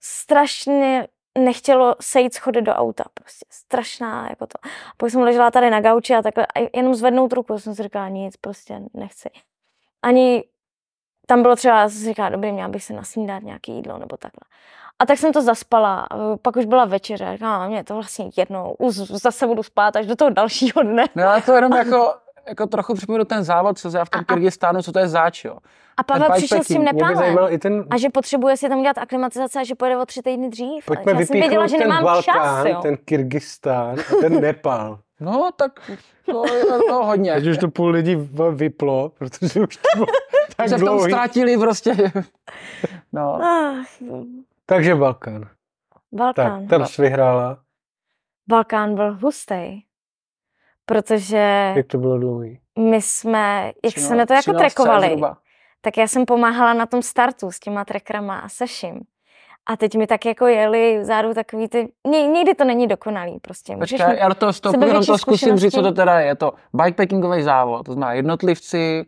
strašně 0.03 1.09
nechtělo 1.39 1.95
sejít 2.01 2.35
schody 2.35 2.63
do 2.63 2.73
auta. 2.73 3.05
Prostě 3.15 3.47
strašná 3.51 4.27
jako 4.31 4.47
to. 4.47 4.69
Pak 4.97 5.11
jsem 5.11 5.21
ležela 5.21 5.51
tady 5.51 5.71
na 5.71 5.81
gauči 5.81 6.15
a 6.15 6.23
takhle 6.23 6.47
a 6.47 6.71
jenom 6.77 6.95
zvednout 6.95 7.33
ruku 7.33 7.59
jsem 7.59 7.75
si 7.75 7.83
říkala 7.83 8.09
nic, 8.09 8.37
prostě 8.37 8.81
nechci. 8.95 9.31
Ani 10.03 10.45
tam 11.27 11.43
bylo 11.43 11.57
třeba, 11.57 11.89
jsem 11.89 11.99
si 11.99 12.05
říkala, 12.05 12.29
dobrý, 12.29 12.53
měla 12.53 12.69
bych 12.69 12.85
se 12.85 12.93
nasnídat 12.93 13.43
nějaký 13.43 13.73
jídlo 13.73 13.99
nebo 13.99 14.17
takhle. 14.17 14.41
A 14.99 15.07
tak 15.07 15.19
jsem 15.19 15.33
to 15.33 15.43
zaspala, 15.43 16.01
a 16.01 16.37
pak 16.37 16.57
už 16.57 16.65
byla 16.65 16.85
večeře, 16.85 17.33
říkala, 17.33 17.69
mě 17.69 17.85
to 17.85 17.95
vlastně 17.95 18.31
jedno, 18.37 18.75
už 18.79 18.95
zase 18.95 19.47
budu 19.47 19.63
spát 19.63 19.97
až 19.97 20.07
do 20.07 20.17
toho 20.17 20.31
dalšího 20.31 20.83
dne. 20.83 21.05
No 21.15 21.25
to 21.47 21.53
jenom 21.53 21.73
jako, 21.73 22.15
jako 22.49 22.67
trochu 22.67 22.95
připomenu 22.95 23.25
ten 23.25 23.45
závod, 23.45 23.79
co 23.79 23.97
já 23.97 24.05
v 24.05 24.11
tom 24.11 24.21
A- 24.21 24.25
Kyrgyzstánu, 24.25 24.83
co 24.83 24.93
to 24.93 24.99
je 24.99 25.09
zač, 25.09 25.45
jo. 25.45 25.59
A 25.97 26.03
Pavel 26.03 26.29
Ten 26.29 26.37
přišel 26.37 26.65
s 26.65 26.67
tím 26.67 26.85
Nepálem. 26.85 27.39
i 27.49 27.59
ten... 27.59 27.85
A 27.91 27.97
že 27.99 28.09
potřebuje 28.11 28.57
si 28.57 28.69
tam 28.69 28.79
udělat 28.79 28.99
aklimatizace 28.99 29.61
a 29.61 29.65
že 29.65 29.75
pojede 29.75 29.97
o 29.97 30.07
tři 30.07 30.23
týdny 30.23 30.49
dřív. 30.49 30.85
Pojďme 30.87 31.13
já 31.13 31.19
jsem 31.27 31.41
věděla, 31.41 31.67
že 31.67 31.77
ten 31.77 31.89
nemám 31.89 32.05
Balkán, 32.05 32.35
čas, 32.35 32.67
jo. 32.67 32.81
ten 32.83 32.97
Kyrgyzstán 32.97 34.01
a 34.01 34.17
ten 34.21 34.41
Nepal. 34.41 34.99
No, 35.21 35.51
tak 35.57 35.91
to 36.27 36.55
je 36.55 36.65
to 36.89 37.05
hodně. 37.05 37.33
Teď 37.35 37.47
už 37.47 37.59
to 37.59 37.69
půl 37.69 37.89
lidí 37.91 38.15
v- 38.17 38.51
vyplo, 38.55 39.09
protože 39.09 39.61
už 39.61 39.77
to 39.77 39.89
bylo 39.95 40.07
tak 40.57 40.69
se 40.69 40.77
v 40.77 40.85
tom 40.85 41.01
ztratili 41.01 41.59
prostě. 41.59 42.13
No, 43.13 43.35
Ach. 43.45 43.87
Takže 44.67 44.95
Balkán. 44.95 45.49
Balkán. 46.13 46.61
Tak, 46.61 46.71
tam 46.71 46.87
jsi 46.87 47.03
vyhrála. 47.03 47.59
Balkán 48.49 48.95
byl 48.95 49.19
hustý. 49.23 49.83
Protože 50.87 51.73
Jak 51.77 51.87
to 51.87 51.99
bylo 51.99 52.19
dlouhý? 52.19 52.59
my 52.79 53.03
jsme, 53.03 53.73
jak 53.85 53.95
třináct- 53.95 54.09
jsme 54.09 54.27
to 54.27 54.35
jako 54.35 54.53
13 54.53 54.59
trekovali, 54.75 55.17
tak 55.81 55.97
já 55.97 56.09
jsem 56.09 56.25
pomáhala 56.25 56.73
na 56.73 56.87
tom 56.87 57.03
startu 57.03 57.51
s 57.51 57.61
těma 57.61 57.85
trekrama 57.85 58.39
a 58.39 58.49
se 58.49 58.67
vším. 58.67 59.01
A 59.67 59.77
teď 59.77 59.97
mi 59.97 60.07
tak 60.07 60.25
jako 60.27 60.47
jeli 60.47 60.99
vzadu 61.01 61.35
takový 61.35 61.69
ty, 61.69 61.93
Ně, 62.07 62.27
někdy 62.29 62.55
to 62.55 62.65
není 62.65 62.87
dokonalý 62.89 63.39
prostě. 63.41 63.77
Můžeš 63.77 64.01
Počkej, 64.01 64.19
já 64.19 64.29
do 64.29 64.35
toho 64.35 64.53
vstoupím, 64.53 64.81
sebevětší 64.81 64.95
jenom 64.95 65.07
to 65.07 65.19
zkusím 65.19 65.57
říct, 65.57 65.75
co 65.75 65.83
to 65.83 65.93
teda 65.93 66.21
je. 66.21 66.27
Je 66.27 66.37
to 66.37 66.53
bikepackingový 66.75 67.43
závod, 67.43 67.87
to 67.87 67.93
znamená 67.93 68.13
jednotlivci, 68.13 69.05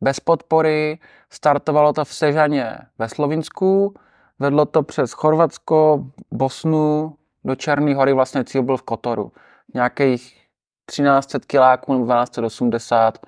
bez 0.00 0.20
podpory, 0.20 0.98
startovalo 1.30 1.92
to 1.92 2.04
v 2.04 2.14
Sežaně 2.14 2.78
ve 2.98 3.08
Slovinsku, 3.08 3.94
vedlo 4.38 4.64
to 4.66 4.82
přes 4.82 5.12
Chorvatsko, 5.12 6.04
Bosnu, 6.32 7.14
do 7.44 7.54
Černé 7.56 7.94
hory, 7.94 8.12
vlastně 8.12 8.44
cíl 8.44 8.62
byl 8.62 8.76
v 8.76 8.82
Kotoru. 8.82 9.32
Nějakých 9.74 10.43
1300 10.86 11.38
kiláků 11.46 11.92
nebo 11.92 12.04
1280 12.04 13.18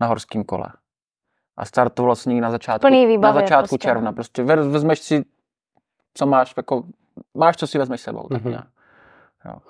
na 0.00 0.06
horském 0.06 0.44
kole. 0.44 0.66
A 1.56 1.64
startovalo 1.64 2.16
se 2.16 2.28
někdy 2.30 2.40
na 2.40 2.50
začátku, 2.50 2.80
Plný 2.86 3.02
na 3.04 3.08
výbavě 3.08 3.42
začátku 3.42 3.68
prostě, 3.68 3.78
června. 3.88 4.10
no. 4.10 4.12
Prostě 4.14 4.42
ve- 4.42 4.56
vezmeš 4.68 4.98
si, 4.98 5.24
co 6.14 6.26
máš, 6.26 6.54
jako, 6.56 6.82
máš, 7.34 7.56
co 7.56 7.66
si 7.66 7.78
vezmeš 7.78 8.00
sebou. 8.00 8.28
Tak 8.28 8.40
Mhm. 8.40 8.50
nějak. 8.50 8.66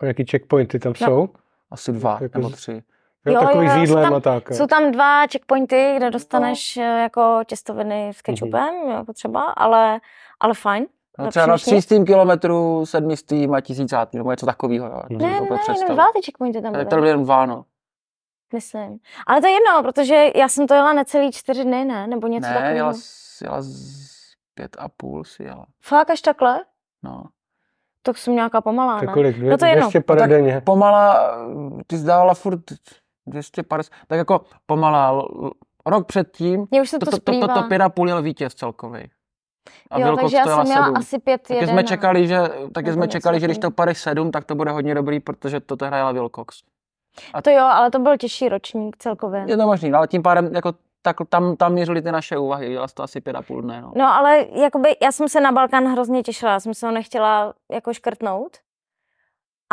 A 0.01 0.07
jaký 0.07 0.25
checkpointy 0.31 0.79
tam 0.79 0.93
No. 1.01 1.07
jsou? 1.07 1.29
Asi 1.71 1.93
dva 1.93 2.19
Jako 2.21 2.39
nebo 2.39 2.51
tři. 2.51 2.83
Jo, 3.27 3.33
Jo, 3.35 3.41
takový 3.41 3.65
jo, 3.67 3.71
s 3.71 3.75
jsou 3.75 3.81
jídlem 3.81 4.05
tam- 4.05 4.15
a 4.15 4.21
tak. 4.21 4.51
jo. 4.51 4.57
Jsou 4.57 4.67
tam 4.67 4.91
dva 4.93 5.21
checkpointy, 5.27 5.95
kde 5.97 6.11
dostaneš 6.11 6.77
eh, 6.77 6.83
jako 6.83 7.41
těstoviny 7.47 8.09
s 8.15 8.23
kečupem, 8.23 8.75
Mhm. 8.83 8.91
jako 8.91 9.13
třeba, 9.13 9.43
ale, 9.43 10.01
ale 10.41 10.55
fajn. 10.55 10.87
No, 11.19 11.29
třeba 11.31 11.47
na 11.47 11.53
než 11.53 11.65
nic. 11.67 11.87
300 11.87 12.05
kilometrů, 12.05 12.87
700 12.87 13.33
a 13.55 13.61
tisícátý, 13.61 14.17
nebo 14.19 14.31
něco 14.31 14.47
takového. 14.47 14.87
Jo, 14.87 15.03
to 15.09 15.15
Ne, 15.15 15.19
si 15.19 15.41
ne, 15.41 15.41
ne, 15.41 15.59
jenom 15.79 15.95
dva 15.95 16.05
ty 16.15 16.23
checkpointy 16.25 16.63
tam 16.63 16.73
byly, 16.73 16.87
To 16.87 16.97
byly 16.97 17.09
jenom 17.09 17.25
dva, 17.25 17.47
no. 17.47 17.65
myslím. 18.53 18.99
Ale 19.27 19.41
to 19.41 19.47
je 19.47 19.53
jedno, 19.53 19.83
protože 19.83 20.27
já 20.35 20.49
jsem 20.49 20.67
to 20.67 20.75
jela 20.75 20.93
necelý 20.93 21.33
čtyři 21.33 21.65
dny, 21.65 21.85
ne? 21.85 22.07
Nebo 22.07 22.27
něco 22.27 22.47
Ne, 22.49 22.53
takového. 22.55 22.77
jela, 22.77 22.93
s- 22.93 23.41
jela 23.45 23.57
z 23.63 24.03
pět 24.55 24.77
a 24.79 24.89
půl 24.89 25.25
si 25.25 25.43
jela. 25.43 25.67
Fakt 25.83 26.11
až 26.11 26.21
takhle? 26.21 26.61
No. 27.03 27.25
Tak 28.03 28.19
jsem 28.19 28.35
nějaká 28.35 28.61
pomalá, 28.61 28.99
Tak 29.01 29.07
ne? 29.09 29.13
kolik? 29.15 29.37
Dvě, 29.37 29.51
No 29.51 29.59
to 29.59 29.65
je 29.65 29.71
jedno. 29.71 29.91
200 29.91 30.01
tak 30.17 30.31
denně. 30.31 30.61
Pomala, 30.65 31.37
ty 31.87 31.97
zdávala 31.97 32.35
furt 32.35 32.61
250, 33.27 33.93
tak 34.07 34.19
jako 34.19 34.41
pomalá. 34.67 35.23
Rok 35.87 36.07
předtím, 36.07 36.67
Mně 36.71 36.83
už 36.83 36.91
se 36.91 36.99
to, 36.99 37.07
to, 37.07 37.11
to, 37.21 37.41
to, 37.41 37.49
to 37.49 37.63
pět 37.63 37.81
a 37.81 37.89
půl 37.89 38.09
jel 38.09 38.23
vítěz 38.23 38.55
celkový. 38.55 39.11
A 39.91 39.99
jo, 39.99 40.17
takže 40.17 40.37
já 40.37 40.45
jsem 40.45 40.63
měla 40.65 40.85
sedm. 40.85 40.97
asi 40.97 41.19
pět 41.19 41.43
Taky 41.43 41.55
jeden. 41.55 41.69
jsme 41.69 41.85
čekali, 41.85 42.27
že, 42.27 42.39
taky 42.75 42.93
jsme 42.93 43.09
čekali, 43.09 43.41
že 43.41 43.47
když 43.47 43.59
to 43.59 43.71
pade 43.71 43.95
sedm, 43.95 44.31
tak 44.31 44.45
to 44.45 44.55
bude 44.55 44.71
hodně 44.71 44.95
dobrý, 44.95 45.21
protože 45.21 45.61
to 45.61 45.77
tehdy 45.77 45.97
jela 45.97 46.13
Wilcox. 46.13 46.63
To 47.43 47.51
jo, 47.51 47.65
ale 47.65 47.91
to 47.91 47.99
byl 47.99 48.17
těžší 48.17 48.49
ročník 48.49 48.97
celkově. 48.97 49.45
Je 49.47 49.57
to 49.57 49.67
možný, 49.67 49.93
ale 49.93 50.09
tím 50.09 50.23
pádem 50.23 50.55
jako 50.55 50.73
tak 51.03 51.17
tam, 51.29 51.57
tam 51.57 51.73
měřili 51.73 52.03
ty 52.03 52.13
naše 52.13 52.39
úvahy, 52.39 52.69
dělala 52.69 52.89
to 52.95 53.03
asi 53.03 53.21
pět 53.21 53.37
a 53.37 53.43
půl 53.43 53.63
dne, 53.63 53.81
no. 53.81 53.93
No 53.97 54.15
ale 54.15 54.47
jakoby 54.53 54.97
já 55.03 55.13
jsem 55.13 55.29
se 55.29 55.41
na 55.41 55.53
Balkán 55.53 55.85
hrozně 55.85 56.23
těšila, 56.23 56.53
já 56.53 56.61
jsem 56.61 56.75
se 56.75 56.87
ho 56.87 56.93
nechtěla 56.93 57.55
jako 57.73 57.95
škrtnout. 57.95 58.57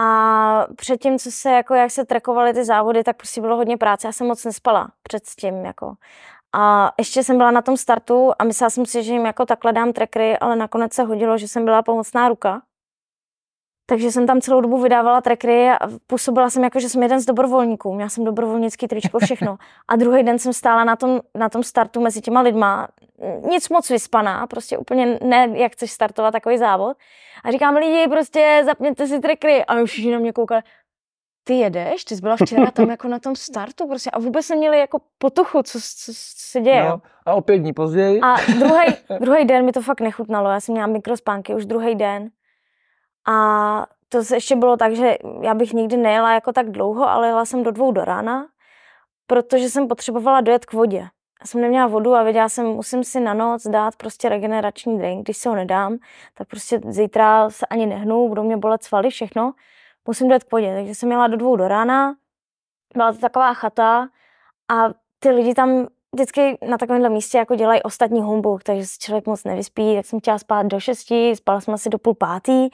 A 0.01 0.67
předtím, 0.75 1.19
co 1.19 1.31
se, 1.31 1.49
jako 1.51 1.73
jak 1.73 1.91
se 1.91 2.05
trekovaly 2.05 2.53
ty 2.53 2.65
závody, 2.65 3.03
tak 3.03 3.17
prostě 3.17 3.41
bylo 3.41 3.55
hodně 3.55 3.77
práce. 3.77 4.07
Já 4.07 4.11
jsem 4.11 4.27
moc 4.27 4.45
nespala 4.45 4.87
před 5.03 5.23
tím, 5.39 5.65
jako. 5.65 5.93
A 6.55 6.93
ještě 6.97 7.23
jsem 7.23 7.37
byla 7.37 7.51
na 7.51 7.61
tom 7.61 7.77
startu 7.77 8.31
a 8.39 8.43
myslela 8.43 8.69
jsem 8.69 8.85
si, 8.85 9.03
že 9.03 9.13
jim 9.13 9.25
jako 9.25 9.45
takhle 9.45 9.73
dám 9.73 9.93
trekry, 9.93 10.37
ale 10.37 10.55
nakonec 10.55 10.93
se 10.93 11.03
hodilo, 11.03 11.37
že 11.37 11.47
jsem 11.47 11.65
byla 11.65 11.81
pomocná 11.81 12.29
ruka. 12.29 12.61
Takže 13.89 14.11
jsem 14.11 14.27
tam 14.27 14.41
celou 14.41 14.61
dobu 14.61 14.81
vydávala 14.81 15.21
trekry 15.21 15.69
a 15.69 15.77
působila 16.07 16.49
jsem 16.49 16.63
jako, 16.63 16.79
že 16.79 16.89
jsem 16.89 17.03
jeden 17.03 17.19
z 17.19 17.25
dobrovolníků. 17.25 17.93
Měla 17.93 18.09
jsem 18.09 18.23
dobrovolnický 18.23 18.87
tričko, 18.87 19.19
všechno. 19.19 19.57
A 19.87 19.95
druhý 19.95 20.23
den 20.23 20.39
jsem 20.39 20.53
stála 20.53 20.83
na 20.83 20.95
tom, 20.95 21.21
na 21.35 21.49
tom 21.49 21.63
startu 21.63 22.01
mezi 22.01 22.21
těma 22.21 22.41
lidma, 22.41 22.87
nic 23.49 23.69
moc 23.69 23.89
vyspaná, 23.89 24.47
prostě 24.47 24.77
úplně 24.77 25.19
ne, 25.21 25.49
jak 25.53 25.71
chceš 25.71 25.91
startovat 25.91 26.31
takový 26.31 26.57
závod. 26.57 26.97
A 27.43 27.51
říkám, 27.51 27.75
lidi, 27.75 28.07
prostě 28.07 28.61
zapněte 28.65 29.07
si 29.07 29.19
trekry. 29.19 29.65
A 29.65 29.81
už 29.81 30.05
na 30.05 30.19
mě 30.19 30.33
koukali, 30.33 30.61
ty 31.43 31.53
jedeš, 31.53 32.05
ty 32.05 32.15
jsi 32.15 32.21
byla 32.21 32.35
včera 32.35 32.71
tam 32.71 32.89
jako 32.89 33.07
na 33.07 33.19
tom 33.19 33.35
startu 33.35 33.87
prostě 33.87 34.11
a 34.11 34.19
vůbec 34.19 34.49
neměli 34.49 34.79
jako 34.79 35.01
potuchu, 35.17 35.63
co, 35.63 35.79
co, 35.79 36.13
co 36.13 36.13
se 36.35 36.61
děje. 36.61 36.83
no. 36.83 37.01
A 37.25 37.33
o 37.33 37.41
pět 37.41 37.57
dní 37.57 37.73
později, 37.73 38.21
A 38.21 38.35
druhý, 38.59 38.85
druhý 39.19 39.45
den 39.45 39.65
mi 39.65 39.71
to 39.71 39.81
fakt 39.81 40.01
nechutnalo. 40.01 40.49
Já 40.49 40.59
jsem 40.59 40.73
měla 40.73 40.87
mikrospánky 40.87 41.55
už 41.55 41.65
druhý 41.65 41.95
den. 41.95 42.29
A 43.27 43.85
to 44.09 44.23
se 44.23 44.35
ještě 44.35 44.55
bylo 44.55 44.77
tak, 44.77 44.95
že 44.95 45.17
já 45.41 45.53
bych 45.53 45.73
nikdy 45.73 45.97
nejela 45.97 46.33
jako 46.33 46.53
tak 46.53 46.71
dlouho, 46.71 47.09
ale 47.09 47.27
jela 47.27 47.45
jsem 47.45 47.63
do 47.63 47.71
dvou 47.71 47.91
do 47.91 48.05
rána, 48.05 48.47
protože 49.27 49.69
jsem 49.69 49.87
potřebovala 49.87 50.41
dojet 50.41 50.65
k 50.65 50.73
vodě. 50.73 50.97
Já 51.41 51.45
jsem 51.45 51.61
neměla 51.61 51.87
vodu 51.87 52.15
a 52.15 52.23
věděla 52.23 52.49
jsem, 52.49 52.65
musím 52.65 53.03
si 53.03 53.19
na 53.19 53.33
noc 53.33 53.67
dát 53.67 53.95
prostě 53.95 54.29
regenerační 54.29 54.97
drink. 54.97 55.25
Když 55.25 55.37
se 55.37 55.49
ho 55.49 55.55
nedám, 55.55 55.97
tak 56.33 56.47
prostě 56.47 56.81
zítra 56.87 57.49
se 57.49 57.65
ani 57.65 57.85
nehnu, 57.85 58.27
budou 58.27 58.43
mě 58.43 58.57
bolet 58.57 58.83
svaly, 58.83 59.09
všechno. 59.09 59.53
Musím 60.07 60.27
dojet 60.27 60.43
k 60.43 60.51
vodě. 60.51 60.73
Takže 60.75 60.95
jsem 60.95 61.11
jela 61.11 61.27
do 61.27 61.37
dvou 61.37 61.55
do 61.55 61.67
rána, 61.67 62.15
byla 62.93 63.13
to 63.13 63.17
taková 63.17 63.53
chata 63.53 64.09
a 64.71 64.89
ty 65.19 65.29
lidi 65.29 65.53
tam 65.53 65.87
vždycky 66.13 66.57
na 66.69 66.77
takovémhle 66.77 67.09
místě 67.09 67.37
jako 67.37 67.55
dělají 67.55 67.83
ostatní 67.83 68.21
humbuk, 68.21 68.63
takže 68.63 68.85
se 68.85 68.95
člověk 68.99 69.25
moc 69.25 69.43
nevyspí, 69.43 69.95
tak 69.95 70.05
jsem 70.05 70.19
chtěla 70.19 70.37
spát 70.37 70.65
do 70.65 70.79
šesti, 70.79 71.35
spala 71.35 71.61
jsem 71.61 71.73
asi 71.73 71.89
do 71.89 71.97
půl 71.97 72.15
pátý. 72.15 72.69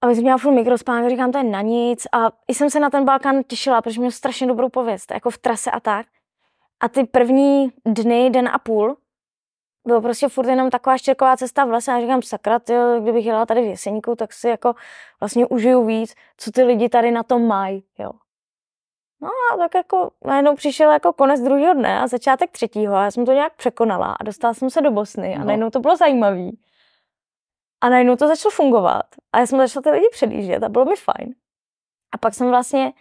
A 0.00 0.10
jsem 0.10 0.22
měla 0.22 0.38
furt 0.38 0.52
mikrospánek, 0.52 1.10
říkám, 1.10 1.32
to 1.32 1.38
je 1.38 1.44
na 1.44 1.62
nic. 1.62 2.06
A 2.12 2.30
i 2.48 2.54
jsem 2.54 2.70
se 2.70 2.80
na 2.80 2.90
ten 2.90 3.04
Balkán 3.04 3.42
těšila, 3.42 3.82
protože 3.82 4.00
měl 4.00 4.10
strašně 4.10 4.46
dobrou 4.46 4.68
pověst, 4.68 5.10
jako 5.10 5.30
v 5.30 5.38
trase 5.38 5.70
a 5.70 5.80
tak. 5.80 6.06
A 6.80 6.88
ty 6.88 7.04
první 7.04 7.72
dny, 7.86 8.30
den 8.30 8.48
a 8.48 8.58
půl, 8.58 8.96
bylo 9.88 10.00
prostě 10.02 10.28
furt 10.28 10.48
jenom 10.48 10.70
taková 10.70 10.98
štěrková 10.98 11.36
cesta 11.36 11.64
v 11.64 11.70
lese 11.70 11.92
a 11.92 12.00
říkám, 12.00 12.22
sakra, 12.22 12.58
tyjo, 12.58 13.00
kdybych 13.00 13.26
jela 13.26 13.46
tady 13.46 13.60
v 13.60 13.64
Jeseníku, 13.64 14.16
tak 14.16 14.32
si 14.32 14.48
jako 14.48 14.74
vlastně 15.20 15.46
užiju 15.46 15.84
víc, 15.86 16.14
co 16.36 16.52
ty 16.52 16.62
lidi 16.62 16.88
tady 16.88 17.10
na 17.10 17.22
tom 17.22 17.46
mají, 17.46 17.84
jo. 17.98 18.10
No 19.20 19.28
a 19.54 19.56
tak 19.56 19.74
jako 19.74 20.10
najednou 20.24 20.54
přišel 20.54 20.90
jako 20.90 21.12
konec 21.12 21.40
druhého 21.40 21.74
dne 21.74 22.00
a 22.00 22.06
začátek 22.06 22.50
třetího 22.50 22.94
a 22.94 23.04
já 23.04 23.10
jsem 23.10 23.26
to 23.26 23.32
nějak 23.32 23.56
překonala 23.56 24.12
a 24.12 24.24
dostala 24.24 24.54
jsem 24.54 24.70
se 24.70 24.80
do 24.80 24.90
Bosny 24.90 25.34
a 25.34 25.38
No. 25.38 25.44
najednou 25.44 25.70
to 25.70 25.80
bylo 25.80 25.96
zajímavý. 25.96 26.58
A 27.80 27.88
najednou 27.88 28.16
to 28.16 28.26
začalo 28.28 28.50
fungovat 28.50 29.04
a 29.32 29.38
já 29.38 29.46
jsem 29.46 29.58
začala 29.58 29.82
ty 29.82 29.90
lidi 29.90 30.08
předjíždět 30.12 30.62
a 30.62 30.68
bylo 30.68 30.84
mi 30.84 30.96
fajn. 30.96 31.34
A 32.12 32.18
pak 32.18 32.34
jsem 32.34 32.48
vlastně 32.48 32.92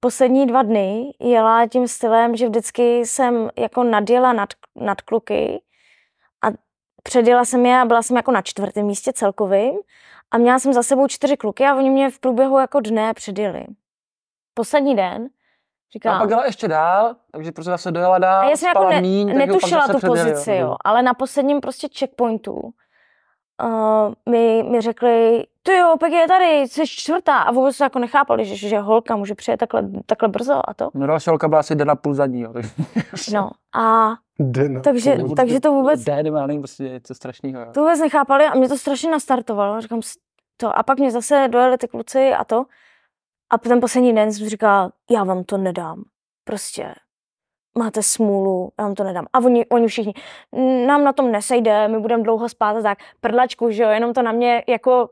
poslední 0.00 0.46
dva 0.46 0.62
dny 0.62 1.12
jela 1.20 1.66
tím 1.66 1.88
stylem, 1.88 2.36
že 2.36 2.48
vždycky 2.48 2.98
jsem 3.06 3.50
jako 3.58 3.84
nadjela 3.84 4.32
nad, 4.32 4.48
nad 4.76 5.00
kluky 5.00 5.62
předjela 7.06 7.44
jsem 7.44 7.66
je 7.66 7.80
a 7.80 7.84
byla 7.84 8.02
jsem 8.02 8.16
jako 8.16 8.32
na 8.32 8.42
čtvrtém 8.42 8.86
místě 8.86 9.12
celkovým 9.12 9.78
a 10.30 10.38
měla 10.38 10.58
jsem 10.58 10.72
za 10.72 10.82
sebou 10.82 11.08
čtyři 11.08 11.36
kluky 11.36 11.64
a 11.66 11.74
oni 11.74 11.90
mě 11.90 12.10
v 12.10 12.18
průběhu 12.18 12.58
jako 12.58 12.80
dne 12.80 13.14
předjeli. 13.14 13.66
Poslední 14.54 14.96
den 14.96 15.22
a 15.22 15.92
říkám, 15.92 16.20
pak 16.20 16.30
jela 16.30 16.46
ještě 16.46 16.68
dál, 16.68 17.16
takže 17.32 17.52
prostě 17.52 17.70
zase 17.70 17.90
dojela 17.90 18.18
dál, 18.18 18.46
a 18.46 18.50
já 18.50 18.56
jsem 18.56 18.68
jako 18.68 18.88
ne, 18.88 19.00
míň, 19.00 19.38
netušila 19.38 19.88
tu 19.88 20.00
pozici, 20.00 20.50
jo. 20.50 20.56
jo, 20.56 20.76
ale 20.84 21.02
na 21.02 21.14
posledním 21.14 21.60
prostě 21.60 21.88
checkpointu 21.98 22.72
uh, 23.64 24.14
mi, 24.32 24.62
mi 24.62 24.80
řekli, 24.80 25.46
ty 25.62 25.72
jo, 25.76 25.96
Peggy 26.00 26.16
je 26.16 26.28
tady, 26.28 26.60
jsi 26.60 26.86
čtvrtá 26.86 27.38
a 27.38 27.52
vůbec 27.52 27.78
to 27.78 27.84
jako 27.84 27.98
nechápali, 27.98 28.44
že, 28.44 28.56
že 28.68 28.78
holka 28.78 29.16
může 29.16 29.34
přijet 29.34 29.60
takhle, 29.60 29.82
takle 30.06 30.28
brzo 30.28 30.70
a 30.70 30.74
to. 30.74 30.88
No 30.94 31.06
další 31.06 31.30
holka 31.30 31.48
byla 31.48 31.60
asi 31.60 31.74
den 31.74 31.90
a 31.90 31.94
půl 31.96 32.14
za 32.14 32.26
ní, 32.26 32.40
jo. 32.40 32.52
No 33.32 33.50
a 33.74 34.14
Den 34.38 34.78
a 34.78 34.80
takže, 34.80 35.16
půl. 35.16 35.34
takže 35.34 35.60
to 35.60 35.72
vůbec, 35.72 36.04
Den, 36.04 36.26
já 36.26 36.46
nevím, 36.46 36.62
prostě 36.62 36.82
něco 36.82 37.14
strašného, 37.14 37.60
jo. 37.60 37.66
to 37.74 37.80
vůbec 37.80 38.00
nechápali 38.00 38.44
a 38.44 38.54
mě 38.54 38.68
to 38.68 38.78
strašně 38.78 39.10
nastartovalo. 39.10 39.80
Říkám 39.80 40.00
to. 40.56 40.78
A 40.78 40.82
pak 40.82 40.98
mě 40.98 41.10
zase 41.10 41.48
dojeli 41.50 41.78
ty 41.78 41.88
kluci 41.88 42.32
a 42.32 42.44
to. 42.44 42.64
A 43.50 43.58
ten 43.58 43.80
poslední 43.80 44.14
den 44.14 44.32
jsem 44.32 44.48
říkala, 44.48 44.92
já 45.10 45.24
vám 45.24 45.44
to 45.44 45.56
nedám. 45.58 46.04
Prostě 46.44 46.94
máte 47.78 48.02
smůlu, 48.02 48.72
já 48.78 48.84
vám 48.84 48.94
to 48.94 49.04
nedám. 49.04 49.26
A 49.32 49.38
oni, 49.38 49.66
oni 49.66 49.86
všichni, 49.88 50.14
nám 50.86 51.04
na 51.04 51.12
tom 51.12 51.32
nesejde, 51.32 51.88
my 51.88 52.00
budeme 52.00 52.22
dlouho 52.22 52.48
spát 52.48 52.76
a 52.76 52.82
tak. 52.82 52.98
Prdlačku, 53.20 53.70
že 53.70 53.82
jo, 53.82 53.88
jenom 53.90 54.12
to 54.12 54.22
na 54.22 54.32
mě 54.32 54.64
jako 54.68 55.10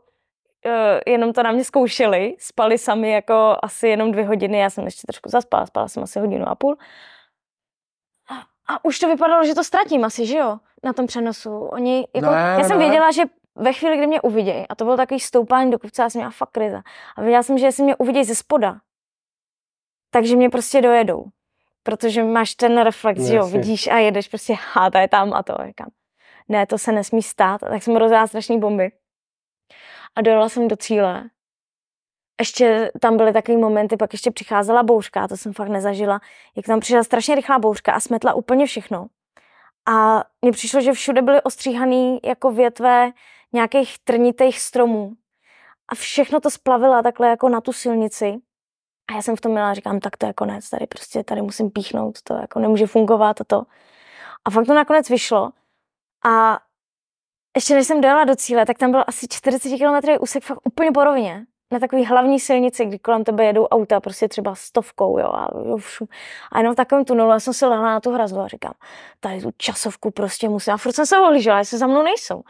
uh, 0.66 1.12
jenom 1.12 1.32
to 1.32 1.42
na 1.42 1.52
mě 1.52 1.64
zkoušeli, 1.64 2.36
spali 2.38 2.78
sami 2.78 3.10
jako 3.10 3.56
asi 3.62 3.88
jenom 3.88 4.12
dvě 4.12 4.24
hodiny, 4.24 4.58
já 4.58 4.70
jsem 4.70 4.84
ještě 4.84 5.06
trošku 5.06 5.28
zaspala, 5.28 5.66
spala 5.66 5.88
jsem 5.88 6.02
asi 6.02 6.20
hodinu 6.20 6.48
a 6.48 6.54
půl. 6.54 6.76
A, 8.68 8.84
už 8.84 8.98
to 8.98 9.08
vypadalo, 9.08 9.44
že 9.44 9.54
to 9.54 9.64
ztratím 9.64 10.04
asi, 10.04 10.26
že 10.26 10.38
jo, 10.38 10.58
na 10.82 10.92
tom 10.92 11.06
přenosu. 11.06 11.58
Oni, 11.58 12.08
jako, 12.14 12.30
Ne, 12.30 12.56
já 12.58 12.64
jsem 12.64 12.78
ne. 12.78 12.84
věděla, 12.84 13.10
že 13.10 13.22
ve 13.54 13.72
chvíli, 13.72 13.96
kdy 13.96 14.06
mě 14.06 14.20
uvidějí, 14.20 14.68
a 14.68 14.74
to 14.74 14.84
bylo 14.84 14.96
takový 14.96 15.20
stoupání 15.20 15.70
do 15.70 15.78
kopce, 15.78 16.02
já 16.02 16.10
jsem 16.10 16.18
měla 16.18 16.30
fakt 16.30 16.50
krize. 16.50 16.82
A 17.16 17.20
věděla 17.22 17.42
jsem, 17.42 17.58
že 17.58 17.66
jestli 17.66 17.84
mě 17.84 17.96
uvidějí 17.96 18.24
ze 18.24 18.34
spoda, 18.34 18.80
takže 20.10 20.36
mě 20.36 20.50
prostě 20.50 20.80
dojedou. 20.80 21.24
Protože 21.86 22.24
máš 22.24 22.54
ten 22.54 22.80
reflex, 22.82 23.20
že 23.20 23.34
jo, 23.36 23.46
vidíš 23.46 23.86
a 23.86 23.98
jedeš 23.98 24.28
prostě, 24.28 24.54
a 24.74 24.90
ta 24.90 25.00
je 25.00 25.08
tam 25.08 25.34
a 25.34 25.42
to, 25.42 25.56
říkám. 25.66 25.88
Ne, 26.48 26.66
to 26.66 26.78
se 26.78 26.92
nesmí 26.92 27.22
stát. 27.22 27.62
A 27.62 27.68
tak 27.68 27.82
jsem 27.82 27.96
rozjela 27.96 28.26
strašný 28.26 28.60
bomby. 28.60 28.92
A 30.16 30.20
dojela 30.20 30.48
jsem 30.48 30.68
do 30.68 30.76
cíle. 30.76 31.24
Ještě 32.40 32.92
tam 33.00 33.16
byly 33.16 33.32
takové 33.32 33.58
momenty, 33.58 33.96
pak 33.96 34.12
ještě 34.12 34.30
přicházela 34.30 34.82
bouřka, 34.82 35.28
to 35.28 35.36
jsem 35.36 35.52
fakt 35.52 35.68
nezažila, 35.68 36.20
jak 36.56 36.66
tam 36.66 36.80
přišla 36.80 37.04
strašně 37.04 37.34
rychlá 37.34 37.58
bouřka 37.58 37.92
a 37.92 38.00
smetla 38.00 38.34
úplně 38.34 38.66
všechno. 38.66 39.06
A 39.86 40.24
mně 40.42 40.52
přišlo, 40.52 40.80
že 40.80 40.92
všude 40.92 41.22
byly 41.22 41.42
ostříhané 41.42 42.18
jako 42.24 42.50
větve 42.50 43.12
nějakých 43.52 43.98
trnitých 43.98 44.60
stromů. 44.60 45.12
A 45.88 45.94
všechno 45.94 46.40
to 46.40 46.50
splavila 46.50 47.02
takhle 47.02 47.28
jako 47.28 47.48
na 47.48 47.60
tu 47.60 47.72
silnici. 47.72 48.36
A 49.08 49.14
já 49.14 49.22
jsem 49.22 49.36
v 49.36 49.40
tom 49.40 49.52
měla, 49.52 49.74
říkám, 49.74 50.00
tak 50.00 50.16
to 50.16 50.26
je 50.26 50.32
konec, 50.32 50.70
tady 50.70 50.86
prostě, 50.86 51.24
tady 51.24 51.42
musím 51.42 51.70
píchnout, 51.70 52.22
to 52.22 52.34
jako 52.34 52.58
nemůže 52.58 52.86
fungovat 52.86 53.40
a 53.40 53.44
to. 53.44 53.62
A 54.44 54.50
fakt 54.50 54.66
to 54.66 54.74
nakonec 54.74 55.10
vyšlo. 55.10 55.50
A 56.24 56.58
ještě 57.56 57.74
než 57.74 57.86
jsem 57.86 58.00
dojela 58.00 58.24
do 58.24 58.36
cíle, 58.36 58.66
tak 58.66 58.78
tam 58.78 58.90
byl 58.90 59.04
asi 59.06 59.26
40 59.30 59.68
km 59.78 60.10
úsek 60.20 60.44
fakt 60.44 60.58
úplně 60.64 60.92
po 60.92 61.04
rovně. 61.04 61.46
Na 61.72 61.78
takový 61.78 62.04
hlavní 62.04 62.40
silnici, 62.40 62.84
kdy 62.84 62.98
kolem 62.98 63.24
tebe 63.24 63.44
jedou 63.44 63.66
auta 63.66 64.00
prostě 64.00 64.28
třeba 64.28 64.54
stovkou, 64.54 65.18
jo, 65.18 65.26
a, 65.26 65.48
jo, 65.66 65.78
a 66.52 66.58
jenom 66.58 66.72
v 66.72 66.76
takovém 66.76 67.04
tunelu, 67.04 67.30
já 67.30 67.40
jsem 67.40 67.54
si 67.54 67.66
lehla 67.66 67.84
na 67.84 68.00
tu 68.00 68.10
hrazdu 68.10 68.40
a 68.40 68.48
říkám, 68.48 68.72
tady 69.20 69.40
tu 69.40 69.50
časovku 69.56 70.10
prostě 70.10 70.48
musím, 70.48 70.72
a 70.72 70.76
furt 70.76 70.92
jsem 70.92 71.06
se 71.06 71.18
ohlížela, 71.18 71.58
jestli 71.58 71.78
za 71.78 71.86
mnou 71.86 72.02
nejsou. 72.02 72.42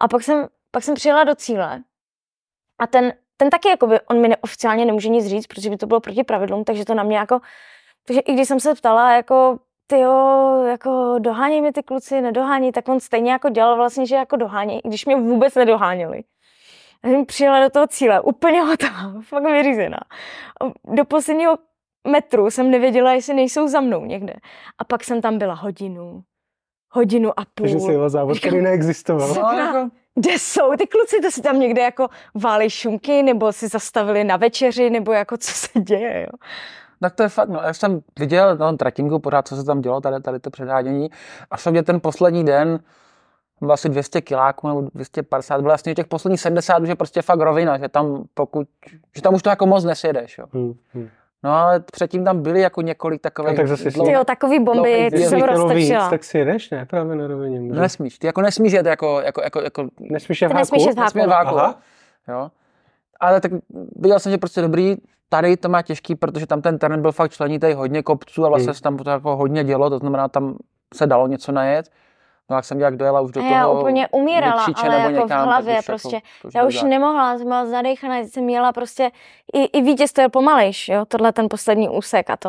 A 0.00 0.08
pak 0.08 0.22
jsem, 0.22 0.48
pak 0.70 0.84
jsem 0.84 0.94
přijela 0.94 1.24
do 1.24 1.34
cíle 1.34 1.82
a 2.78 2.86
ten, 2.86 3.12
ten 3.42 3.50
taky, 3.50 3.68
jakoby, 3.68 4.00
on 4.00 4.20
mi 4.20 4.28
neoficiálně 4.28 4.84
nemůže 4.84 5.08
nic 5.08 5.26
říct, 5.26 5.46
protože 5.46 5.70
by 5.70 5.76
to 5.76 5.86
bylo 5.86 6.00
proti 6.00 6.24
pravidlům, 6.24 6.64
takže 6.64 6.84
to 6.84 6.94
na 6.94 7.02
mě 7.02 7.16
jako, 7.16 7.40
takže 8.06 8.20
i 8.20 8.34
když 8.34 8.48
jsem 8.48 8.60
se 8.60 8.74
ptala, 8.74 9.16
jako, 9.16 9.58
ty 9.86 9.98
jo, 9.98 10.62
jako 10.68 11.16
dohání 11.18 11.60
mi 11.60 11.72
ty 11.72 11.82
kluci, 11.82 12.20
nedohání, 12.20 12.72
tak 12.72 12.88
on 12.88 13.00
stejně 13.00 13.32
jako 13.32 13.48
dělal 13.48 13.76
vlastně, 13.76 14.06
že 14.06 14.16
jako 14.16 14.36
dohání, 14.36 14.78
i 14.78 14.88
když 14.88 15.06
mě 15.06 15.16
vůbec 15.16 15.54
nedoháněli. 15.54 16.22
Já 17.04 17.10
jsem 17.10 17.26
přijela 17.26 17.60
do 17.60 17.70
toho 17.70 17.86
cíle, 17.86 18.20
úplně 18.20 18.62
hotová, 18.62 19.12
fakt 19.22 19.44
vyřízená. 19.44 19.98
A 20.60 20.94
Do 20.94 21.04
posledního 21.04 21.58
metru 22.08 22.50
jsem 22.50 22.70
nevěděla, 22.70 23.12
jestli 23.12 23.34
nejsou 23.34 23.68
za 23.68 23.80
mnou 23.80 24.04
někde. 24.04 24.34
A 24.78 24.84
pak 24.84 25.04
jsem 25.04 25.20
tam 25.20 25.38
byla 25.38 25.54
hodinu, 25.54 26.22
hodinu 26.90 27.30
a 27.40 27.42
půl. 27.54 27.66
Takže 27.66 27.80
jsi 27.80 27.92
jela 27.92 28.08
závod, 28.08 28.38
který 28.38 28.60
neexistoval. 28.60 29.34
No, 29.34 29.58
jako, 29.58 29.90
kde 30.14 30.32
jsou 30.32 30.76
ty 30.78 30.86
kluci, 30.86 31.20
to 31.22 31.30
si 31.30 31.42
tam 31.42 31.60
někde 31.60 31.82
jako 31.82 32.08
válej 32.34 32.70
šunky, 32.70 33.22
nebo 33.22 33.52
si 33.52 33.68
zastavili 33.68 34.24
na 34.24 34.36
večeři, 34.36 34.90
nebo 34.90 35.12
jako 35.12 35.36
co 35.36 35.52
se 35.52 35.80
děje, 35.80 36.20
jo. 36.22 36.38
Tak 37.00 37.14
to 37.14 37.22
je 37.22 37.28
fakt, 37.28 37.48
no. 37.48 37.60
Já 37.60 37.74
jsem 37.74 38.00
viděl 38.18 38.56
na 38.56 38.68
tom 38.68 38.76
trekkingu 38.76 39.18
pořád, 39.18 39.48
co 39.48 39.56
se 39.56 39.64
tam 39.64 39.80
dělo, 39.80 40.00
tady, 40.00 40.22
tady 40.22 40.40
to 40.40 40.50
předhádění. 40.50 41.10
A 41.50 41.56
jsem 41.56 41.72
mě 41.72 41.82
ten 41.82 42.00
poslední 42.00 42.44
den, 42.44 42.78
byl 43.60 43.72
asi 43.72 43.88
200 43.88 44.20
kiláků 44.20 44.68
nebo 44.68 44.80
250, 44.94 45.56
bylo 45.56 45.70
vlastně 45.70 45.94
těch 45.94 46.06
posledních 46.06 46.40
70 46.40 46.82
už 46.82 46.88
je 46.88 46.96
prostě 46.96 47.22
fakt 47.22 47.40
rovina, 47.40 47.78
že 47.78 47.88
tam 47.88 48.24
pokud, 48.34 48.68
že 49.16 49.22
tam 49.22 49.34
už 49.34 49.42
to 49.42 49.50
jako 49.50 49.66
moc 49.66 49.84
nesjedeš, 49.84 50.38
jo. 50.38 50.46
Hmm, 50.52 50.74
hmm. 50.94 51.08
No 51.44 51.50
ale 51.50 51.80
předtím 51.80 52.24
tam 52.24 52.42
byly 52.42 52.60
jako 52.60 52.82
několik 52.82 53.20
takových... 53.22 53.52
A 53.52 53.56
tak 53.56 53.68
zase 53.68 53.90
Ty 53.90 54.12
jo, 54.12 54.24
takový 54.24 54.60
bomby, 54.60 55.08
ty 55.10 55.18
jsem 55.18 55.38
víc, 55.38 55.46
roztočila. 55.46 56.10
tak 56.10 56.24
si 56.24 56.38
jedeš, 56.38 56.70
ne? 56.70 56.86
Právě 56.86 57.16
na 57.16 57.26
rovině. 57.26 57.60
může. 57.60 57.80
Nesmíš, 57.80 58.18
ty 58.18 58.26
jako 58.26 58.40
nesmíš 58.42 58.72
jet 58.72 58.86
jako, 58.86 59.20
jako, 59.20 59.42
jako, 59.42 59.60
jako 59.60 59.88
Nesmíš 60.00 60.42
je 60.42 60.48
v 60.48 60.50
háku? 60.50 60.58
nesmíš 60.58 60.84
jet 60.86 60.94
v 60.94 60.98
háku. 60.98 61.18
nesmíš 61.18 61.26
váku, 61.34 61.56
Aha. 61.58 61.78
jo. 62.28 62.50
Ale 63.20 63.40
tak 63.40 63.52
viděl 63.96 64.18
jsem, 64.18 64.32
že 64.32 64.38
prostě 64.38 64.60
dobrý, 64.62 64.96
tady 65.28 65.56
to 65.56 65.68
má 65.68 65.82
těžký, 65.82 66.14
protože 66.14 66.46
tam 66.46 66.62
ten 66.62 66.78
terén 66.78 67.02
byl 67.02 67.12
fakt 67.12 67.32
členitý, 67.32 67.72
hodně 67.72 68.02
kopců 68.02 68.44
a 68.44 68.48
vlastně 68.48 68.66
Hmm. 68.66 68.74
se 68.74 68.82
tam 68.82 68.96
to 68.96 69.10
jako 69.10 69.36
hodně 69.36 69.64
dělo, 69.64 69.90
to 69.90 69.98
znamená, 69.98 70.28
tam 70.28 70.56
se 70.94 71.06
dalo 71.06 71.26
něco 71.26 71.52
najet. 71.52 71.90
No 72.52 72.56
jak 72.56 72.64
jsem 72.64 72.80
jak 72.80 72.96
dojela 72.96 73.20
už 73.20 73.32
do 73.32 73.40
A 73.40 73.42
toho 73.42 73.54
já 73.54 73.68
úplně 73.68 74.08
umírala, 74.08 74.66
ale 74.76 74.88
nebo 74.88 75.08
jako 75.08 75.08
v 75.10 75.12
někam, 75.12 75.28
tak 75.28 75.44
hlavě 75.44 75.78
už 75.78 75.86
prostě. 75.86 76.16
Jako, 76.16 76.26
to 76.42 76.48
už 76.48 76.54
Já 76.54 76.64
už 76.64 76.74
nedá. 76.74 76.88
nemohla, 76.88 77.38
jsem 77.38 77.46
byla 77.46 77.66
zadechaná, 77.66 78.18
jsem 78.18 78.48
jela 78.48 78.72
prostě, 78.72 79.10
i, 79.54 79.64
i 79.64 79.82
vítěz 79.82 80.12
to 80.12 80.20
jel 80.20 80.30
pomalejš, 80.30 80.88
jo, 80.88 81.04
tohle 81.04 81.32
ten 81.32 81.46
poslední 81.50 81.88
úsek 81.88 82.30
a 82.30 82.36
to. 82.36 82.48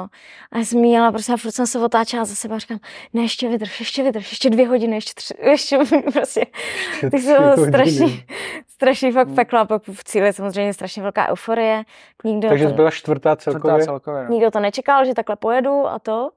A 0.51 0.57
já 0.57 0.65
jsem 0.65 0.83
jela 0.83 1.11
prostě 1.11 1.33
a 1.33 1.37
furt 1.37 1.51
jsem 1.51 1.67
se 1.67 1.79
otáčela 1.79 2.25
za 2.25 2.35
sebe 2.35 2.55
a 2.55 2.59
říkám, 2.59 2.79
ne, 3.13 3.21
ještě 3.21 3.49
vydrž, 3.49 3.79
ještě 3.79 4.03
vydrž, 4.03 4.31
ještě 4.31 4.49
dvě 4.49 4.67
hodiny, 4.67 4.95
ještě 4.95 5.11
tři, 5.15 5.33
ještě 5.49 5.77
prostě. 6.13 6.45
Tak 7.01 7.21
bylo 7.21 7.47
hodiny. 7.49 7.67
strašný, 7.67 8.23
strašný 8.67 9.11
fakt 9.11 9.27
peklo 9.35 9.59
a 9.59 9.65
pak 9.65 9.83
v 9.83 10.03
cíli 10.03 10.33
samozřejmě 10.33 10.73
strašně 10.73 11.01
velká 11.03 11.29
euforie. 11.29 11.83
Nikdo, 12.23 12.49
Takže 12.49 12.67
to, 12.67 12.73
byla 12.73 12.91
čtvrtá 12.91 13.35
Čtvrtá 13.35 13.51
celkově? 13.59 13.85
celkově, 13.85 14.23
no. 14.23 14.29
nikdo 14.29 14.51
to 14.51 14.59
nečekal, 14.59 15.05
že 15.05 15.13
takhle 15.13 15.35
pojedu 15.35 15.87
a 15.87 15.99
to. 15.99 16.29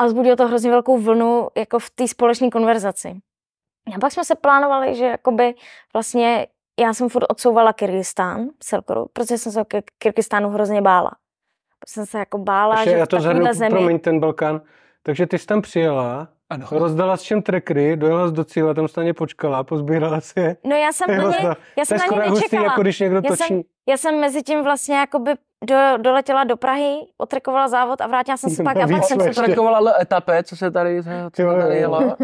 A 0.00 0.08
zbudilo 0.08 0.36
to 0.36 0.46
hrozně 0.46 0.70
velkou 0.70 0.98
vlnu 0.98 1.48
jako 1.56 1.78
v 1.78 1.90
té 1.90 2.08
společné 2.08 2.50
konverzaci. 2.50 3.16
A 3.96 3.98
pak 4.00 4.12
jsme 4.12 4.24
se 4.24 4.34
plánovali, 4.34 4.94
že 4.94 5.04
jakoby 5.04 5.54
vlastně 5.92 6.46
já 6.80 6.94
jsem 6.94 7.08
furt 7.08 7.24
odsouvala 7.28 7.72
Kyrgyzstán, 7.72 8.48
Selkoru, 8.62 9.06
protože 9.12 9.38
jsem 9.38 9.52
se 9.52 9.60
o 9.60 9.64
Kyr- 9.64 9.82
Kyrgyzstánu 9.98 10.48
hrozně 10.50 10.82
bála. 10.82 11.10
Protože 11.80 11.94
jsem 11.94 12.06
se 12.06 12.18
jako 12.18 12.38
bála, 12.38 12.74
Ještě 12.74 12.90
že 12.90 12.96
já 12.96 13.06
to 13.06 13.16
zhrnu, 13.20 13.32
takovéhle 13.32 13.54
zemi... 13.54 13.70
promiň 13.70 13.98
ten 13.98 14.20
Balkán. 14.20 14.60
Takže 15.02 15.26
ty 15.26 15.38
jsi 15.38 15.46
tam 15.46 15.62
přijela, 15.62 16.28
Ano. 16.50 16.66
rozdala 16.70 17.16
s 17.16 17.22
čem 17.22 17.42
trackery, 17.42 17.96
dojela 17.96 18.28
jsi 18.28 18.34
do 18.34 18.44
cíle, 18.44 18.74
tam 18.74 18.86
ně 19.02 19.14
počkala, 19.14 19.64
pozbírala 19.64 20.20
si 20.20 20.40
je. 20.40 20.56
No 20.64 20.76
já 20.76 20.92
jsem 20.92 21.08
na 21.18 21.30
ně, 21.30 21.36
já 21.46 21.54
To 21.78 21.84
jsem 21.84 21.94
je 21.94 21.98
na 21.98 22.04
skoro 22.06 22.22
ně 22.22 22.28
hustý, 22.30 22.44
nečekala. 22.44 22.64
jako 22.64 22.82
když 22.82 23.00
někdo 23.00 23.16
Já 23.16 23.22
točí. 23.22 23.36
jsem- 23.44 23.62
Já 23.88 23.96
jsem 23.96 24.20
mezi 24.20 24.42
tím 24.42 24.64
vlastně 24.64 24.96
jakoby 24.96 25.34
do, 25.66 25.74
doletěla 26.02 26.44
do 26.44 26.56
Prahy, 26.56 26.94
otrekovala 27.18 27.68
závod 27.68 28.00
a 28.00 28.06
vrátila 28.06 28.36
jsem 28.36 28.50
se 28.50 28.62
pak 28.62 28.76
a 28.76 28.80
pak 28.88 29.04
jsem 29.04 29.20
se 29.20 29.54
L 29.56 29.88
etape, 30.00 30.42
co 30.42 30.56
se 30.56 30.70
tady, 30.70 31.02
co 31.02 31.42
Jo, 31.42 31.54
tady 31.60 31.76
jelo. 31.76 32.16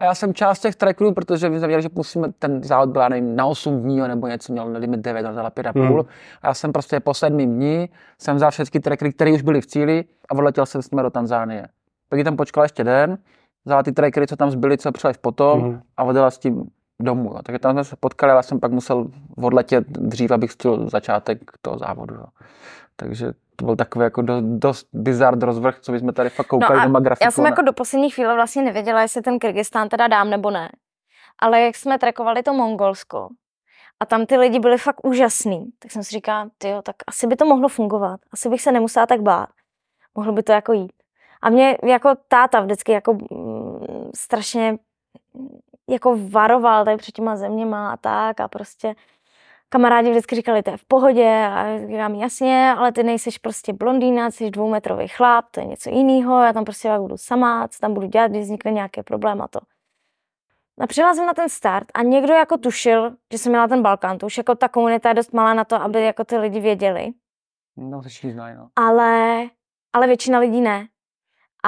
A 0.00 0.04
já 0.04 0.14
jsem 0.14 0.34
část 0.34 0.60
těch 0.60 0.76
trackerů, 0.76 1.14
protože 1.14 1.48
my 1.50 1.58
jsme 1.58 1.66
věděli, 1.66 1.82
že 1.82 1.88
musíme, 1.94 2.32
ten 2.38 2.62
závod 2.62 2.88
byl, 2.88 3.02
já 3.02 3.08
nevím, 3.08 3.36
na 3.36 3.46
8 3.46 3.82
dní 3.82 4.00
nebo 4.00 4.26
něco, 4.26 4.52
měl 4.52 4.68
limit 4.72 5.00
9, 5.00 5.22
rozdělala 5.22 5.50
5 5.50 5.66
a 5.66 5.72
půl. 5.72 5.82
Hmm. 5.86 6.08
A 6.42 6.46
já 6.46 6.54
jsem 6.54 6.72
prostě 6.72 7.00
po 7.00 7.14
sedmým 7.14 7.54
dní 7.54 7.88
jsem 8.20 8.36
vzal 8.36 8.50
všechny 8.50 8.80
trackery, 8.80 9.12
které 9.12 9.32
už 9.32 9.42
byly 9.42 9.60
v 9.60 9.66
cíli 9.66 10.04
a 10.30 10.34
odletěl 10.34 10.66
jsem 10.66 10.82
s 10.82 10.90
nimi 10.90 11.02
do 11.02 11.10
Tanzánie. 11.10 11.68
Pak 12.08 12.20
jsem 12.20 12.36
počkal 12.36 12.62
ještě 12.64 12.84
den, 12.84 13.18
vzala 13.64 13.82
ty 13.82 13.92
trackery, 13.92 14.26
co 14.26 14.36
tam 14.36 14.50
zbyly, 14.50 14.78
co 14.78 14.92
přišly 14.92 15.12
potom 15.20 15.60
Mhm. 15.60 15.80
a 15.96 16.04
odjela 16.04 16.30
s 16.30 16.38
tím 16.38 16.64
domů. 17.00 17.30
Jo. 17.34 17.40
Takže 17.42 17.58
tam 17.58 17.72
jsme 17.72 17.84
se 17.84 17.96
potkali, 17.96 18.32
já 18.32 18.42
jsem 18.42 18.60
pak 18.60 18.72
musel 18.72 19.06
odletět 19.36 19.88
dřív, 19.88 20.30
abych 20.30 20.52
stihl 20.52 20.88
začátek 20.90 21.38
toho 21.62 21.78
závodu. 21.78 22.14
Jo. 22.14 22.26
Takže 22.96 23.32
to 23.56 23.64
byl 23.64 23.76
takový 23.76 24.02
jako 24.02 24.22
dost, 24.22 24.44
dost 24.44 24.88
bizard 24.92 25.42
rozvrh, 25.42 25.80
co 25.80 25.94
jsme 25.94 26.12
tady 26.12 26.30
fakt 26.30 26.46
koukali 26.46 26.78
No 26.78 26.86
doma 26.86 27.00
grafiku. 27.00 27.24
Já 27.24 27.30
jsem 27.30 27.46
jako 27.46 27.62
do 27.62 27.72
poslední 27.72 28.10
chvíle 28.10 28.34
vlastně 28.34 28.62
nevěděla, 28.62 29.02
jestli 29.02 29.22
ten 29.22 29.38
Kyrgyzstán 29.38 29.88
teda 29.88 30.08
dám 30.08 30.30
nebo 30.30 30.50
ne. 30.50 30.70
Ale 31.38 31.60
jak 31.60 31.76
jsme 31.76 31.98
trekovali 31.98 32.42
to 32.42 32.52
Mongolsko 32.52 33.28
a 34.00 34.06
tam 34.06 34.26
ty 34.26 34.36
lidi 34.36 34.58
byli 34.58 34.78
fakt 34.78 35.06
úžasný, 35.06 35.72
tak 35.78 35.90
jsem 35.90 36.02
si 36.02 36.10
říkala, 36.10 36.50
jo, 36.64 36.82
tak 36.82 36.96
asi 37.06 37.26
by 37.26 37.36
to 37.36 37.44
mohlo 37.44 37.68
fungovat. 37.68 38.20
Asi 38.32 38.48
bych 38.48 38.62
se 38.62 38.72
nemusela 38.72 39.06
tak 39.06 39.20
bát. 39.20 39.48
Mohlo 40.14 40.32
by 40.32 40.42
to 40.42 40.52
jako 40.52 40.72
jít. 40.72 40.92
A 41.42 41.50
mě 41.50 41.78
jako 41.84 42.14
táta 42.28 42.60
vždycky 42.60 42.92
jako 42.92 43.14
mm, 43.14 44.10
strašně 44.14 44.78
jako 45.88 46.16
varoval 46.30 46.84
tady 46.84 46.96
před 46.96 47.12
těma 47.12 47.36
zeměma 47.36 47.92
a 47.92 47.96
tak 47.96 48.40
a 48.40 48.48
prostě 48.48 48.94
kamarádi 49.68 50.10
vždycky 50.10 50.36
říkali, 50.36 50.62
to 50.62 50.70
je 50.70 50.76
v 50.76 50.84
pohodě 50.84 51.48
a 51.52 51.62
já 51.66 51.86
říkám, 51.86 52.14
jasně, 52.14 52.74
ale 52.78 52.92
ty 52.92 53.02
nejseš 53.02 53.38
prostě 53.38 53.72
blondýna, 53.72 54.30
jsi 54.30 54.50
dvoumetrový 54.50 55.08
chlap, 55.08 55.44
to 55.50 55.60
je 55.60 55.66
něco 55.66 55.90
jiného, 55.90 56.42
já 56.42 56.52
tam 56.52 56.64
prostě 56.64 56.88
pak 56.88 57.00
budu 57.00 57.16
sama, 57.16 57.68
co 57.68 57.78
tam 57.78 57.94
budu 57.94 58.06
dělat, 58.06 58.28
když 58.30 58.42
vznikne 58.42 58.70
nějaký 58.72 59.02
problém 59.02 59.42
a 59.42 59.48
to. 59.48 59.60
A 60.80 60.86
přijela 60.86 61.14
jsem 61.14 61.26
na 61.26 61.34
ten 61.34 61.48
start 61.48 61.86
a 61.94 62.02
někdo 62.02 62.32
jako 62.32 62.56
tušil, 62.58 63.16
že 63.32 63.38
jsem 63.38 63.52
měla 63.52 63.68
ten 63.68 63.82
Balkán, 63.82 64.18
to 64.18 64.26
už 64.26 64.38
jako 64.38 64.54
ta 64.54 64.68
komunita 64.68 65.08
je 65.08 65.14
dost 65.14 65.32
malá 65.32 65.54
na 65.54 65.64
to, 65.64 65.76
aby 65.82 66.02
jako 66.02 66.24
ty 66.24 66.36
lidi 66.38 66.60
věděli, 66.60 67.08
No, 67.76 68.02
to 68.02 68.08
všichni 68.08 68.32
znají, 68.32 68.56
no. 68.56 68.68
ale, 68.76 69.42
ale 69.92 70.06
většina 70.06 70.38
lidí 70.38 70.60
ne. 70.60 70.86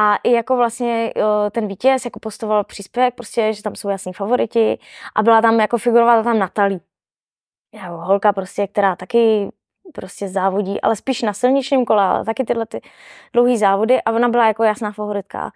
A 0.01 0.17
i 0.17 0.33
jako 0.33 0.57
vlastně 0.57 1.13
ten 1.51 1.67
vítěz 1.69 2.05
jako 2.05 2.21
postoval 2.21 2.65
příspěvek, 2.65 3.15
prostě, 3.15 3.53
že 3.53 3.63
tam 3.63 3.75
jsou 3.75 3.89
jasní 3.89 4.13
favoriti 4.13 4.79
a 5.17 5.23
byla 5.23 5.43
tam 5.43 5.61
jako 5.61 5.79
figurovala 5.79 6.23
tam 6.23 6.39
Natalí. 6.39 6.81
Jako 7.75 7.97
holka 7.97 8.33
prostě, 8.33 8.67
která 8.67 8.97
taky 8.97 9.49
prostě 9.95 10.29
závodí, 10.29 10.81
ale 10.81 10.97
spíš 10.97 11.23
na 11.23 11.33
silničním 11.33 11.85
kole, 11.85 12.03
ale 12.03 12.25
taky 12.25 12.45
tyhle 12.45 12.67
ty 12.67 12.81
dlouhý 13.33 13.59
závody 13.59 14.03
a 14.03 14.13
ona 14.13 14.29
byla 14.29 14.47
jako 14.47 14.65
jasná 14.65 14.93
favoritka. 14.93 15.51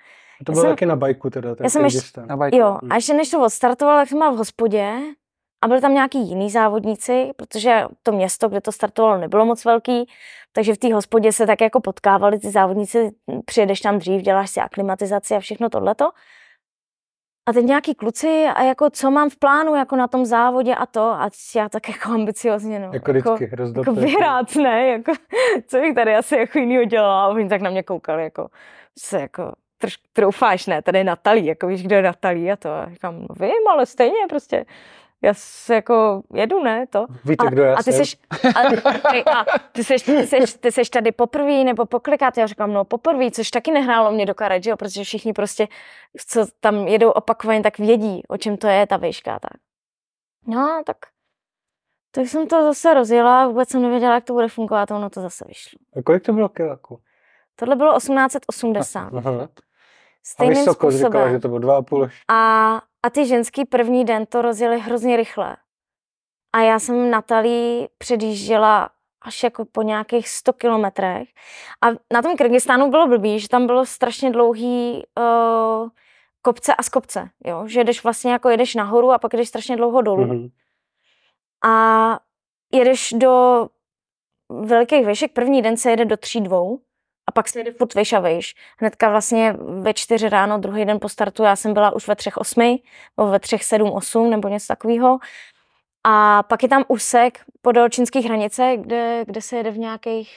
To 0.45 0.53
Já 0.53 0.55
bylo 0.55 0.63
jsem- 0.63 0.71
taky 0.71 0.87
na 0.87 0.97
bajku 0.97 1.31
teda, 1.31 1.55
ten 1.55 1.65
já 1.65 1.71
jsem 1.71 1.85
ještě-. 1.85 2.21
Na 2.27 2.37
bajku. 2.37 2.57
Jo, 2.57 2.79
a 2.91 2.95
ještě 2.95 3.15
než 3.15 3.31
to 3.31 3.43
odstartoval, 3.45 3.97
tak 3.99 4.09
jsem 4.09 4.19
byla 4.19 4.31
v 4.31 4.37
hospodě 4.37 4.99
a 5.63 5.69
byli 5.69 5.81
tam 5.81 5.95
nějaký 5.95 6.29
jiný 6.29 6.51
závodníci, 6.51 7.31
protože 7.37 7.85
to 8.03 8.13
město, 8.13 8.49
kde 8.49 8.61
to 8.61 8.73
startovalo, 8.73 9.19
nebylo 9.19 9.45
moc 9.45 9.65
velký, 9.65 10.09
takže 10.53 10.75
v 10.75 10.79
té 10.79 10.95
hospodě 10.95 11.33
se 11.33 11.47
tak 11.47 11.61
jako 11.61 11.81
potkávali 11.81 12.39
ty 12.39 12.51
závodníci, 12.51 13.11
přijedeš 13.45 13.81
tam 13.81 13.99
dřív, 13.99 14.23
děláš 14.23 14.51
si 14.51 14.61
aklimatizaci 14.61 15.35
a 15.35 15.41
všechno 15.41 15.69
tohleto. 15.69 16.11
A 17.49 17.53
teď 17.53 17.65
nějaký 17.65 17.95
kluci 17.95 18.47
a 18.55 18.63
jako 18.63 18.91
co 18.91 19.11
mám 19.11 19.31
v 19.31 19.37
plánu 19.37 19.75
jako 19.75 19.97
na 19.97 20.09
tom 20.09 20.25
závodě 20.25 20.75
a 20.75 20.87
to 20.87 21.01
a 21.01 21.31
já 21.57 21.69
tak 21.69 21.89
jako 21.89 22.11
ambiciozně, 22.11 22.79
no. 22.79 22.91
Jako 22.93 23.13
jako, 23.13 23.37
jako 23.77 23.93
vyhrát, 23.93 24.57
ne, 24.57 24.89
jako, 24.89 25.13
co 25.67 25.81
bych 25.81 25.95
tady 25.95 26.17
asi 26.17 26.37
jako 26.37 26.59
jinýho 26.59 26.85
dělala 26.85 27.25
a 27.25 27.29
oni 27.29 27.49
tak 27.49 27.61
na 27.61 27.71
mě 27.71 27.83
koukali, 27.83 28.23
jako, 28.23 28.49
se 28.99 29.21
jako, 29.21 29.53
troš, 29.79 29.97
troufáš, 30.13 30.67
ne, 30.67 30.83
tady 30.83 30.99
je 30.99 31.05
Natalí, 31.05 31.47
jako 31.47 31.67
víš, 31.67 31.83
kdo 31.83 31.97
je 31.97 32.03
Natalí 32.03 32.53
a 32.53 32.57
to, 32.57 32.71
a 32.71 32.87
říkám, 32.91 33.21
no 33.21 33.29
vím, 33.41 33.69
ale 33.71 33.87
stejně 33.87 34.27
prostě, 34.29 34.65
já 35.23 35.35
se 35.35 35.75
jako 35.75 36.23
jedu, 36.35 36.63
ne, 36.63 36.87
to. 36.87 37.07
Víte, 37.25 37.47
a, 37.47 37.51
kdo 37.51 37.63
já 37.63 37.75
a 37.75 37.83
ty 37.83 37.93
jsem? 37.93 38.05
Seš, 38.05 38.17
a, 38.57 38.61
a 39.41 39.59
ty, 39.73 39.85
seš, 39.85 40.03
ty, 40.03 40.27
seš, 40.27 40.55
ty 40.55 40.73
seš 40.73 40.91
tady 40.91 41.13
poprvý 41.13 41.65
nebo 41.65 41.87
pokolikat? 41.87 42.39
Já 42.39 42.47
říkám, 42.47 42.73
no 42.73 42.85
poprvý, 42.85 43.31
což 43.31 43.51
taky 43.51 43.71
nehrálo 43.71 44.13
mě 44.13 44.27
do 44.27 44.35
karet, 44.35 44.65
že 44.65 44.71
jo, 44.71 44.77
protože 44.77 45.05
všichni 45.05 45.33
prostě, 45.33 45.69
co 46.29 46.47
tam 46.61 46.75
jedou 46.89 47.11
opakovaně, 47.11 47.63
tak 47.63 47.79
vědí, 47.79 48.23
o 48.29 48.37
čem 48.37 48.57
to 48.57 48.67
je 48.67 48.87
ta 48.87 48.97
výška. 48.97 49.39
Tak. 49.39 49.61
No, 50.47 50.83
tak 50.87 50.97
tak 52.15 52.27
jsem 52.27 52.47
to 52.47 52.63
zase 52.63 52.95
rozjela, 52.95 53.47
vůbec 53.49 53.69
jsem 53.69 53.83
nevěděla, 53.83 54.15
jak 54.15 54.25
to 54.25 54.33
bude 54.33 54.49
fungovat, 54.49 54.91
a 54.93 54.97
ono 54.97 55.11
to 55.11 55.21
zase 55.21 55.45
vyšlo. 55.49 55.79
A 55.97 56.03
kolik 56.03 56.23
to 56.23 56.33
bylo 56.33 56.49
kiláků? 56.49 57.01
Tohle 57.57 57.77
bylo 57.77 57.97
1880. 57.97 59.01
Aha. 59.15 59.31
A 59.45 59.49
Stejným 60.27 60.57
vysokost 60.59 60.97
říkala, 60.97 61.11
způsobem. 61.13 61.33
že 61.33 61.39
to 61.41 61.49
bylo 61.49 61.59
dva 61.61 61.77
a 61.77 61.83
půl. 61.83 62.05
až- 62.05 62.23
A, 62.29 62.81
a 63.03 63.11
ty 63.11 63.27
ženský 63.27 63.65
první 63.65 64.05
den 64.05 64.27
to 64.27 64.43
rozjeli 64.43 64.81
hrozně 64.81 65.17
rychle. 65.17 65.57
A 66.53 66.61
já 66.61 66.79
jsem 66.79 67.11
Natalí 67.11 67.89
předjížděla 67.99 68.91
až 69.23 69.43
jako 69.43 69.65
po 69.65 69.83
nějakých 69.83 70.29
100 70.29 70.53
kilometrech. 70.53 71.29
A 71.83 71.87
na 72.13 72.23
tom 72.23 72.37
Kyrgyzstánu 72.37 72.91
bylo 72.91 73.07
blbý, 73.07 73.41
že 73.41 73.49
tam 73.49 73.67
bylo 73.67 73.87
strašně 73.87 74.31
dlouhý 74.31 75.03
uh, 75.19 75.89
kopce 76.43 76.75
a 76.75 76.83
skopce. 76.83 77.31
Jo? 77.45 77.65
Že 77.67 77.85
jdeš 77.85 78.05
vlastně 78.05 78.33
jako 78.33 78.49
jedeš 78.49 78.75
nahoru 78.75 79.13
a 79.13 79.19
pak 79.19 79.33
jdeš 79.33 79.49
strašně 79.49 79.77
dlouho 79.77 80.03
dolů. 80.03 80.27
Mhm. 80.27 80.49
A 81.65 82.19
jedeš 82.73 83.15
do 83.17 83.67
velikých 84.49 85.07
výšek. 85.07 85.33
První 85.33 85.63
den 85.63 85.77
se 85.77 85.91
jede 85.91 86.05
do 86.05 86.17
tří 86.17 86.41
dvou 86.41 86.81
a 87.27 87.33
pak 87.33 87.49
se 87.49 87.61
jede 87.61 87.73
furt 87.73 87.95
vejš 87.95 88.13
a 88.13 88.21
vejš. 88.21 88.55
Hnedka 88.79 89.11
vlastně 89.11 89.57
ve 89.59 89.95
čtyři 89.95 90.29
ráno, 90.29 90.59
druhý 90.59 90.85
den 90.85 91.01
po 91.01 91.09
startu, 91.09 91.43
já 91.43 91.57
jsem 91.57 91.75
byla 91.75 91.91
už 91.95 92.09
ve 92.09 92.17
třech 92.17 92.37
osmi, 92.37 92.79
nebo 93.17 93.31
ve 93.31 93.41
třech 93.41 93.65
sedm 93.65 93.91
osm, 93.91 94.31
nebo 94.31 94.49
něco 94.49 94.67
takového. 94.67 95.19
A 96.05 96.43
pak 96.43 96.63
je 96.63 96.69
tam 96.69 96.85
úsek 96.89 97.39
podél 97.63 97.89
čínských 97.89 98.27
hranice, 98.27 98.77
kde, 98.77 99.25
kde 99.27 99.41
se 99.43 99.57
jede 99.57 99.71
v 99.71 99.79
nějakých 99.79 100.33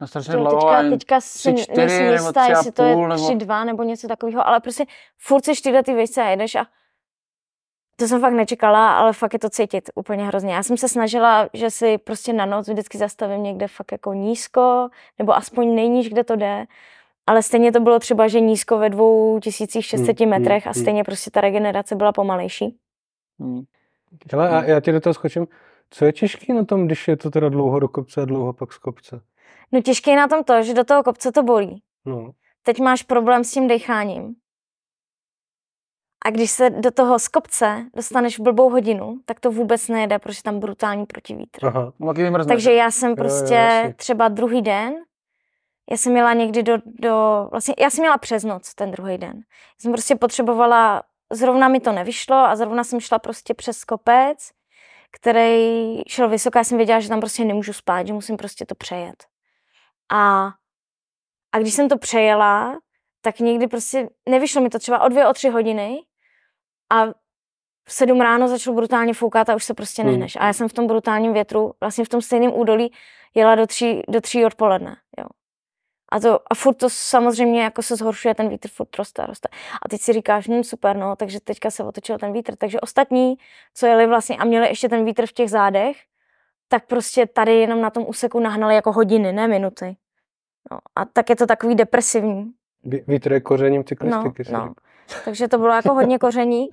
No 0.00 0.06
strašně 0.06 0.32
dlouho, 0.32 0.50
teďka, 0.50 0.90
teďka 0.90 1.20
si 1.20 1.52
nejsem 1.76 2.12
jistá, 2.12 2.46
jestli 2.46 2.72
to 2.72 2.82
je 2.82 2.94
půl, 2.94 3.08
nebo- 3.08 3.24
tři, 3.24 3.36
dva 3.36 3.64
nebo 3.64 3.82
něco 3.82 4.08
takového, 4.08 4.48
ale 4.48 4.60
prostě 4.60 4.84
furt 5.18 5.44
seš 5.44 5.60
tyhle 5.60 5.82
ty 5.82 5.94
věci 5.94 6.20
a 6.20 6.28
jedeš 6.28 6.54
a 6.54 6.66
to 7.96 8.08
jsem 8.08 8.20
fakt 8.20 8.32
nečekala, 8.32 8.96
ale 8.98 9.12
fakt 9.12 9.32
je 9.32 9.38
to 9.38 9.50
cítit 9.50 9.90
úplně 9.94 10.26
hrozně. 10.26 10.54
Já 10.54 10.62
jsem 10.62 10.76
se 10.76 10.88
snažila, 10.88 11.48
že 11.52 11.70
si 11.70 11.98
prostě 11.98 12.32
na 12.32 12.46
noc 12.46 12.68
vždycky 12.68 12.98
zastavím 12.98 13.42
někde 13.42 13.68
fakt 13.68 13.92
jako 13.92 14.12
nízko, 14.12 14.88
nebo 15.18 15.36
aspoň 15.36 15.74
nejníž, 15.74 16.08
kde 16.08 16.24
to 16.24 16.36
jde, 16.36 16.64
ale 17.26 17.42
stejně 17.42 17.72
to 17.72 17.80
bylo 17.80 17.98
třeba, 17.98 18.28
že 18.28 18.40
nízko 18.40 18.78
ve 18.78 18.90
2600 18.90 20.20
Hmm, 20.20 20.30
metrech 20.30 20.66
a 20.66 20.70
hmm, 20.70 20.74
hmm. 20.74 20.82
stejně 20.82 21.04
prostě 21.04 21.30
ta 21.30 21.40
regenerace 21.40 21.94
byla 21.94 22.12
pomalejší. 22.12 22.76
Hmm. 23.40 23.62
Hele, 24.32 24.48
a 24.48 24.64
já 24.64 24.80
ti 24.80 24.92
do 24.92 25.00
toho 25.00 25.14
skočím. 25.14 25.46
Co 25.90 26.04
je 26.04 26.12
těžký 26.12 26.52
na 26.52 26.64
tom, 26.64 26.86
když 26.86 27.08
je 27.08 27.16
to 27.16 27.30
teda 27.30 27.48
dlouho 27.48 27.80
do 27.80 27.88
kopce 27.88 28.22
a 28.22 28.24
dlouho 28.24 28.52
pak 28.52 28.72
z 28.72 28.78
kopce? 28.78 29.20
No 29.72 29.82
těžké 29.82 30.10
je 30.10 30.16
na 30.16 30.28
tom 30.28 30.44
to, 30.44 30.62
že 30.62 30.74
do 30.74 30.84
toho 30.84 31.02
kopce 31.02 31.32
to 31.32 31.42
bolí. 31.42 31.82
No. 32.04 32.30
teď 32.62 32.80
máš 32.80 33.02
problém 33.02 33.44
s 33.44 33.52
tím 33.52 33.68
decháním. 33.68 34.34
A 36.24 36.30
když 36.30 36.50
se 36.50 36.70
do 36.70 36.90
toho 36.90 37.18
z 37.18 37.28
kopce 37.28 37.84
dostaneš 37.94 38.38
v 38.38 38.42
blbou 38.42 38.70
hodinu, 38.70 39.18
tak 39.24 39.40
to 39.40 39.50
vůbec 39.50 39.88
nejde, 39.88 40.18
protože 40.18 40.42
tam 40.42 40.60
brutální 40.60 41.06
protivítr. 41.06 41.66
Aha. 41.66 41.92
No, 41.98 42.14
taky. 42.14 42.46
Takže 42.46 42.72
já 42.72 42.90
jsem 42.90 43.10
jo, 43.10 43.16
prostě 43.16 43.54
jasně. 43.54 43.94
třeba 43.94 44.28
druhý 44.28 44.62
den, 44.62 44.94
já 45.90 45.96
jsem 45.96 46.12
měla 46.12 46.32
někdy 46.32 46.62
do, 46.62 46.76
do, 46.84 47.48
vlastně 47.50 47.74
já 47.78 47.90
jsem 47.90 48.02
měla 48.02 48.18
přes 48.18 48.44
noc 48.44 48.74
ten 48.74 48.90
druhý 48.90 49.18
den. 49.18 49.36
Já 49.36 49.80
jsem 49.80 49.92
prostě 49.92 50.16
potřebovala, 50.16 51.02
zrovna 51.32 51.68
mi 51.68 51.80
to 51.80 51.92
nevyšlo 51.92 52.36
a 52.36 52.56
zrovna 52.56 52.84
jsem 52.84 53.00
šla 53.00 53.18
prostě 53.18 53.54
přes 53.54 53.84
kopec, 53.84 54.50
který 55.10 56.02
šel 56.08 56.28
vysoko, 56.28 56.58
já 56.58 56.64
jsem 56.64 56.78
věděla, 56.78 57.00
že 57.00 57.08
tam 57.08 57.20
prostě 57.20 57.44
nemůžu 57.44 57.72
spát, 57.72 58.06
že 58.06 58.12
musím 58.12 58.36
prostě 58.36 58.66
to 58.66 58.74
přejet. 58.74 59.24
A, 60.12 60.50
a 61.52 61.58
když 61.58 61.74
jsem 61.74 61.88
to 61.88 61.98
přejela, 61.98 62.78
tak 63.20 63.38
někdy 63.40 63.66
prostě 63.66 64.08
nevyšlo 64.28 64.62
mi 64.62 64.70
to 64.70 64.78
třeba 64.78 65.00
o 65.00 65.08
dvě, 65.08 65.28
o 65.28 65.32
tři 65.32 65.48
hodiny 65.48 66.00
a 66.90 67.06
v 67.88 67.92
sedm 67.92 68.20
ráno 68.20 68.48
začalo 68.48 68.76
brutálně 68.76 69.14
foukat 69.14 69.48
a 69.48 69.54
už 69.54 69.64
se 69.64 69.74
prostě 69.74 70.02
Hmm. 70.02 70.10
nehneš. 70.10 70.36
A 70.36 70.46
já 70.46 70.52
jsem 70.52 70.68
v 70.68 70.72
tom 70.72 70.86
brutálním 70.86 71.32
větru, 71.32 71.74
vlastně 71.80 72.04
v 72.04 72.08
tom 72.08 72.22
stejném 72.22 72.52
údolí, 72.54 72.92
jela 73.34 73.54
do 73.54 73.66
tří, 73.66 74.02
do 74.08 74.20
tří 74.20 74.44
odpoledne. 74.44 74.96
Jo. 75.18 75.26
A, 76.12 76.20
to, 76.20 76.40
a 76.52 76.54
furt 76.54 76.74
to 76.74 76.90
samozřejmě 76.90 77.62
jako 77.62 77.82
se 77.82 77.96
zhoršuje, 77.96 78.34
ten 78.34 78.48
vítr 78.48 78.68
furt 78.68 78.96
roste 78.96 79.22
a 79.22 79.26
roste. 79.26 79.48
A 79.82 79.88
teď 79.88 80.00
si 80.00 80.12
říkáš, 80.12 80.48
hm, 80.48 80.62
super, 80.62 80.96
no, 80.96 81.16
takže 81.16 81.40
teďka 81.40 81.70
se 81.70 81.84
otočil 81.84 82.18
ten 82.18 82.32
vítr. 82.32 82.56
Takže 82.56 82.80
ostatní, 82.80 83.34
co 83.74 83.86
jeli 83.86 84.06
vlastně 84.06 84.36
a 84.36 84.44
měli 84.44 84.68
ještě 84.68 84.88
ten 84.88 85.04
vítr 85.04 85.26
v 85.26 85.32
těch 85.32 85.50
zádech, 85.50 85.96
tak 86.68 86.86
prostě 86.86 87.26
tady 87.26 87.54
jenom 87.54 87.80
na 87.80 87.90
tom 87.90 88.04
úseku 88.08 88.40
nahnali 88.40 88.74
jako 88.74 88.92
hodiny, 88.92 89.32
ne 89.32 89.48
minuty. 89.48 89.96
No, 90.70 90.78
a 90.96 91.04
tak 91.04 91.30
je 91.30 91.36
to 91.36 91.46
takový 91.46 91.74
depresivní. 91.74 92.52
Vítr 92.84 93.32
je 93.32 93.40
kořením 93.40 93.78
No, 93.80 93.84
cyklistiky. 93.84 94.28
no. 94.38 94.42
říkal. 94.44 94.74
Takže 95.24 95.48
to 95.48 95.58
bylo 95.58 95.72
jako 95.74 95.94
hodně 95.94 96.18
koření. 96.18 96.68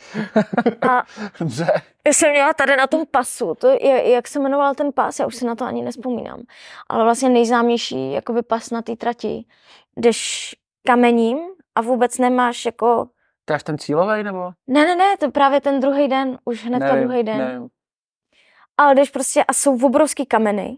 A 0.89 1.03
Dobře. 1.39 1.67
já 2.07 2.13
jsem 2.13 2.31
měla 2.31 2.53
tady 2.53 2.75
na 2.75 2.87
tom 2.87 3.05
pasu, 3.11 3.55
to 3.55 3.67
je, 3.67 4.09
jak 4.11 4.27
se 4.27 4.39
jmenoval 4.39 4.75
ten 4.75 4.91
pas, 4.93 5.19
já 5.19 5.25
už 5.27 5.35
si 5.35 5.45
na 5.45 5.55
to 5.55 5.65
ani 5.65 5.81
nespomínám, 5.81 6.41
ale 6.89 7.03
vlastně 7.03 7.29
nejznámější 7.29 8.11
jakoby 8.11 8.41
pas 8.41 8.71
na 8.71 8.81
té 8.81 8.95
trati. 8.95 9.45
Jdeš 9.97 10.55
kamením 10.87 11.37
a 11.75 11.81
vůbec 11.81 12.17
nemáš 12.17 12.65
jako, 12.65 13.07
To 13.45 13.53
až 13.53 13.63
ten 13.63 13.77
cílový, 13.77 14.23
nebo? 14.23 14.51
ne, 14.67 14.85
ne, 14.85 14.95
ne, 14.95 15.17
to 15.19 15.25
je 15.25 15.31
právě 15.31 15.61
ten 15.61 15.79
druhý 15.79 16.07
den, 16.07 16.37
už 16.45 16.65
hnedka 16.65 16.93
Nevím, 16.93 17.07
druhý 17.07 17.23
den. 17.23 17.37
nevím. 17.37 17.67
Ale 18.77 18.95
jdeš 18.95 19.09
prostě 19.09 19.43
a 19.43 19.53
jsou 19.53 19.85
obrovský 19.85 20.25
kameny 20.25 20.77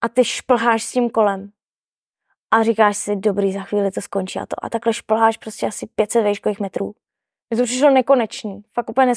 a 0.00 0.08
ty 0.08 0.24
šplháš 0.24 0.82
s 0.84 0.92
tím 0.92 1.10
kolem. 1.10 1.50
A 2.50 2.62
říkáš 2.62 2.96
si, 2.96 3.16
dobrý, 3.16 3.52
za 3.52 3.62
chvíli 3.62 3.90
to 3.90 4.00
skončí 4.00 4.38
a 4.38 4.46
to. 4.46 4.64
A 4.64 4.70
takhle 4.70 4.92
šplháš 4.92 5.36
prostě 5.36 5.66
asi 5.66 5.86
500 5.86 6.24
výškových 6.24 6.60
metrů. 6.60 6.94
Mně 7.50 7.58
to 7.58 7.64
přišlo 7.64 7.90
nekonečný, 7.90 8.62
fakt 8.74 8.90
úplně 8.90 9.14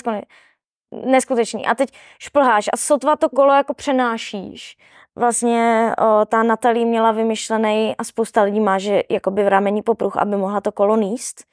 neskutečný. 1.06 1.66
A 1.66 1.76
teď 1.76 1.90
šplháš 2.20 2.70
a 2.74 2.78
sotva 2.78 3.16
to 3.16 3.30
kolo 3.30 3.54
jako 3.54 3.74
přenášíš. 3.74 4.78
Vlastně 5.16 5.92
o, 5.98 6.26
ta 6.26 6.44
Natalie 6.44 6.86
měla 6.86 7.12
vymyšlený 7.12 7.96
a 7.98 8.04
spousta 8.04 8.42
lidí 8.42 8.60
má, 8.60 8.80
že 8.80 9.04
jakoby 9.10 9.44
v 9.44 9.48
ramení 9.48 9.82
popruh, 9.82 10.18
aby 10.18 10.36
mohla 10.36 10.62
to 10.62 10.72
kolo 10.72 10.96
níst. 10.96 11.53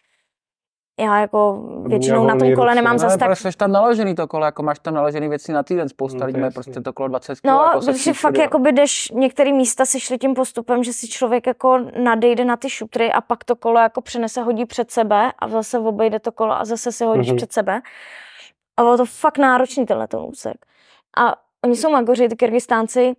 Já 1.01 1.19
jako 1.21 1.63
většinou 1.87 2.25
na 2.27 2.37
tom 2.37 2.55
kole 2.55 2.75
nemám 2.75 2.93
No, 2.93 2.99
zas 2.99 3.11
ale 3.13 3.19
tak 3.19 3.29
protože 3.31 3.53
jsi 3.53 3.59
tam 3.59 3.73
naložený 3.73 4.15
to 4.15 4.27
kolo, 4.29 4.45
jako 4.45 4.63
máš 4.63 4.79
tam 4.79 4.95
naložený 4.95 5.29
věci 5.29 5.53
na 5.53 5.63
týden, 5.63 5.89
spousta 5.89 6.19
No, 6.19 6.27
lidí 6.27 6.41
má 6.41 6.51
prostě 6.51 6.81
to 6.81 6.93
kolo 6.93 7.09
20 7.09 7.41
kg. 7.41 7.45
No, 7.47 7.53
jako 7.67 7.83
se 7.83 7.93
protože 7.93 8.13
fakt 8.13 8.33
všude. 8.33 8.43
jakoby 8.43 8.73
jdeš, 8.73 9.11
některé 9.15 9.53
místa 9.53 9.87
se 9.87 10.01
šly 10.01 10.19
tím 10.19 10.35
postupem, 10.35 10.85
že 10.85 10.93
si 10.93 11.09
člověk 11.09 11.47
jako 11.47 11.79
nadejde 12.03 12.45
na 12.45 12.57
ty 12.57 12.71
šutry 12.71 13.13
a 13.13 13.21
pak 13.21 13.45
to 13.45 13.57
kolo 13.57 13.79
jako 13.81 14.01
přenese, 14.01 14.43
hodí 14.43 14.65
před 14.67 14.91
sebe 14.91 15.33
a 15.39 15.49
zase 15.49 15.79
obejde 15.79 16.19
to 16.21 16.33
kolo 16.33 16.53
a 16.61 16.65
zase 16.65 16.93
si 16.93 17.05
hodíš 17.05 17.29
Mhm. 17.29 17.37
před 17.37 17.53
sebe. 17.53 17.81
A 18.77 18.83
bylo 18.83 18.97
to 18.97 19.05
fakt 19.07 19.39
náročný 19.39 19.87
tenhle 19.87 20.09
ten 20.09 20.21
úsek. 20.21 20.57
A 21.17 21.35
oni 21.65 21.77
jsou 21.77 21.91
magoři, 21.91 22.29
ty 22.29 22.37
Kyrgyzstánci, 22.37 23.17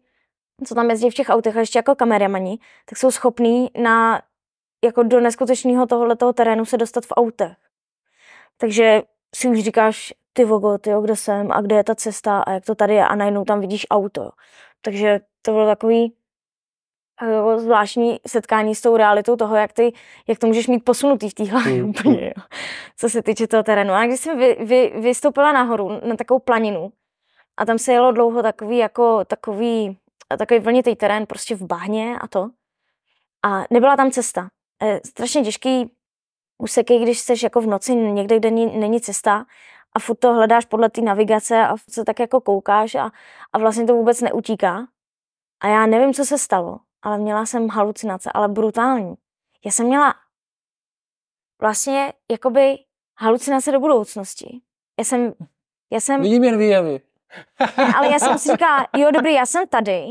co 0.68 0.76
tam 0.76 0.90
jezdí 0.90 1.10
v 1.10 1.14
těch 1.14 1.30
autech 1.30 1.56
a 1.58 1.60
ještě 1.60 1.80
jako 1.80 1.96
kameramani, 1.96 2.60
tak 2.90 2.98
jsou 2.98 3.12
schopní 3.12 3.70
na 3.82 4.22
jako 4.86 5.04
do 5.04 5.20
neskutečného 5.20 5.86
tohoto 5.86 6.34
terénu 6.34 6.66
se 6.66 6.78
dostat 6.78 7.06
v 7.06 7.12
autech. 7.16 7.52
Takže 8.62 9.02
si 9.36 9.48
už 9.48 9.60
říkáš, 9.60 10.14
ty 10.34 10.46
vogo, 10.46 10.78
ty 10.78 10.92
kde 11.02 11.16
jsem 11.16 11.52
a 11.52 11.62
kde 11.62 11.76
je 11.76 11.84
ta 11.84 11.96
cesta 11.96 12.42
a 12.42 12.52
jak 12.52 12.66
to 12.66 12.76
tady 12.76 12.94
je 12.94 13.06
a 13.06 13.16
najednou 13.16 13.46
tam 13.46 13.60
vidíš 13.60 13.88
auto. 13.90 14.30
Takže 14.82 15.20
to 15.42 15.52
bylo 15.52 15.66
takový 15.66 16.14
eh, 17.22 17.60
zvláštní 17.60 18.20
setkání 18.28 18.76
s 18.76 18.82
tou 18.82 18.98
realitou 18.98 19.36
toho, 19.36 19.56
jak, 19.56 19.74
ty, 19.74 19.94
jak 20.28 20.40
to 20.40 20.48
můžeš 20.48 20.68
mít 20.68 20.86
posunutý 20.86 21.30
v 21.30 21.34
té 21.34 21.44
hlavě 21.44 21.74
Mm. 21.84 21.90
úplně, 21.90 22.26
jo. 22.26 22.44
co 22.98 23.10
se 23.10 23.22
týče 23.22 23.48
toho 23.48 23.64
terénu. 23.64 23.94
A 23.94 24.06
když 24.06 24.20
jsem 24.20 24.40
vy, 24.40 24.58
vy, 24.60 24.94
vystoupila 24.96 25.52
nahoru 25.52 26.00
na 26.08 26.16
takovou 26.16 26.40
planinu 26.40 26.92
a 27.58 27.66
tam 27.66 27.78
se 27.78 27.94
jelo 27.94 28.12
dlouho 28.12 28.44
takový 28.44 28.78
jako 28.78 29.26
takový, 29.26 29.98
takový 30.38 30.60
vlnitý 30.60 30.96
terén 30.96 31.26
prostě 31.26 31.56
v 31.56 31.62
bahně 31.62 32.20
a 32.20 32.28
to. 32.28 32.50
A 33.44 33.64
nebyla 33.70 33.98
tam 33.98 34.12
cesta. 34.12 34.50
Eh, 34.84 35.00
strašně 35.06 35.44
těžký 35.44 35.92
úseky, 36.62 37.00
když 37.00 37.20
jsi 37.20 37.34
jako 37.44 37.62
v 37.62 37.68
noci 37.68 37.96
někde, 37.96 38.38
kde 38.38 38.52
není, 38.52 38.80
není 38.80 39.02
cesta 39.02 39.46
a 39.94 40.00
furt 40.00 40.16
to 40.16 40.34
hledáš 40.34 40.66
podle 40.66 40.90
té 40.90 41.02
navigace 41.02 41.68
a 41.68 41.76
se 41.90 42.06
tak 42.06 42.20
jako 42.20 42.42
koukáš 42.42 42.96
a, 42.96 43.12
a 43.54 43.58
vlastně 43.58 43.86
to 43.86 43.94
vůbec 43.94 44.22
neutíká. 44.22 44.88
A 45.62 45.68
já 45.68 45.86
nevím, 45.86 46.14
co 46.14 46.26
se 46.26 46.38
stalo, 46.38 46.80
ale 47.02 47.18
měla 47.18 47.46
jsem 47.46 47.70
halucinace, 47.70 48.32
ale 48.34 48.48
brutální. 48.48 49.16
Já 49.66 49.72
jsem 49.72 49.86
měla 49.86 50.16
vlastně 51.62 52.14
jakoby 52.32 52.78
halucinace 53.18 53.72
do 53.72 53.80
budoucnosti. 53.80 54.62
Já 55.00 55.06
jsem, 55.06 55.34
já 55.92 56.00
jsem... 56.00 56.22
Vidím 56.22 56.44
jen 56.44 56.58
výjevy. 56.58 57.02
ale 57.96 58.08
já 58.12 58.20
jsem 58.20 58.38
si 58.38 58.52
říkala, 58.52 58.88
jo 58.96 59.12
dobrý, 59.12 59.34
já 59.34 59.46
jsem 59.46 59.68
tady 59.68 60.06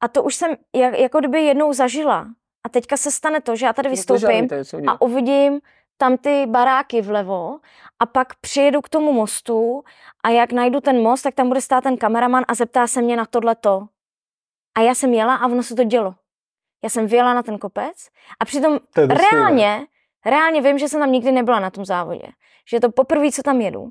a 0.00 0.08
to 0.08 0.22
už 0.22 0.34
jsem 0.34 0.56
jak, 0.74 0.98
jako 0.98 1.18
kdyby 1.18 1.42
jednou 1.42 1.72
zažila. 1.72 2.26
A 2.64 2.68
teďka 2.68 2.96
se 2.96 3.10
stane 3.10 3.40
to, 3.40 3.56
že 3.56 3.66
já 3.66 3.72
tady 3.72 3.88
vystoupím 3.88 4.48
a 4.86 5.00
uvidím 5.00 5.60
tam 5.96 6.16
ty 6.16 6.46
baráky 6.46 7.02
vlevo 7.02 7.58
a 7.98 8.06
pak 8.06 8.34
přijedu 8.34 8.80
k 8.80 8.88
tomu 8.88 9.12
mostu 9.12 9.84
a 10.24 10.28
jak 10.28 10.52
najdu 10.52 10.80
ten 10.80 11.02
most, 11.02 11.22
tak 11.22 11.34
tam 11.34 11.48
bude 11.48 11.60
stát 11.60 11.84
ten 11.84 11.96
kameraman 11.96 12.44
a 12.48 12.54
zeptá 12.54 12.86
se 12.86 13.02
mě 13.02 13.16
na 13.16 13.26
tohleto. 13.26 13.86
A 14.74 14.80
já 14.80 14.94
jsem 14.94 15.14
jela 15.14 15.36
a 15.36 15.46
ono 15.46 15.62
se 15.62 15.74
to 15.74 15.84
dělo. 15.84 16.14
Já 16.84 16.90
jsem 16.90 17.06
vyjela 17.06 17.34
na 17.34 17.42
ten 17.42 17.58
kopec 17.58 18.08
a 18.40 18.44
přitom 18.44 18.78
reálně, 18.96 19.86
reálně 20.26 20.62
vím, 20.62 20.78
že 20.78 20.88
jsem 20.88 21.00
tam 21.00 21.12
nikdy 21.12 21.32
nebyla 21.32 21.60
na 21.60 21.70
tom 21.70 21.84
závodě. 21.84 22.26
Že 22.68 22.76
je 22.76 22.80
to 22.80 22.90
poprvé, 22.90 23.32
co 23.32 23.42
tam 23.42 23.60
jedu. 23.60 23.88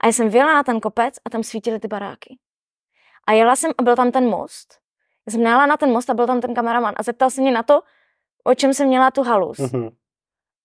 A 0.00 0.06
já 0.06 0.12
jsem 0.12 0.28
vyjela 0.28 0.54
na 0.54 0.62
ten 0.62 0.80
kopec 0.80 1.14
a 1.24 1.30
tam 1.30 1.42
svítily 1.42 1.80
ty 1.80 1.88
baráky. 1.88 2.38
A 3.26 3.32
jela 3.32 3.56
jsem 3.56 3.72
a 3.78 3.82
byl 3.82 3.96
tam 3.96 4.12
ten 4.12 4.28
most. 4.28 4.78
Já 5.26 5.32
jsem 5.32 5.42
na 5.42 5.76
ten 5.76 5.92
most 5.92 6.10
a 6.10 6.14
byl 6.14 6.26
tam 6.26 6.40
ten 6.40 6.54
kameraman 6.54 6.94
a 6.96 7.02
zeptal 7.02 7.30
se 7.30 7.40
mě 7.40 7.52
na 7.52 7.62
to, 7.62 7.82
o 8.44 8.54
čem 8.54 8.74
jsem 8.74 8.88
měla 8.88 9.10
tu 9.10 9.22
halus. 9.22 9.58
Mm-hmm. 9.58 9.90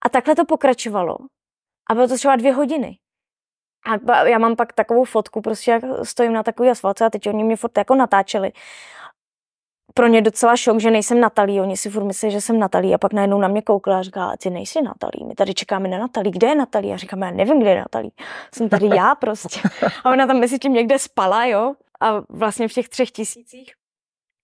A 0.06 0.10
takhle 0.10 0.36
to 0.36 0.46
pokračovalo. 0.46 1.18
A 1.90 1.94
bylo 1.94 2.08
to 2.08 2.16
třeba 2.16 2.36
dvě 2.36 2.54
hodiny. 2.54 2.98
A 3.86 4.28
já 4.28 4.38
mám 4.38 4.56
pak 4.56 4.74
takovou 4.74 5.04
fotku, 5.04 5.42
prostě 5.42 5.72
jak 5.72 5.84
stojím 6.04 6.34
na 6.34 6.44
takový 6.44 6.70
asfalce 6.70 7.06
a 7.06 7.10
teď 7.10 7.28
oni 7.28 7.44
mě 7.44 7.56
furt 7.56 7.78
jako 7.78 7.96
natáčeli. 7.96 8.52
Pro 9.94 10.08
ně 10.08 10.22
docela 10.22 10.58
šok, 10.58 10.80
že 10.80 10.92
nejsem 10.92 11.20
Natalí. 11.20 11.62
Oni 11.62 11.78
si 11.78 11.90
furt 11.90 12.04
myslí, 12.04 12.32
že 12.32 12.42
jsem 12.42 12.60
Natalí 12.60 12.94
a 12.94 12.98
pak 12.98 13.14
najednou 13.14 13.40
na 13.40 13.48
mě 13.48 13.62
koukla 13.62 14.00
a 14.00 14.02
říká, 14.02 14.34
ty 14.38 14.50
nejsi 14.50 14.82
Natalí, 14.82 15.26
my 15.26 15.36
tady 15.36 15.54
čekáme 15.54 15.90
na 15.90 15.98
Natalí, 15.98 16.32
kde 16.32 16.48
je 16.48 16.56
Natalí? 16.56 16.94
A 16.94 16.98
říkám, 16.98 17.22
já 17.22 17.32
nevím, 17.32 17.60
kde 17.60 17.70
je 17.70 17.78
Natalí. 17.80 18.12
Jsem 18.54 18.70
tady 18.70 18.90
já 18.96 19.16
prostě. 19.16 19.62
A 20.04 20.12
ona 20.12 20.28
tam 20.28 20.40
mezi 20.40 20.60
tím 20.60 20.74
někde 20.74 21.00
spala, 21.00 21.46
jo? 21.46 21.74
A 22.00 22.22
vlastně 22.30 22.68
v 22.68 22.74
těch 22.74 22.90
třech 22.90 23.12
tisících. 23.12 23.74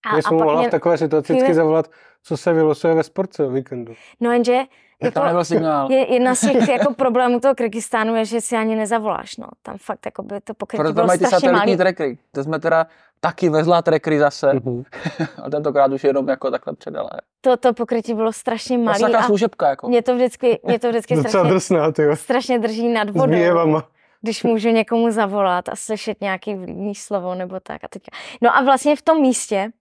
A, 0.06 0.16
Mě 0.16 0.43
a 0.52 0.60
mě... 0.60 0.68
v 0.68 0.72
takové 0.72 0.97
situaci 0.97 1.34
vždycky 1.34 1.54
zavolat, 1.54 1.91
co 2.24 2.38
se 2.38 2.54
vylosuje 2.54 2.93
ve 2.93 3.04
sportce 3.04 3.45
o 3.45 3.50
víkendu. 3.50 3.93
No 4.20 4.32
jenže 4.32 4.64
jako, 5.04 5.24
nebyl 5.24 5.45
signál. 5.45 5.91
Je, 5.91 6.14
jedna 6.14 6.36
z 6.36 6.39
těch 6.41 6.68
jako 6.68 6.93
problémů 6.93 7.39
toho 7.39 7.56
Kyrgyzstánu 7.56 8.16
je, 8.16 8.26
že 8.26 8.41
si 8.41 8.56
ani 8.56 8.76
nezavoláš. 8.76 9.38
No. 9.38 9.47
Tam 9.64 9.78
fakt 9.78 10.06
jako 10.06 10.24
by 10.24 10.41
to 10.41 10.54
pokrytí 10.54 10.80
Proto 10.80 10.93
bylo 10.93 11.08
mají 11.08 11.20
ty 11.20 11.26
satelitní 11.26 11.78
trackery. 11.78 12.18
To 12.32 12.43
jsme 12.43 12.60
teda 12.60 12.88
taky 13.20 13.50
vezla 13.50 13.82
trackery 13.82 14.20
zase. 14.20 14.52
Uh-huh. 14.52 14.86
a 15.43 15.50
tentokrát 15.50 15.91
už 15.91 16.04
jenom 16.04 16.28
jako 16.28 16.52
takhle 16.52 16.74
předala. 16.76 17.10
To, 17.41 17.58
to 17.58 17.74
pokrytí 17.74 18.14
bylo 18.14 18.34
strašně 18.34 18.78
malé. 18.78 19.00
To 19.00 19.24
služebka 19.26 19.70
jako. 19.70 19.88
Mě 19.88 20.02
to 20.02 20.16
vždycky, 20.16 20.60
mě 20.64 20.80
to 20.80 20.89
vždycky 20.89 21.18
strašně, 21.18 21.50
drsná, 21.50 21.91
strašně 22.14 22.60
drží 22.60 22.88
nad 22.88 23.10
vodou. 23.10 23.82
Když 24.22 24.43
můžu 24.43 24.70
někomu 24.70 25.12
zavolat 25.12 25.70
a 25.70 25.76
slyšet 25.76 26.22
nějaký 26.22 26.56
vlídný 26.56 26.95
slovo 26.95 27.36
nebo 27.36 27.60
tak. 27.60 27.84
A 27.84 27.88
teďka. 27.88 28.18
No 28.41 28.58
a 28.58 28.62
vlastně 28.62 28.95
v 28.95 29.02
tom 29.02 29.22
místě, 29.22 29.72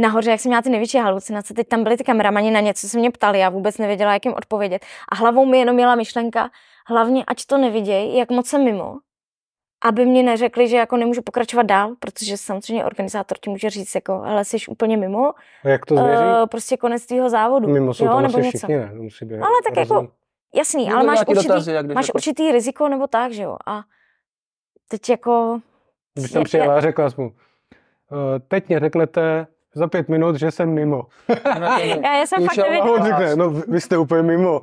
nahoře, 0.00 0.30
jak 0.30 0.40
jsem 0.40 0.50
měla 0.50 0.62
ty 0.62 0.70
největší 0.70 0.98
halucinace, 0.98 1.54
teď 1.54 1.68
tam 1.68 1.82
byli 1.82 1.96
ty 1.96 2.04
kameramani 2.04 2.50
na 2.50 2.60
něco, 2.60 2.88
se 2.88 2.98
mě 2.98 3.10
ptali, 3.10 3.38
já 3.38 3.48
vůbec 3.48 3.78
nevěděla, 3.78 4.12
jak 4.12 4.24
jim 4.24 4.34
odpovědět. 4.34 4.86
A 5.08 5.16
hlavou 5.16 5.46
mi 5.46 5.58
jenom 5.58 5.74
měla 5.74 5.94
myšlenka, 5.94 6.50
hlavně 6.86 7.24
ať 7.24 7.46
to 7.46 7.58
nevidějí, 7.58 8.16
jak 8.16 8.30
moc 8.30 8.46
jsem 8.46 8.64
mimo, 8.64 8.96
aby 9.84 10.06
mě 10.06 10.22
neřekli, 10.22 10.68
že 10.68 10.76
jako 10.76 10.96
nemůžu 10.96 11.22
pokračovat 11.22 11.66
dál, 11.66 11.94
protože 12.00 12.36
samozřejmě 12.36 12.84
organizátor 12.84 13.38
ti 13.38 13.50
může 13.50 13.70
říct, 13.70 13.94
jako, 13.94 14.20
hele, 14.20 14.44
jsi 14.44 14.56
úplně 14.68 14.96
mimo. 14.96 15.32
A 15.64 15.68
jak 15.68 15.86
to 15.86 15.96
zvěří? 15.96 16.22
Uh, 16.22 16.46
prostě 16.46 16.76
konec 16.76 17.06
tvýho 17.06 17.30
závodu. 17.30 17.68
Mimo 17.68 17.94
jsou 17.94 18.04
jo, 18.04 18.20
nebo 18.20 18.38
něco. 18.38 18.58
Všichni, 18.58 18.76
ne? 18.76 18.90
Musí 18.94 19.24
být 19.24 19.34
ale 19.34 19.54
tak 19.64 19.76
jako, 19.76 20.08
jasný, 20.54 20.92
ale 20.92 21.04
máš 21.04 21.18
určitý, 21.26 21.48
dotazy, 21.48 21.72
máš 21.82 22.08
jako... 22.08 22.16
určitý 22.16 22.52
riziko 22.52 22.88
nebo 22.88 23.06
tak, 23.06 23.32
že 23.32 23.42
jo. 23.42 23.56
A 23.66 23.80
teď 24.88 25.08
jako... 25.08 25.60
Když 26.14 26.30
jsem 26.30 26.42
přijela 26.42 26.76
a 26.76 26.80
řekla 26.80 27.10
jsem 27.10 27.24
mu, 27.24 27.30
uh, 27.30 27.36
teď 28.48 28.68
mě 28.68 28.80
řeknete, 28.80 29.46
za 29.74 29.86
pět 29.88 30.08
minut, 30.08 30.36
že 30.36 30.50
jsem 30.50 30.70
mimo. 30.74 31.06
já, 31.78 32.16
já 32.16 32.26
jsem 32.26 32.46
fakt 32.46 32.56
nevěděla. 32.56 32.92
On 32.92 33.04
řekne, 33.04 33.36
no 33.36 33.50
vy 33.50 33.80
jste 33.80 33.98
úplně 33.98 34.22
mimo. 34.22 34.60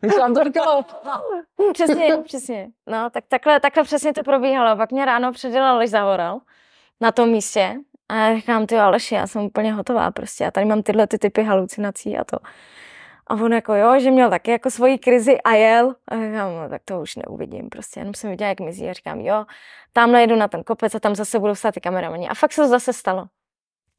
Když 0.00 0.16
vám 0.18 0.34
to 0.34 0.44
říkala. 0.44 0.84
No, 1.58 1.72
přesně, 1.72 2.16
přesně. 2.24 2.68
No, 2.86 3.10
tak 3.10 3.24
takhle, 3.28 3.60
takhle 3.60 3.84
přesně 3.84 4.12
to 4.12 4.22
probíhalo. 4.22 4.76
Pak 4.76 4.92
mě 4.92 5.04
ráno 5.04 5.32
předělal 5.32 5.74
Aleš 5.74 5.90
Zavoral 5.90 6.40
na 7.00 7.12
tom 7.12 7.28
místě. 7.28 7.74
A 8.08 8.14
já 8.16 8.36
říkám, 8.36 8.66
ty 8.66 8.78
Aleši, 8.78 9.14
já 9.14 9.26
jsem 9.26 9.42
úplně 9.42 9.72
hotová 9.72 10.10
prostě. 10.10 10.44
Já 10.44 10.50
tady 10.50 10.66
mám 10.66 10.82
tyhle 10.82 11.06
ty 11.06 11.18
typy 11.18 11.42
halucinací 11.42 12.18
a 12.18 12.24
to. 12.24 12.36
A 13.26 13.34
on 13.34 13.52
jako 13.52 13.74
jo, 13.74 14.00
že 14.00 14.10
měl 14.10 14.30
taky 14.30 14.50
jako 14.50 14.70
svoji 14.70 14.98
krizi 14.98 15.40
a 15.40 15.52
jel. 15.52 15.94
A 16.08 16.14
říkám, 16.14 16.54
no, 16.62 16.68
tak 16.68 16.82
to 16.84 17.00
už 17.00 17.16
neuvidím 17.16 17.68
prostě, 17.68 18.00
jenom 18.00 18.14
jsem 18.14 18.30
viděla, 18.30 18.48
jak 18.48 18.60
mizí 18.60 18.88
a 18.88 18.92
říkám, 18.92 19.20
jo, 19.20 19.44
tam 19.92 20.14
jedu 20.14 20.36
na 20.36 20.48
ten 20.48 20.64
kopec 20.64 20.94
a 20.94 21.00
tam 21.00 21.14
zase 21.14 21.38
budou 21.38 21.54
stát 21.54 21.74
ty 21.74 21.80
kameramani. 21.80 22.28
A 22.28 22.34
fakt 22.34 22.52
se 22.52 22.62
to 22.62 22.68
zase 22.68 22.92
stalo. 22.92 23.26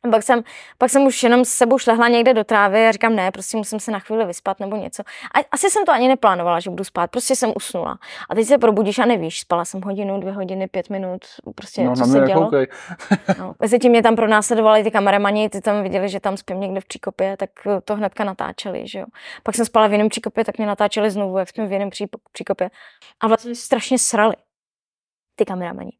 A 0.03 0.09
pak 0.09 0.23
jsem, 0.23 0.43
pak 0.77 0.89
jsem 0.89 1.05
už 1.05 1.23
jenom 1.23 1.45
s 1.45 1.49
sebou 1.49 1.77
šlehla 1.77 2.07
někde 2.07 2.33
do 2.33 2.43
trávy 2.43 2.87
a 2.87 2.91
říkám, 2.91 3.15
ne, 3.15 3.31
prostě 3.31 3.57
musím 3.57 3.79
se 3.79 3.91
na 3.91 3.99
chvíli 3.99 4.25
vyspat 4.25 4.59
nebo 4.59 4.75
něco. 4.75 5.03
A 5.35 5.39
asi 5.51 5.69
jsem 5.69 5.85
to 5.85 5.91
ani 5.91 6.07
neplánovala, 6.07 6.59
že 6.59 6.69
budu 6.69 6.83
spát, 6.83 7.11
prostě 7.11 7.35
jsem 7.35 7.53
usnula. 7.55 7.99
A 8.29 8.35
teď 8.35 8.47
se 8.47 8.57
probudíš 8.57 8.99
a 8.99 9.05
nevíš, 9.05 9.39
spala 9.39 9.65
jsem 9.65 9.81
hodinu, 9.81 10.19
dvě 10.19 10.33
hodiny, 10.33 10.67
pět 10.67 10.89
minut, 10.89 11.21
prostě 11.55 11.83
no, 11.83 11.95
co 11.95 12.05
se 12.05 12.19
dělo. 12.19 12.51
No, 13.39 13.53
mezi 13.59 13.79
tím 13.79 13.91
mě 13.91 14.03
tam 14.03 14.15
pronásledovali 14.15 14.83
ty 14.83 14.91
kameramani, 14.91 15.49
ty 15.49 15.61
tam 15.61 15.83
viděli, 15.83 16.09
že 16.09 16.19
tam 16.19 16.37
spím 16.37 16.59
někde 16.59 16.81
v 16.81 16.85
příkopě, 16.85 17.37
tak 17.37 17.49
to 17.85 17.95
hnedka 17.95 18.23
natáčeli, 18.23 18.87
že 18.87 18.99
jo. 18.99 19.05
Pak 19.43 19.55
jsem 19.55 19.65
spala 19.65 19.87
v 19.87 19.91
jiném 19.91 20.09
příkopě, 20.09 20.45
tak 20.45 20.57
mě 20.57 20.67
natáčeli 20.67 21.11
znovu, 21.11 21.37
jak 21.37 21.49
spím 21.49 21.67
v 21.67 21.71
jiném 21.71 21.89
příkopě. 22.31 22.69
A 23.19 23.27
vlastně 23.27 23.55
strašně 23.55 23.99
srali 23.99 24.35
ty 25.35 25.45
kameramani. 25.45 25.91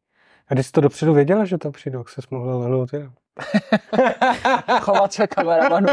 A 0.48 0.54
když 0.54 0.66
jsi 0.66 0.72
to 0.72 0.80
dopředu 0.80 1.14
věděla, 1.14 1.44
že 1.44 1.58
to 1.58 1.70
přijdu, 1.70 1.98
jak 1.98 2.08
se 2.08 2.20
mohla 2.30 2.56
lehnout 2.56 2.92
jinam? 2.92 3.14
Chovat 4.80 5.12
se 5.12 5.26
kameramanů. 5.26 5.88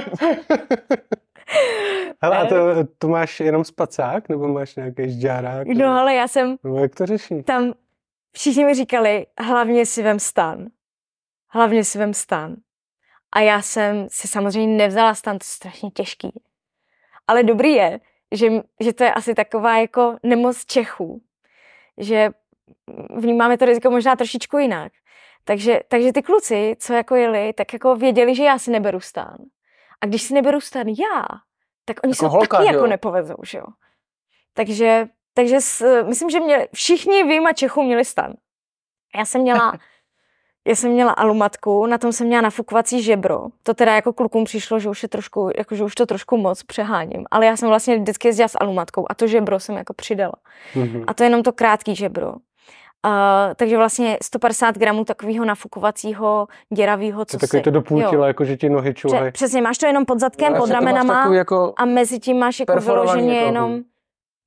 Hele, 2.22 2.38
a 2.38 2.46
to, 2.46 2.56
to 2.98 3.08
máš 3.08 3.40
jenom 3.40 3.64
spacák, 3.64 4.30
nebo 4.30 4.48
máš 4.48 4.76
nějaký 4.76 5.10
žďárák? 5.12 5.68
No, 5.68 5.88
ale 5.88 6.16
já 6.16 6.28
jsem... 6.28 6.58
No, 6.64 6.78
jak 6.78 6.96
to 6.96 7.06
řeší? 7.06 7.44
Tam 7.44 7.74
všichni 8.32 8.66
mi 8.66 8.74
říkali, 8.74 9.26
hlavně 9.40 9.86
si 9.86 10.04
vem 10.04 10.20
stan. 10.20 10.68
Hlavně 11.50 11.84
si 11.84 11.98
vem 11.98 12.14
stan. 12.14 12.56
A 13.32 13.40
já 13.40 13.62
jsem 13.62 14.08
si 14.10 14.28
samozřejmě 14.28 14.78
nevzala 14.78 15.16
stan, 15.16 15.38
to 15.38 15.44
je 15.44 15.48
strašně 15.48 15.92
těžký. 15.92 16.42
Ale 17.28 17.44
dobrý 17.44 17.74
je, 17.74 18.00
že, 18.32 18.50
že 18.80 18.94
to 18.94 19.04
je 19.04 19.14
asi 19.14 19.36
taková 19.36 19.78
jako 19.78 20.18
nemoc 20.24 20.66
Čechů, 20.66 21.22
že 21.98 22.30
vnímáme 23.16 23.58
to 23.58 23.66
riziko 23.66 23.92
možná 23.92 24.16
trošičku 24.16 24.58
jinak. 24.58 24.92
Takže, 25.44 25.80
takže 25.88 26.14
ty 26.14 26.22
kluci, 26.22 26.76
co 26.80 26.94
jako 26.94 27.16
jeli, 27.16 27.54
tak 27.54 27.74
jako 27.74 27.96
věděli, 27.96 28.36
že 28.36 28.44
já 28.44 28.60
si 28.60 28.72
neberu 28.72 29.00
stán. 29.00 29.38
A 30.02 30.06
když 30.06 30.22
si 30.22 30.34
neberu 30.34 30.62
stán 30.62 30.88
já, 30.88 31.26
tak 31.86 32.00
oni 32.04 32.12
jako 32.12 32.26
se 32.26 32.28
holka, 32.28 32.58
taky 32.58 32.70
jo. 32.70 32.74
jako 32.74 32.88
nepovezou, 32.88 33.36
že 33.44 33.58
jo. 33.58 33.66
Takže, 34.54 35.08
takže 35.34 35.62
s, 35.62 36.04
myslím, 36.04 36.30
že 36.30 36.40
mě, 36.40 36.68
všichni 36.74 37.24
výjima 37.24 37.54
Čechů 37.54 37.84
měli 37.84 38.06
stan. 38.06 38.34
Já 39.18 39.26
jsem 39.26 39.42
měla, 39.42 39.74
já 40.68 40.76
jsem 40.76 40.92
měla 40.92 41.12
alumatku, 41.12 41.86
na 41.86 41.98
tom 41.98 42.14
jsem 42.14 42.28
měla 42.28 42.42
nafukovací 42.42 43.04
žebro. 43.04 43.46
To 43.64 43.74
teda 43.74 43.96
jako 43.96 44.14
klukům 44.14 44.44
přišlo, 44.44 44.80
že 44.80 44.90
už 44.90 45.04
je 45.04 45.10
trošku, 45.10 45.52
jako 45.58 45.76
že 45.76 45.84
už 45.84 45.96
to 45.96 46.06
trošku 46.06 46.38
moc 46.38 46.64
přeháním. 46.64 47.26
Ale 47.32 47.46
já 47.46 47.58
jsem 47.58 47.70
vlastně 47.70 47.98
vždycky 47.98 48.28
jezdila 48.28 48.48
s 48.48 48.58
alumatkou 48.62 49.06
a 49.10 49.16
to 49.16 49.28
žebro 49.28 49.60
jsem 49.60 49.78
jako 49.78 49.94
přidala. 49.94 50.36
Mm-hmm. 50.74 51.04
A 51.08 51.14
to 51.14 51.24
je 51.24 51.26
jenom 51.26 51.44
to 51.44 51.54
krátký 51.54 51.96
žebro. 51.96 52.34
Uh, 53.06 53.54
takže 53.56 53.78
vlastně 53.78 54.18
150 54.22 54.78
gramů 54.78 55.06
takového 55.06 55.46
nafukovacího 55.46 56.48
děravého, 56.76 57.26
co 57.26 57.38
to 57.38 57.48
takový 57.48 57.64
to 57.64 57.72
do 57.72 57.82
půl 57.82 58.04
těla, 58.10 58.28
jako 58.28 58.46
že 58.46 58.58
ti 58.58 58.70
nohy 58.70 58.94
čuhají. 58.94 59.32
Přesně, 59.32 59.62
máš 59.62 59.78
to 59.78 59.86
jenom 59.86 60.06
pod 60.06 60.20
zadkem, 60.20 60.54
no, 60.54 60.60
pod 60.60 60.70
ramenama 60.70 61.36
jako 61.36 61.74
a 61.78 61.86
mezi 61.86 62.20
tím 62.20 62.40
máš 62.40 62.60
jako 62.60 62.80
vyloženě 62.80 63.36
jako 63.36 63.46
jenom, 63.46 63.82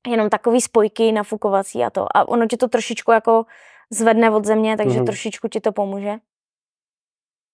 jenom 0.07 0.29
takový 0.29 0.61
spojky 0.61 1.11
nafukovací 1.11 1.83
a 1.83 1.89
to. 1.89 2.17
A 2.17 2.27
ono 2.27 2.47
ti 2.47 2.57
to 2.57 2.67
trošičku 2.67 3.11
jako 3.11 3.45
zvedne 3.89 4.31
od 4.31 4.45
země, 4.45 4.77
takže 4.77 4.99
mm-hmm. 4.99 5.05
trošičku 5.05 5.47
ti 5.47 5.59
to 5.59 5.71
pomůže. 5.71 6.15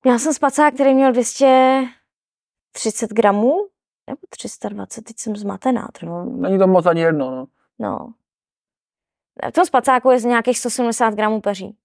Měla 0.03 0.19
jsem 0.19 0.33
spacák, 0.33 0.73
který 0.73 0.93
měl 0.93 1.11
230 1.11 3.11
gramů, 3.11 3.53
nebo 4.07 4.19
320, 4.29 5.03
teď 5.03 5.19
jsem 5.19 5.35
zmatená. 5.35 5.87
No, 6.03 6.25
není 6.25 6.59
to 6.59 6.67
moc 6.67 6.85
ani 6.85 7.01
jedno, 7.01 7.31
no. 7.31 7.45
No, 7.79 8.13
v 9.49 9.51
tom 9.51 9.65
spacáku 9.65 10.11
je 10.11 10.19
z 10.19 10.25
nějakých 10.25 10.59
170 10.59 11.13
gramů 11.13 11.41
peří. 11.41 11.75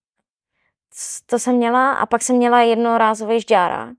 To 1.26 1.38
jsem 1.38 1.54
měla 1.56 1.92
a 1.92 2.06
pak 2.06 2.22
jsem 2.22 2.36
měla 2.36 2.60
jednorázový 2.60 3.40
žďárák. 3.40 3.94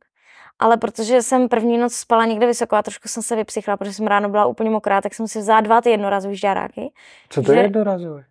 Ale 0.60 0.78
protože 0.78 1.22
jsem 1.22 1.50
první 1.50 1.78
noc 1.78 1.94
spala 1.94 2.26
někde 2.26 2.46
vysoko 2.46 2.76
a 2.76 2.84
trošku 2.84 3.08
jsem 3.08 3.24
se 3.24 3.36
vypsychla, 3.36 3.78
protože 3.78 3.94
jsem 3.94 4.08
ráno 4.08 4.30
byla 4.30 4.46
úplně 4.46 4.70
mokrá, 4.70 5.02
tak 5.02 5.14
jsem 5.14 5.28
si 5.28 5.40
vzala 5.40 5.62
dva 5.62 5.82
ty 5.82 5.90
jednorázové 5.90 6.36
žďáráky. 6.36 6.92
Co 7.30 7.42
to 7.42 7.52
že... 7.54 7.60
je 7.60 7.64
jednorázové? 7.64 8.24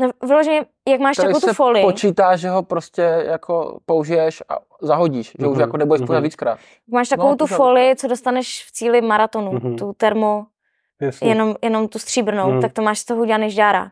No, 0.00 0.10
vyloženě, 0.28 0.64
jak 0.88 1.00
máš 1.00 1.16
takovou 1.16 1.40
tu 1.40 1.46
se 1.46 1.52
folii. 1.52 1.84
počítá, 1.84 2.36
že 2.36 2.48
ho 2.48 2.62
prostě 2.62 3.02
jako 3.02 3.78
použiješ 3.86 4.42
a 4.48 4.54
zahodíš, 4.82 5.32
že 5.38 5.46
už 5.46 5.52
Mhm, 5.52 5.60
jako 5.60 5.76
nebudeš 5.76 5.98
používat 5.98 6.14
mhm. 6.18 6.24
víckrát. 6.24 6.58
Máš 6.88 7.08
takovou 7.08 7.28
No, 7.30 7.36
tu 7.36 7.46
folii, 7.46 7.96
co 7.96 8.08
dostaneš 8.08 8.64
v 8.68 8.72
cíli 8.72 9.00
maratonu, 9.00 9.52
Mhm. 9.52 9.76
tu 9.76 9.92
termo, 9.92 10.46
Jasně. 11.00 11.28
jenom, 11.28 11.56
jenom 11.62 11.88
tu 11.88 11.98
stříbrnou, 11.98 12.50
Mhm. 12.50 12.60
tak 12.60 12.72
to 12.72 12.82
máš 12.82 12.98
z 12.98 13.04
toho 13.04 13.22
udělaný 13.22 13.50
žára. 13.50 13.90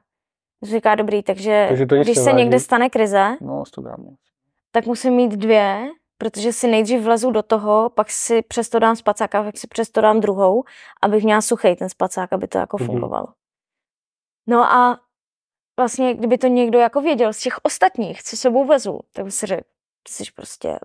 Říká 0.62 0.94
dobrý, 0.94 1.22
takže, 1.22 1.64
Takže 1.68 1.86
to 1.86 1.96
když 1.96 2.18
se 2.18 2.32
někde 2.32 2.60
stane 2.60 2.90
krize, 2.90 3.36
No, 3.40 3.64
100 3.64 3.82
gramů. 3.82 4.16
tak 4.72 4.86
musím 4.86 5.12
mít 5.14 5.32
dvě, 5.32 5.88
protože 6.18 6.52
si 6.52 6.66
nejdřív 6.68 7.00
vlezu 7.02 7.30
do 7.30 7.42
toho, 7.42 7.90
pak 7.90 8.10
si 8.10 8.42
přesto 8.42 8.78
dám 8.78 8.96
spacák 8.96 9.34
a 9.34 9.42
pak 9.42 9.58
si 9.58 9.66
přesto 9.66 10.00
dám 10.00 10.20
druhou, 10.20 10.64
abych 11.02 11.24
měla 11.24 11.40
suchý 11.40 11.76
ten 11.76 11.88
spacák, 11.88 12.32
aby 12.32 12.48
to 12.48 12.58
jako 12.58 12.76
Mhm. 12.80 12.86
fungovalo. 12.86 13.26
No 14.46 14.64
a 14.72 15.00
vlastně, 15.78 16.14
kdyby 16.14 16.38
to 16.38 16.46
někdo 16.46 16.78
jako 16.78 17.00
věděl 17.00 17.32
z 17.32 17.38
těch 17.40 17.54
ostatních, 17.62 18.22
co 18.22 18.36
sebou 18.36 18.64
vezu, 18.66 19.00
tak 19.12 19.24
by 19.24 19.30
si 19.30 19.46
řekl, 19.46 19.62
ty 20.02 20.12
jsi 20.12 20.24
prostě 20.36 20.78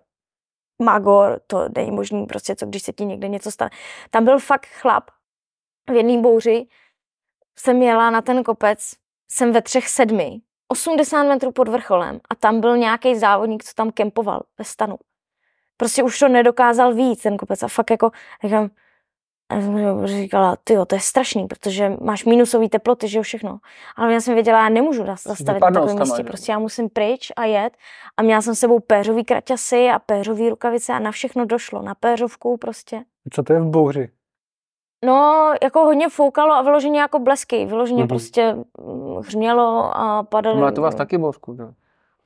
magor, 0.84 1.42
to 1.48 1.70
není 1.76 1.92
možný, 1.92 2.26
prostě 2.26 2.56
co, 2.56 2.66
když 2.66 2.84
se 2.84 2.94
ti 2.94 3.06
někde 3.06 3.28
něco 3.28 3.52
stane. 3.52 3.70
Tam 4.10 4.26
byl 4.26 4.40
fakt 4.40 4.66
chlap 4.66 5.12
v 5.90 5.94
jedné 5.94 6.22
bouři, 6.22 6.68
jsem 7.60 7.82
jela 7.82 8.10
na 8.10 8.22
ten 8.22 8.44
kopec, 8.44 8.94
jsem 9.32 9.52
ve 9.52 9.62
třech 9.62 9.90
sedmi, 9.90 10.42
80 10.68 11.24
metrů 11.24 11.52
pod 11.52 11.68
vrcholem 11.68 12.20
a 12.30 12.36
tam 12.36 12.62
byl 12.62 12.78
nějaký 12.78 13.16
závodník, 13.16 13.64
co 13.64 13.74
tam 13.76 13.92
kempoval 13.92 14.42
ve 14.58 14.66
stanu. 14.66 14.96
Prostě 15.78 16.04
už 16.04 16.20
to 16.20 16.28
nedokázal 16.28 16.94
víc 16.94 17.22
ten 17.22 17.38
kopec 17.38 17.64
a 17.64 17.68
fakt 17.68 17.92
jako, 17.92 18.12
říkám, 18.44 18.70
já 19.52 19.62
jsem 19.62 20.08
říkala, 20.08 20.56
ty 20.64 20.76
to 20.88 20.96
je 20.96 21.00
strašný, 21.00 21.48
protože 21.48 21.92
máš 22.02 22.26
minusové 22.26 22.70
teploty, 22.70 23.08
že 23.08 23.18
jo, 23.18 23.24
všechno. 23.24 23.60
Ale 23.96 24.14
já 24.14 24.22
jsem 24.22 24.34
věděla, 24.34 24.64
já 24.64 24.70
nemůžu 24.70 25.04
zas- 25.04 25.28
zastavit 25.28 25.62
na 25.62 25.72
takovém 25.72 26.00
místě, 26.00 26.24
prostě 26.24 26.52
já 26.52 26.60
musím 26.60 26.90
pryč 26.90 27.32
a 27.36 27.46
jet. 27.46 27.78
A 28.18 28.22
měla 28.22 28.42
jsem 28.42 28.56
s 28.56 28.60
sebou 28.60 28.80
péřový 28.80 29.24
kraťasy 29.24 29.90
a 29.90 30.00
péřový 30.00 30.50
rukavice 30.50 30.94
a 30.94 31.00
na 31.00 31.12
všechno 31.12 31.46
došlo, 31.46 31.82
na 31.82 31.96
péřovku 31.96 32.58
prostě. 32.58 33.04
Co 33.34 33.44
to 33.44 33.54
je 33.54 33.60
v 33.60 33.66
bouři? 33.66 34.10
No, 35.06 35.52
jako 35.64 35.80
hodně 35.80 36.10
foukalo 36.10 36.54
a 36.54 36.62
vyloženě 36.62 37.00
jako 37.00 37.20
blesky, 37.20 37.66
vyloženě 37.66 38.00
Mhm. 38.02 38.08
prostě 38.08 38.54
mm, 38.54 39.16
hřmělo 39.18 39.92
a 39.98 40.24
padaly. 40.24 40.62
Má 40.62 40.72
to 40.72 40.82
vás 40.82 40.96
taky 40.96 41.18
bouřku, 41.18 41.56
že? 41.56 41.62
jo? 41.62 41.70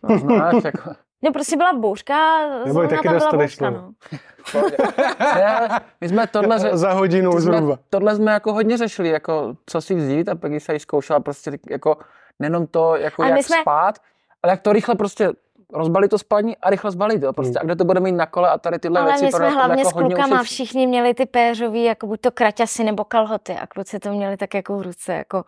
No, 0.03 0.17
znáš, 0.19 0.63
jako. 0.63 0.89
No, 1.21 1.31
prostě 1.31 1.57
byla 1.57 1.73
bouřka, 1.73 2.39
Nebo 2.65 2.81
je 2.81 2.87
zrovna 2.87 2.97
taky 2.97 3.07
byla 3.09 3.31
bouřka, 3.31 3.69
no. 3.69 3.91
Ne, 5.35 5.69
my 6.01 6.09
jsme 6.09 6.27
tohle, 6.27 6.57
ře- 6.57 6.69
Za 6.77 6.93
hodinu 6.93 7.31
my 7.33 7.41
zhruba. 7.41 7.59
jsme, 7.75 7.75
tohle 7.89 8.15
jsme 8.15 8.31
jako 8.31 8.53
hodně 8.53 8.77
řešili, 8.77 9.09
jako 9.09 9.55
co 9.65 9.81
si 9.81 9.95
vzít 9.95 10.29
a 10.29 10.35
pak 10.35 10.51
když 10.51 10.63
se 10.63 10.73
jí 10.73 10.79
zkoušela 10.79 11.19
prostě 11.19 11.51
jako 11.69 11.97
nejenom 12.39 12.67
to, 12.67 12.95
jako 12.95 13.21
Ale 13.23 13.31
jak 13.31 13.43
jsme- 13.43 13.61
spát, 13.61 13.95
ale 14.43 14.51
jak 14.53 14.61
to 14.61 14.73
rychle 14.73 14.95
prostě 14.95 15.29
rozbalit 15.73 16.11
to 16.11 16.17
spaní 16.17 16.57
a 16.57 16.69
rychle 16.69 16.91
zbalit, 16.91 17.23
jo, 17.23 17.33
prostě. 17.33 17.59
Hmm. 17.59 17.61
A 17.61 17.65
kde 17.65 17.75
to 17.75 17.85
bude 17.85 17.99
mít 17.99 18.11
na 18.11 18.25
kole 18.25 18.49
a 18.49 18.57
tady 18.57 18.79
tyhle 18.79 18.99
Ale 19.01 19.09
věci. 19.11 19.25
my 19.25 19.31
jsme 19.31 19.39
pro- 19.39 19.49
hlavně 19.55 19.81
jako 19.81 19.89
s 19.89 19.93
klukama 19.93 20.27
ušetří. 20.41 20.53
všichni 20.53 20.87
měli 20.87 21.13
ty 21.13 21.25
péřový, 21.25 21.83
jako 21.83 22.07
buď 22.07 22.21
to 22.21 22.31
kraťasy 22.31 22.83
nebo 22.83 23.03
kalhoty 23.03 23.53
a 23.53 23.67
kluci 23.67 23.99
to 23.99 24.11
měli 24.11 24.37
tak 24.37 24.53
jako 24.53 24.77
v 24.77 24.81
ruce, 24.81 25.13
jako 25.13 25.43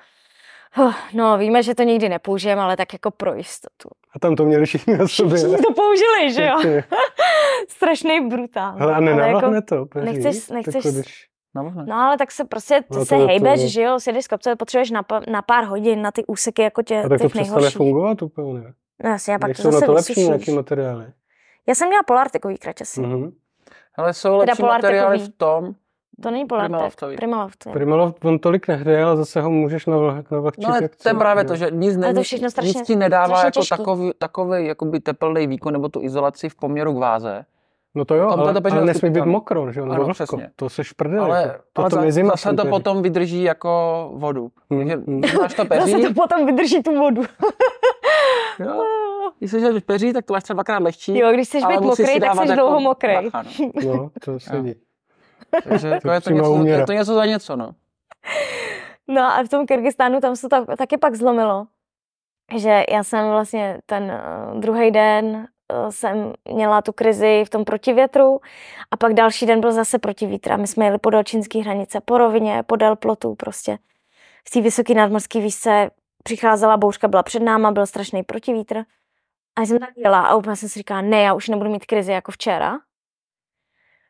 no 1.13 1.37
víme, 1.37 1.63
že 1.63 1.75
to 1.75 1.83
nikdy 1.83 2.09
nepoužijeme, 2.09 2.61
ale 2.61 2.77
tak 2.77 2.93
jako 2.93 3.11
pro 3.11 3.33
jistotu. 3.33 3.89
A 4.15 4.19
tam 4.19 4.35
to 4.35 4.45
měli 4.45 4.65
všichni 4.65 4.97
na 4.97 5.07
sobě. 5.07 5.37
Všichni 5.37 5.57
to 5.57 5.73
použili, 5.73 6.33
že 6.33 6.45
jo? 6.45 6.81
Strašný 7.69 8.29
brutál. 8.29 8.75
Hele, 8.77 8.93
a 8.93 8.95
Ale 8.95 9.05
nenavahne 9.05 9.55
jako, 9.55 9.75
to? 9.75 9.85
peří? 9.85 10.05
nechceš- 10.05 10.51
nechceš- 10.53 10.93
když... 10.93 11.27
No, 11.63 11.73
no 11.85 11.95
ale 11.95 12.17
tak 12.17 12.31
se 12.31 12.43
prostě, 12.45 12.81
ty 12.81 12.97
No 12.97 13.05
se 13.05 13.15
to- 13.15 13.21
to- 13.21 13.27
hejbeš, 13.27 13.61
že 13.71 13.81
jo, 13.81 13.99
sjedeš 13.99 14.25
z 14.25 14.27
kopce, 14.27 14.55
potřebuješ 14.55 14.91
na, 14.91 15.01
na 15.31 15.41
pár 15.41 15.63
hodin 15.63 16.01
na 16.01 16.11
ty 16.11 16.25
úseky 16.25 16.61
jako 16.61 16.81
tě, 16.83 16.99
A 16.99 17.01
tak 17.01 17.09
to 17.09 17.17
těch 17.17 17.31
přestane 17.31 17.43
nejhorších. 17.43 17.77
fungovat 17.77 18.21
úplně, 18.21 18.53
ne? 18.53 18.73
No 19.03 19.09
jasně, 19.09 19.35
a 19.35 19.39
pak 19.39 19.47
Jak 19.47 19.57
to 19.57 19.63
jsou 19.63 19.67
na 19.67 19.71
zase 19.71 19.85
to 19.85 19.93
lepší 19.93 20.23
nějaký 20.23 20.51
materiály? 20.51 21.05
Já 21.67 21.75
jsem 21.75 21.87
měla 21.87 22.03
polartikový 22.03 22.57
kraťasy. 22.57 23.01
Mhm. 23.01 23.31
Ale 23.95 24.13
jsou 24.13 24.37
lepší 24.37 24.63
materiály 24.63 25.19
v 25.19 25.29
tom, 25.37 25.73
To 26.21 26.31
není 26.31 26.45
polartek. 26.45 26.95
Primalovtový. 27.15 27.73
Primalov, 27.73 28.13
on 28.23 28.39
tolik 28.39 28.67
nehřeje, 28.67 29.03
ale 29.03 29.17
zase 29.17 29.41
ho 29.41 29.49
můžeš 29.49 29.87
navlh- 29.87 30.23
navlhčit. 30.31 30.63
No 30.63 30.69
ale 30.69 30.79
jak 30.83 30.95
to 30.95 31.09
je 31.09 31.13
právě 31.15 31.43
to, 31.43 31.55
že 31.55 31.67
nic, 31.71 31.97
není, 31.97 32.13
to 32.13 32.21
všechno 32.21 32.49
strašně- 32.49 32.67
nic 32.79 32.87
ti 32.87 32.95
nedává 32.95 33.39
jako 33.43 33.59
těžký. 33.59 33.77
takový, 33.77 34.11
takový 34.17 34.65
jakoby 34.65 34.99
teplný 34.99 35.47
výkon 35.47 35.73
nebo 35.73 35.89
tu 35.89 36.01
izolaci 36.01 36.49
v 36.49 36.55
poměru 36.55 36.93
k 36.93 36.97
váze. 36.97 37.45
No 37.97 38.05
to 38.05 38.15
jo, 38.15 38.29
Tam 38.29 38.39
to 38.39 38.45
ale, 38.45 38.61
to 38.61 38.71
ale 38.71 38.85
nesmí 38.85 39.09
být 39.09 39.25
mokro, 39.25 39.71
že 39.71 39.79
jo, 39.79 39.85
Ano, 39.85 39.95
vlhko. 39.95 40.13
přesně. 40.13 40.49
To 40.55 40.69
se 40.69 40.83
šprdel, 40.83 41.23
Ale, 41.23 41.59
to, 41.73 41.81
ale 41.81 41.89
to 41.89 41.95
za, 41.95 42.25
zase 42.25 42.49
to 42.49 42.55
peří. 42.55 42.69
potom 42.69 43.01
vydrží 43.01 43.43
jako 43.43 43.69
vodu. 44.13 44.51
Hmm, 44.69 44.79
Takže 44.79 44.95
hmm. 44.95 45.21
když 45.21 45.33
máš 45.33 45.53
to 45.53 45.63
Zase 45.63 45.69
peří, 45.69 46.01
to 46.03 46.13
potom 46.13 46.45
vydrží 46.45 46.83
tu 46.83 46.99
vodu. 46.99 47.21
jo, 48.59 48.83
když 49.39 49.51
se 49.51 49.59
žiješ 49.59 49.83
peří, 49.83 50.13
tak 50.13 50.25
to 50.25 50.33
máš 50.33 50.43
třeba 50.43 50.55
dvakrát 50.55 50.83
lehčí. 50.83 51.17
Jo, 51.17 51.31
když 51.31 51.47
chceš 51.47 51.63
ale 51.63 51.73
být 51.77 51.83
mokrý, 51.85 52.19
tak 52.19 52.33
jsi 52.33 52.39
jako 52.39 52.53
dlouho 52.53 52.79
mokrý. 52.79 53.13
no. 53.85 53.95
No, 53.95 54.09
to 54.25 54.39
sedí. 54.39 54.75
Takže 55.69 55.87
jako 55.87 56.11
je, 56.11 56.21
to 56.21 56.29
něco, 56.29 56.63
je 56.65 56.85
to 56.85 56.93
něco 56.93 57.13
za 57.13 57.25
něco, 57.25 57.55
no. 57.55 57.71
No 59.07 59.21
a 59.21 59.43
v 59.43 59.49
tom 59.49 59.65
Kyrgyzstánu 59.65 60.19
tam 60.19 60.35
se 60.35 60.41
to 60.41 60.65
tak, 60.65 60.77
taky 60.77 60.97
pak 60.97 61.15
zlomilo, 61.15 61.67
že 62.57 62.83
já 62.91 63.03
jsem 63.03 63.29
vlastně 63.29 63.79
ten 63.85 64.03
uh, 64.03 64.59
druhý 64.59 64.91
den 64.91 65.47
jsem 65.89 66.33
měla 66.51 66.81
tu 66.81 66.93
krizi 66.93 67.43
v 67.45 67.49
tom 67.49 67.65
protivětru 67.65 68.39
a 68.91 68.97
pak 68.97 69.13
další 69.13 69.45
den 69.45 69.61
byl 69.61 69.71
zase 69.71 69.99
protivítr 69.99 70.51
a 70.51 70.57
my 70.57 70.67
jsme 70.67 70.85
jeli 70.85 70.97
podél 70.97 71.23
čínské 71.23 71.59
hranice, 71.59 72.01
po 72.01 72.17
rovině, 72.17 72.63
podél 72.63 72.95
plotů 72.95 73.35
prostě. 73.35 73.77
V 74.47 74.51
té 74.51 74.61
vysoké 74.61 74.93
nadmorské 74.93 75.39
výšce 75.39 75.91
přicházela 76.23 76.77
bouřka, 76.77 77.07
byla 77.07 77.23
před 77.23 77.39
náma, 77.39 77.71
byl 77.71 77.85
strašný 77.85 78.23
protivítr. 78.23 78.83
A 79.55 79.61
jsem 79.61 79.79
tak 79.79 79.89
jela 79.97 80.21
a 80.21 80.35
úplně 80.35 80.55
jsem 80.55 80.69
si 80.69 80.79
říkala, 80.79 81.01
ne, 81.01 81.21
já 81.21 81.33
už 81.33 81.47
nebudu 81.47 81.69
mít 81.69 81.85
krizi 81.85 82.11
jako 82.11 82.31
včera. 82.31 82.79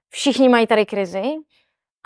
Všichni 0.09 0.49
mají 0.49 0.67
tady 0.67 0.85
krizi 0.85 1.23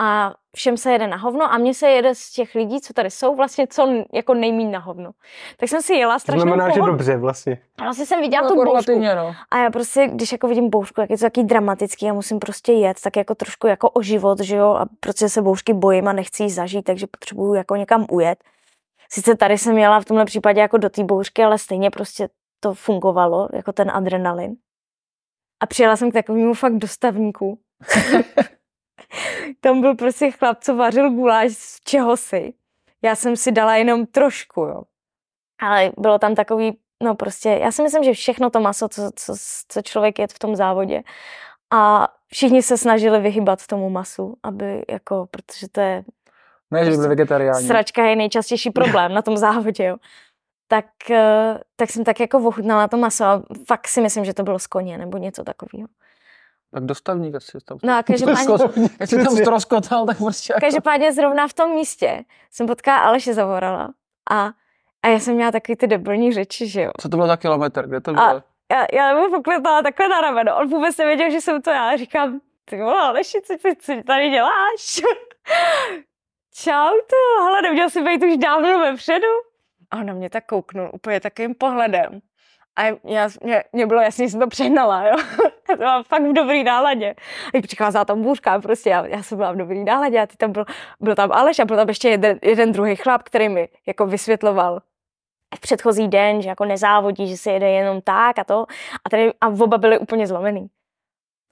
a 0.02 0.34
všem 0.56 0.76
se 0.76 0.92
jede 0.92 1.06
na 1.06 1.16
hovno 1.16 1.52
a 1.52 1.58
mně 1.58 1.74
se 1.74 1.88
jede 1.88 2.14
z 2.14 2.30
těch 2.30 2.54
lidí, 2.54 2.80
co 2.80 2.92
tady 2.92 3.10
jsou, 3.10 3.36
vlastně 3.36 3.66
co 3.66 4.04
jako 4.12 4.34
nejmín 4.34 4.70
na 4.70 4.78
hovno. 4.78 5.10
Tak 5.56 5.68
jsem 5.68 5.82
si 5.82 5.94
jela 5.94 6.14
To 6.14 6.20
strašnou 6.20 6.42
znamená, 6.42 6.68
že 6.68 6.74
pohodu. 6.74 6.92
dobře 6.92 7.16
vlastně. 7.16 7.58
A 7.78 7.82
vlastně 7.82 8.06
jsem 8.06 8.20
viděla 8.20 8.42
no 8.42 8.48
tu 8.48 8.64
bouřku. 8.64 8.98
no. 8.98 9.34
A 9.50 9.58
já 9.58 9.70
prostě, 9.70 10.08
když 10.12 10.32
jako 10.32 10.48
vidím 10.48 10.70
bouřku, 10.70 11.00
jak 11.00 11.10
je 11.10 11.18
to 11.18 11.24
taky 11.24 11.42
dramatický 11.44 12.10
a 12.10 12.12
musím 12.12 12.38
prostě 12.38 12.72
jet, 12.72 13.00
tak 13.00 13.16
jako 13.16 13.34
trošku 13.34 13.66
jako 13.66 13.90
o 13.90 14.02
život, 14.02 14.40
že 14.40 14.56
jo, 14.56 14.68
a 14.68 14.86
protože 15.00 15.28
se 15.28 15.42
bouřky 15.42 15.74
bojím 15.74 16.08
a 16.08 16.12
nechci 16.12 16.42
ji 16.42 16.50
zažít, 16.50 16.84
takže 16.84 17.06
potřebuju 17.06 17.54
jako 17.54 17.76
někam 17.76 18.06
ujet. 18.10 18.44
Sice 19.10 19.36
tady 19.36 19.58
jsem 19.58 19.78
jela 19.78 20.00
v 20.00 20.04
tomhle 20.04 20.24
případě 20.24 20.60
jako 20.60 20.76
do 20.76 20.90
té 20.90 21.04
bouřky, 21.04 21.44
ale 21.44 21.58
stejně 21.58 21.90
prostě 21.90 22.28
to 22.60 22.74
fungovalo, 22.74 23.48
jako 23.52 23.72
ten 23.72 23.90
adrenalin. 23.90 24.54
A 25.60 25.66
přijela 25.66 25.96
jsem 25.96 26.10
k 26.10 26.14
takovému 26.14 26.54
fakt 26.54 26.76
dostavníku. 26.78 27.58
Tam 29.60 29.80
byl 29.80 29.94
prostě 29.94 30.30
chlap, 30.30 30.58
co 30.60 30.76
vařil 30.76 31.10
guláš 31.10 31.52
z 31.52 31.80
čehosi. 31.80 32.54
Já 33.02 33.14
jsem 33.16 33.36
si 33.36 33.52
dala 33.52 33.76
jenom 33.76 34.06
trošku, 34.06 34.60
jo. 34.60 34.82
Ale 35.60 35.92
bylo 35.98 36.18
tam 36.18 36.34
takový, 36.34 36.78
no 37.02 37.14
prostě, 37.14 37.48
já 37.48 37.72
si 37.72 37.82
myslím, 37.82 38.04
že 38.04 38.12
všechno 38.12 38.50
to 38.50 38.60
maso, 38.60 38.88
co, 38.88 39.10
co, 39.16 39.34
co 39.68 39.82
člověk 39.82 40.18
je 40.18 40.26
v 40.26 40.38
tom 40.38 40.56
závodě. 40.56 41.02
A 41.70 42.08
všichni 42.26 42.62
se 42.62 42.78
snažili 42.78 43.20
vyhybat 43.20 43.66
tomu 43.66 43.90
masu, 43.90 44.36
aby 44.42 44.84
jako, 44.88 45.26
protože 45.30 45.68
to 45.68 45.80
je 45.80 46.04
Ne, 46.72 46.84
že 46.84 46.84
by 46.84 46.90
byl 46.90 46.96
Prostě 46.96 47.08
vegetariální. 47.08 47.66
Sračka 47.66 48.04
je 48.04 48.16
nejčastější 48.16 48.70
problém 48.70 49.14
na 49.14 49.22
tom 49.22 49.36
závodě, 49.36 49.84
jo. 49.84 49.96
Tak, 50.68 51.10
eh, 51.10 51.58
tak 51.76 51.90
jsem 51.90 52.04
tak 52.04 52.20
jako 52.20 52.38
ochutnala 52.38 52.88
to 52.88 52.96
maso 52.96 53.24
a 53.24 53.42
fakt 53.66 53.88
si 53.88 54.00
myslím, 54.00 54.24
že 54.24 54.34
to 54.34 54.42
bylo 54.42 54.58
z 54.58 54.66
koně 54.66 54.98
nebo 54.98 55.18
něco 55.18 55.44
takového. 55.44 55.88
Tak 56.72 56.84
dostavník 56.84 57.34
asi 57.34 57.58
tam. 57.64 57.78
No 57.82 57.92
a 57.96 58.02
každopádně, 58.12 58.88
Jak 59.00 59.08
jsi 59.08 59.24
tam 59.24 59.36
stroskotal, 59.36 60.06
tak 60.06 60.18
prostě 60.18 60.52
jako... 60.52 60.60
každopádně 60.60 61.12
zrovna 61.12 61.48
v 61.48 61.52
tom 61.52 61.70
místě 61.70 62.24
jsem 62.50 62.66
potkala 62.66 62.98
Aleše 62.98 63.34
Zavorala 63.34 63.88
a, 64.30 64.50
a 65.02 65.08
já 65.08 65.18
jsem 65.18 65.34
měla 65.34 65.50
takový 65.50 65.76
ty 65.76 65.86
debilní 65.86 66.32
řeči, 66.32 66.68
že 66.68 66.82
jo. 66.82 66.90
Co 67.00 67.08
to 67.08 67.16
bylo 67.16 67.26
za 67.26 67.36
kilometr? 67.36 67.86
Kde 67.86 68.00
to 68.00 68.10
A- 68.10 68.14
bylo? 68.14 68.42
Já, 68.72 68.86
já 68.92 69.14
mu 69.16 69.30
poklepala 69.30 69.82
takhle 69.82 70.08
na 70.08 70.20
rameno, 70.20 70.56
on 70.58 70.68
vůbec 70.68 70.96
nevěděl, 70.96 71.30
že 71.30 71.40
jsem 71.40 71.62
to 71.62 71.70
já. 71.70 71.96
Říkám, 71.96 72.40
ty 72.64 72.76
vole, 72.76 73.00
Aleši, 73.00 73.40
co, 73.42 73.54
ty, 73.62 73.76
co 73.76 73.92
tady 74.06 74.30
děláš? 74.30 75.00
Čau, 76.54 76.90
ty, 77.06 77.16
hele, 77.38 77.62
neměl 77.62 77.90
jsi 77.90 78.02
být 78.02 78.22
už 78.22 78.36
dávno 78.36 78.78
vepředu? 78.78 79.26
A 79.90 79.96
on 79.96 80.06
na 80.06 80.14
mě 80.14 80.30
tak 80.30 80.46
kouknul 80.46 80.90
úplně 80.92 81.20
takovým 81.20 81.54
pohledem. 81.54 82.20
A 82.76 82.84
já, 83.04 83.28
mě, 83.42 83.64
mě 83.72 83.86
bylo 83.86 84.00
jasně, 84.00 84.26
že 84.26 84.30
jsem 84.30 84.40
to 84.40 84.46
přehnala, 84.46 85.08
jo. 85.08 85.16
Já 85.68 85.76
to 85.76 85.82
mám 85.84 86.04
fakt 86.04 86.22
v 86.22 86.32
dobrý 86.32 86.64
náladě. 86.64 87.14
A 87.54 87.62
přicházela 87.62 88.04
tam 88.04 88.22
bůřka, 88.22 88.60
prostě 88.60 88.90
já, 88.90 89.06
já 89.06 89.22
jsem 89.22 89.38
byla 89.38 89.52
v 89.52 89.56
dobrý 89.56 89.84
náladě 89.84 90.20
a 90.20 90.26
ty 90.26 90.36
tam 90.36 90.52
byl, 90.52 90.64
byl 91.00 91.14
tam 91.14 91.32
Aleš 91.32 91.58
a 91.58 91.64
byl 91.64 91.76
tam 91.76 91.88
ještě 91.88 92.08
jeden, 92.08 92.38
jeden 92.42 92.72
druhý 92.72 92.96
chlap, 92.96 93.22
který 93.22 93.48
mi 93.48 93.68
jako 93.86 94.06
vysvětloval 94.06 94.80
v 95.54 95.60
předchozí 95.60 96.08
den, 96.08 96.42
že 96.42 96.48
jako 96.48 96.64
nezávodí, 96.64 97.28
že 97.28 97.36
se 97.36 97.50
jede 97.50 97.70
jenom 97.70 98.00
tak 98.00 98.38
a 98.38 98.44
to. 98.44 98.66
A, 99.04 99.10
tady, 99.10 99.32
a 99.40 99.48
oba 99.48 99.78
byli 99.78 99.98
úplně 99.98 100.26
zlomený. 100.26 100.66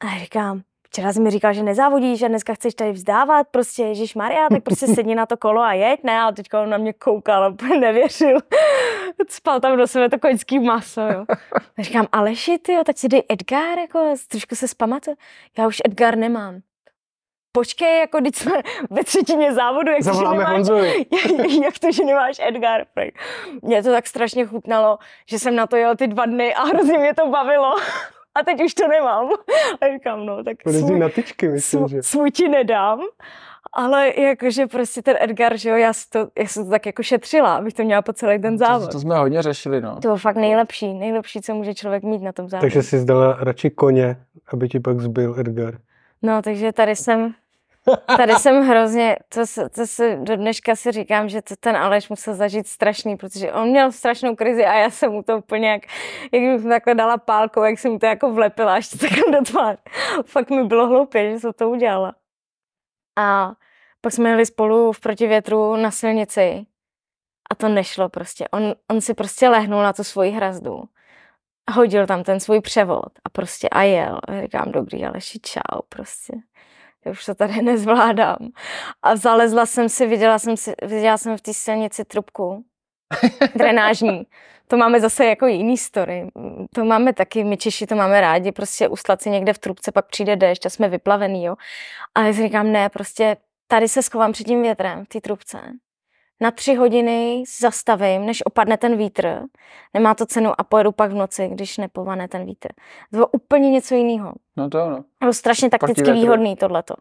A 0.00 0.06
já 0.06 0.18
říkám, 0.18 0.62
včera 0.90 1.12
jsi 1.12 1.20
mi 1.20 1.30
říkal, 1.30 1.52
že 1.52 1.62
nezávodíš 1.62 2.22
a 2.22 2.28
dneska 2.28 2.54
chceš 2.54 2.74
tady 2.74 2.92
vzdávat, 2.92 3.46
prostě 3.50 3.82
Ježíš 3.82 4.14
Maria, 4.14 4.48
tak 4.48 4.62
prostě 4.62 4.86
sedni 4.94 5.14
na 5.14 5.26
to 5.26 5.36
kolo 5.36 5.60
a 5.60 5.72
jeď, 5.72 6.00
ne? 6.04 6.20
A 6.20 6.32
teďka 6.32 6.62
on 6.62 6.70
na 6.70 6.78
mě 6.78 6.92
koukal 6.92 7.44
a 7.44 7.48
úplně 7.48 7.80
nevěřil. 7.80 8.38
spal 9.28 9.60
tam 9.60 9.76
do 9.76 9.86
sebe 9.86 10.08
to 10.08 10.18
koňský 10.18 10.58
maso, 10.58 11.00
jo. 11.00 11.24
A 11.78 11.82
říkám, 11.82 12.06
Aleši, 12.12 12.58
ty 12.58 12.72
jo, 12.72 12.84
tak 12.84 12.98
si 12.98 13.08
dej 13.08 13.22
Edgar, 13.28 13.78
jako 13.78 14.14
trošku 14.28 14.54
se 14.54 14.68
zpamatuj. 14.68 15.14
Já 15.58 15.66
už 15.66 15.78
Edgar 15.84 16.16
nemám. 16.16 16.60
Počkej, 17.52 18.00
jako 18.00 18.20
když 18.20 18.36
jsme 18.36 18.52
ve 18.90 19.04
třetině 19.04 19.54
závodu, 19.54 19.90
jak 19.90 20.04
to, 20.04 20.14
že 20.14 20.20
nemáš, 20.20 20.66
jak 21.64 21.78
to, 21.78 21.92
že 21.92 22.04
nemáš 22.04 22.36
Edgar. 22.48 22.86
Mě 23.62 23.82
to 23.82 23.90
tak 23.90 24.06
strašně 24.06 24.46
chutnalo, 24.46 24.98
že 25.26 25.38
jsem 25.38 25.56
na 25.56 25.66
to 25.66 25.76
jel 25.76 25.96
ty 25.96 26.06
dva 26.06 26.26
dny 26.26 26.54
a 26.54 26.62
hrozně 26.62 26.98
mě 26.98 27.14
to 27.14 27.28
bavilo. 27.28 27.76
A 28.34 28.42
teď 28.44 28.64
už 28.64 28.74
to 28.74 28.88
nemám. 28.88 29.28
A 29.80 29.92
říkám, 29.94 30.26
no, 30.26 30.44
tak 30.44 30.56
svůj, 30.70 30.98
na 30.98 31.08
tyčky, 31.08 31.48
myslím, 31.48 31.88
že. 31.88 31.88
svůj, 31.88 32.02
svůj 32.02 32.30
ti 32.30 32.48
nedám. 32.48 33.00
Ale 33.72 34.20
jakože 34.20 34.66
prostě 34.66 35.02
ten 35.02 35.16
Edgar, 35.20 35.56
že 35.56 35.70
jo, 35.70 35.76
já, 35.76 35.92
si 35.92 36.08
to, 36.10 36.28
já 36.38 36.46
jsem 36.46 36.64
to 36.64 36.70
tak 36.70 36.86
jako 36.86 37.02
šetřila, 37.02 37.56
abych 37.56 37.74
to 37.74 37.82
měla 37.82 38.02
po 38.02 38.12
celý 38.12 38.38
ten 38.38 38.58
To, 38.58 38.64
závod. 38.64 38.92
to 38.92 39.00
jsme 39.00 39.18
hodně 39.18 39.42
řešili, 39.42 39.80
no. 39.80 39.94
To 39.94 40.00
bylo 40.00 40.16
fakt 40.16 40.36
nejlepší, 40.36 40.94
nejlepší, 40.94 41.40
co 41.42 41.54
může 41.54 41.74
člověk 41.74 42.02
mít 42.02 42.22
na 42.22 42.32
tom 42.32 42.48
závodě. 42.48 42.64
Takže 42.66 42.82
jsi 42.82 42.98
zdala 42.98 43.36
radši 43.40 43.70
koně, 43.70 44.16
aby 44.52 44.68
ti 44.68 44.80
pak 44.80 45.00
zbyl 45.00 45.34
Edgar. 45.40 45.78
No, 46.22 46.42
takže 46.42 46.72
tady 46.72 46.96
jsem, 46.96 47.34
tady 48.16 48.34
jsem 48.34 48.62
hrozně, 48.62 49.16
to, 49.28 49.40
to 49.74 49.86
se 49.86 50.16
do 50.16 50.36
dneška 50.36 50.76
si 50.76 50.92
říkám, 50.92 51.28
že 51.28 51.42
to 51.42 51.56
ten 51.56 51.76
Aleš 51.76 52.08
musel 52.08 52.34
zažít 52.34 52.66
strašný, 52.66 53.16
protože 53.16 53.52
on 53.52 53.68
měl 53.68 53.92
strašnou 53.92 54.36
krizi 54.36 54.64
a 54.64 54.74
já 54.74 54.90
jsem 54.90 55.12
mu 55.12 55.22
to 55.22 55.38
úplně 55.38 55.70
jak, 55.70 55.82
jak 56.32 56.42
bych 56.42 56.62
mu 56.62 56.68
takhle 56.68 56.94
dala 56.94 57.18
pálkou, 57.18 57.62
jak 57.62 57.78
jsem 57.78 57.92
mu 57.92 57.98
to 57.98 58.06
jako 58.06 58.32
vlepila 58.32 58.74
až 58.74 58.88
takhle 58.88 59.32
do 59.32 59.44
tváře. 59.44 59.78
Fakt 60.24 60.50
mi 60.50 60.64
bylo 60.64 60.86
hloupě, 60.86 61.30
že 61.30 61.38
jsem 61.38 61.52
to 61.52 61.70
udělala. 61.70 62.14
A 63.18 63.52
pak 64.00 64.12
jsme 64.12 64.30
jeli 64.30 64.46
spolu 64.46 64.92
v 64.92 65.00
protivětru 65.00 65.76
na 65.76 65.90
silnici 65.90 66.66
a 67.50 67.54
to 67.54 67.68
nešlo 67.68 68.08
prostě. 68.08 68.48
On, 68.48 68.74
on 68.90 69.00
si 69.00 69.14
prostě 69.14 69.48
lehnul 69.48 69.82
na 69.82 69.92
tu 69.92 70.04
svoji 70.04 70.30
hrazdu 70.30 70.88
hodil 71.70 72.06
tam 72.06 72.24
ten 72.24 72.40
svůj 72.40 72.60
převod 72.60 73.12
a 73.24 73.28
prostě 73.28 73.68
a 73.68 73.82
jel. 73.82 74.20
A 74.28 74.40
říkám, 74.40 74.72
dobrý, 74.72 75.04
Aleši, 75.04 75.40
čau, 75.40 75.80
prostě. 75.88 76.32
Já 77.04 77.12
už 77.12 77.24
to 77.24 77.34
tady 77.34 77.62
nezvládám. 77.62 78.38
A 79.02 79.16
zalezla 79.16 79.66
jsem 79.66 79.88
si, 79.88 80.06
viděla 80.06 80.38
jsem, 80.38 80.56
si, 80.56 80.74
viděla 80.82 81.18
jsem 81.18 81.36
v 81.36 81.40
té 81.40 81.54
silnici 81.54 82.04
trubku 82.04 82.64
drenážní. 83.54 84.26
To 84.66 84.76
máme 84.76 85.00
zase 85.00 85.24
jako 85.24 85.46
jiný 85.46 85.76
story. 85.76 86.28
To 86.74 86.84
máme 86.84 87.12
taky, 87.12 87.44
my 87.44 87.56
Češi 87.56 87.86
to 87.86 87.94
máme 87.94 88.20
rádi, 88.20 88.52
prostě 88.52 88.88
uslat 88.88 89.22
si 89.22 89.30
někde 89.30 89.52
v 89.52 89.58
trubce, 89.58 89.92
pak 89.92 90.06
přijde 90.06 90.36
déšť 90.36 90.66
a 90.66 90.70
jsme 90.70 90.88
vyplavený, 90.88 91.44
jo. 91.44 91.56
Ale 92.14 92.26
já 92.26 92.32
si 92.32 92.42
říkám, 92.42 92.72
ne, 92.72 92.88
prostě 92.88 93.36
tady 93.66 93.88
se 93.88 94.02
schovám 94.02 94.32
před 94.32 94.44
tím 94.44 94.62
větrem 94.62 95.04
v 95.04 95.08
té 95.08 95.20
trubce. 95.20 95.58
Na 96.40 96.50
tři 96.50 96.74
hodiny 96.74 97.44
zastavím, 97.60 98.26
než 98.26 98.46
opadne 98.46 98.76
ten 98.76 98.96
vítr. 98.96 99.42
Nemá 99.94 100.14
to 100.14 100.26
cenu 100.26 100.60
a 100.60 100.64
pojedu 100.64 100.92
pak 100.92 101.10
v 101.10 101.14
noci, 101.14 101.48
když 101.48 101.78
nepovane 101.78 102.28
ten 102.28 102.46
vítr. 102.46 102.68
To 103.10 103.16
bylo 103.16 103.28
úplně 103.28 103.70
něco 103.70 103.94
jiného. 103.94 104.32
No 104.56 104.70
to 104.70 104.82
ano. 104.82 105.04
Bylo 105.20 105.32
strašně 105.32 105.70
takticky 105.70 106.02
větru. 106.02 106.20
výhodný 106.20 106.56
tohleto. 106.56 106.94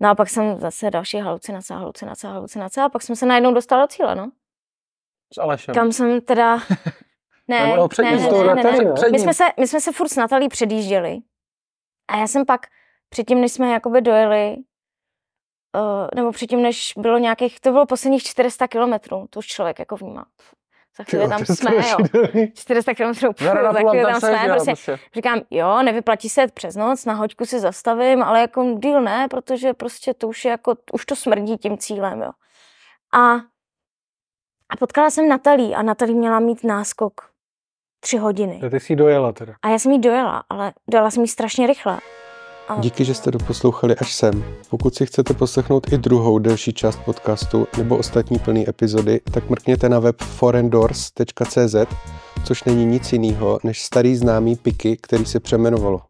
No 0.00 0.08
a 0.08 0.14
pak 0.14 0.28
jsem 0.28 0.60
zase 0.60 0.90
další 0.90 1.18
halucinace, 1.18 1.74
halucinace, 1.74 2.28
halucinace 2.28 2.82
a 2.82 2.88
pak 2.88 3.02
jsem 3.02 3.16
se 3.16 3.26
najednou 3.26 3.54
dostala 3.54 3.82
do 3.82 3.88
cíle, 3.88 4.14
no. 4.14 4.30
S 5.34 5.38
Alešem. 5.38 5.74
Kam 5.74 5.92
jsem 5.92 6.20
teda... 6.20 6.58
Ne, 7.48 7.58
ne, 7.58 7.76
ne, 7.76 8.16
ne, 8.16 8.28
ne, 8.28 8.54
ne, 8.54 8.62
ne. 8.62 8.84
ne? 8.84 9.10
My 9.10 9.18
jsme, 9.18 9.34
se, 9.34 9.44
my 9.60 9.68
jsme 9.68 9.80
se 9.80 9.92
furt 9.92 10.08
s 10.08 10.16
Natalí 10.16 10.48
předjížděli 10.48 11.18
a 12.08 12.16
já 12.16 12.26
jsem 12.26 12.46
pak, 12.46 12.66
předtím, 13.08 13.40
než 13.40 13.52
jsme 13.52 13.72
jakoby 13.72 14.00
dojeli, 14.00 14.56
uh, 15.74 16.08
nebo 16.14 16.32
předtím, 16.32 16.62
než 16.62 16.92
bylo 16.96 17.18
nějakých, 17.18 17.60
to 17.60 17.72
bylo 17.72 17.86
posledních 17.86 18.22
400 18.22 18.68
kilometrů, 18.68 19.26
to 19.30 19.38
už 19.38 19.46
člověk 19.46 19.78
jako 19.78 19.96
vnímá. 19.96 20.26
Za 20.96 21.04
chvíli 21.04 21.28
tam 21.28 21.44
jsme, 21.44 21.74
jo. 21.76 21.98
400 22.54 22.94
kilometrů, 22.94 23.30
Zara 23.38 23.62
na 23.62 23.72
za 23.72 23.78
chvíli 23.78 24.02
tam 24.04 24.20
jsme, 24.20 24.48
prostě 24.48 24.70
prostě. 24.70 24.98
Říkám, 25.14 25.40
jo, 25.50 25.82
nevyplatí 25.82 26.28
se 26.28 26.40
jet 26.40 26.52
přes 26.52 26.76
noc, 26.76 27.04
na 27.04 27.14
hoďku 27.14 27.46
si 27.46 27.60
zastavím, 27.60 28.22
ale 28.22 28.40
jako 28.40 28.78
díl 28.78 29.00
ne, 29.00 29.28
protože 29.30 29.74
prostě 29.74 30.14
to 30.14 30.28
už 30.28 30.44
je 30.44 30.50
jako, 30.50 30.74
už 30.92 31.06
to 31.06 31.16
smrdí 31.16 31.58
tím 31.58 31.78
cílem, 31.78 32.22
jo. 32.22 32.30
A, 33.14 33.34
a 34.68 34.76
potkala 34.78 35.10
jsem 35.10 35.28
Natalí 35.28 35.74
a 35.74 35.82
Natalí 35.82 36.14
měla 36.14 36.40
mít 36.40 36.64
náskok 36.64 37.32
tři 38.00 38.16
hodiny. 38.16 38.60
A 38.66 38.70
ty 38.70 38.80
jsi 38.80 38.96
dojela 38.96 39.32
teda. 39.32 39.54
A 39.62 39.68
já 39.68 39.78
jsem 39.78 39.92
jí 39.92 39.98
dojela, 39.98 40.44
ale 40.48 40.72
dojela 40.88 41.10
jsem 41.10 41.22
jí 41.22 41.28
strašně 41.28 41.66
rychle. 41.66 41.98
Díky, 42.80 43.04
že 43.04 43.14
jste 43.14 43.30
doposlouchali 43.30 43.96
až 43.96 44.14
sem. 44.14 44.44
Pokud 44.70 44.94
si 44.94 45.06
chcete 45.06 45.34
poslechnout 45.34 45.92
i 45.92 45.98
druhou 45.98 46.38
delší 46.38 46.72
část 46.72 47.00
podcastu 47.04 47.66
nebo 47.78 47.96
ostatní 47.96 48.38
plné 48.38 48.64
epizody, 48.68 49.20
tak 49.30 49.50
mrkněte 49.50 49.88
na 49.88 49.98
web 49.98 50.16
forendors.cz, 50.22 51.74
což 52.44 52.64
není 52.64 52.86
nic 52.86 53.12
jiného 53.12 53.58
než 53.64 53.82
starý 53.82 54.16
známý 54.16 54.56
Piky, 54.56 54.96
který 54.96 55.24
se 55.24 55.40
přeměnovalo. 55.40 56.00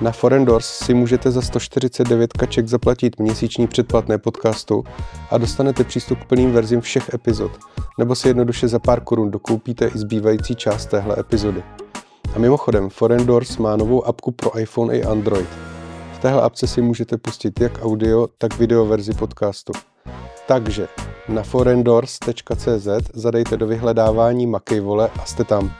Na 0.00 0.12
Forendors 0.12 0.66
si 0.66 0.94
můžete 0.94 1.30
za 1.30 1.42
149 1.42 2.32
kaček 2.32 2.68
zaplatit 2.68 3.18
měsíční 3.18 3.66
předplatné 3.66 4.18
podcastu 4.18 4.84
a 5.30 5.38
dostanete 5.38 5.84
přístup 5.84 6.18
k 6.18 6.24
plným 6.24 6.52
verzím 6.52 6.80
všech 6.80 7.14
epizod, 7.14 7.52
nebo 7.98 8.14
si 8.14 8.28
jednoduše 8.28 8.68
za 8.68 8.78
pár 8.78 9.00
korun 9.00 9.30
dokoupíte 9.30 9.86
i 9.86 9.98
zbývající 9.98 10.54
část 10.54 10.86
téhle 10.86 11.16
epizody. 11.20 11.62
A 12.34 12.38
mimochodem, 12.38 12.90
Forendors 12.90 13.56
má 13.56 13.76
novou 13.76 14.04
apku 14.04 14.30
pro 14.30 14.58
iPhone 14.58 14.98
i 14.98 15.04
Android. 15.04 15.69
Téhle 16.22 16.42
apce 16.42 16.66
si 16.66 16.82
můžete 16.82 17.16
pustit 17.16 17.60
jak 17.60 17.84
audio, 17.84 18.28
tak 18.38 18.58
video 18.58 18.86
verzi 18.86 19.14
podcastu. 19.14 19.72
Takže 20.46 20.88
na 21.28 21.42
forendors.cz 21.42 22.88
zadejte 23.14 23.56
do 23.56 23.66
vyhledávání 23.66 24.46
Makej 24.46 24.80
vole 24.80 25.10
a 25.20 25.24
jste 25.24 25.44
tam. 25.44 25.72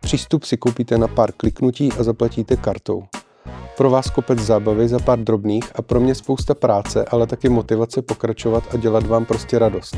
Přístup 0.00 0.44
si 0.44 0.56
koupíte 0.56 0.98
na 0.98 1.08
pár 1.08 1.32
kliknutí 1.32 1.92
a 1.98 2.02
zaplatíte 2.02 2.56
kartou. 2.56 3.04
Pro 3.76 3.90
vás 3.90 4.10
kopec 4.10 4.38
zábavy 4.38 4.88
za 4.88 4.98
pár 4.98 5.18
drobných 5.18 5.72
a 5.74 5.82
pro 5.82 6.00
mě 6.00 6.14
spousta 6.14 6.54
práce, 6.54 7.04
ale 7.04 7.26
taky 7.26 7.48
motivace 7.48 8.02
pokračovat 8.02 8.64
a 8.74 8.76
dělat 8.76 9.06
vám 9.06 9.24
prostě 9.24 9.58
radost. 9.58 9.96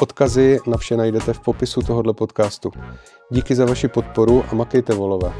Odkazy 0.00 0.58
na 0.66 0.76
vše 0.76 0.96
najdete 0.96 1.32
v 1.32 1.40
popisu 1.40 1.82
tohoto 1.82 2.14
podcastu. 2.14 2.70
Díky 3.30 3.54
za 3.54 3.66
vaši 3.66 3.88
podporu 3.88 4.44
a 4.52 4.54
makejte 4.54 4.94
volové. 4.94 5.32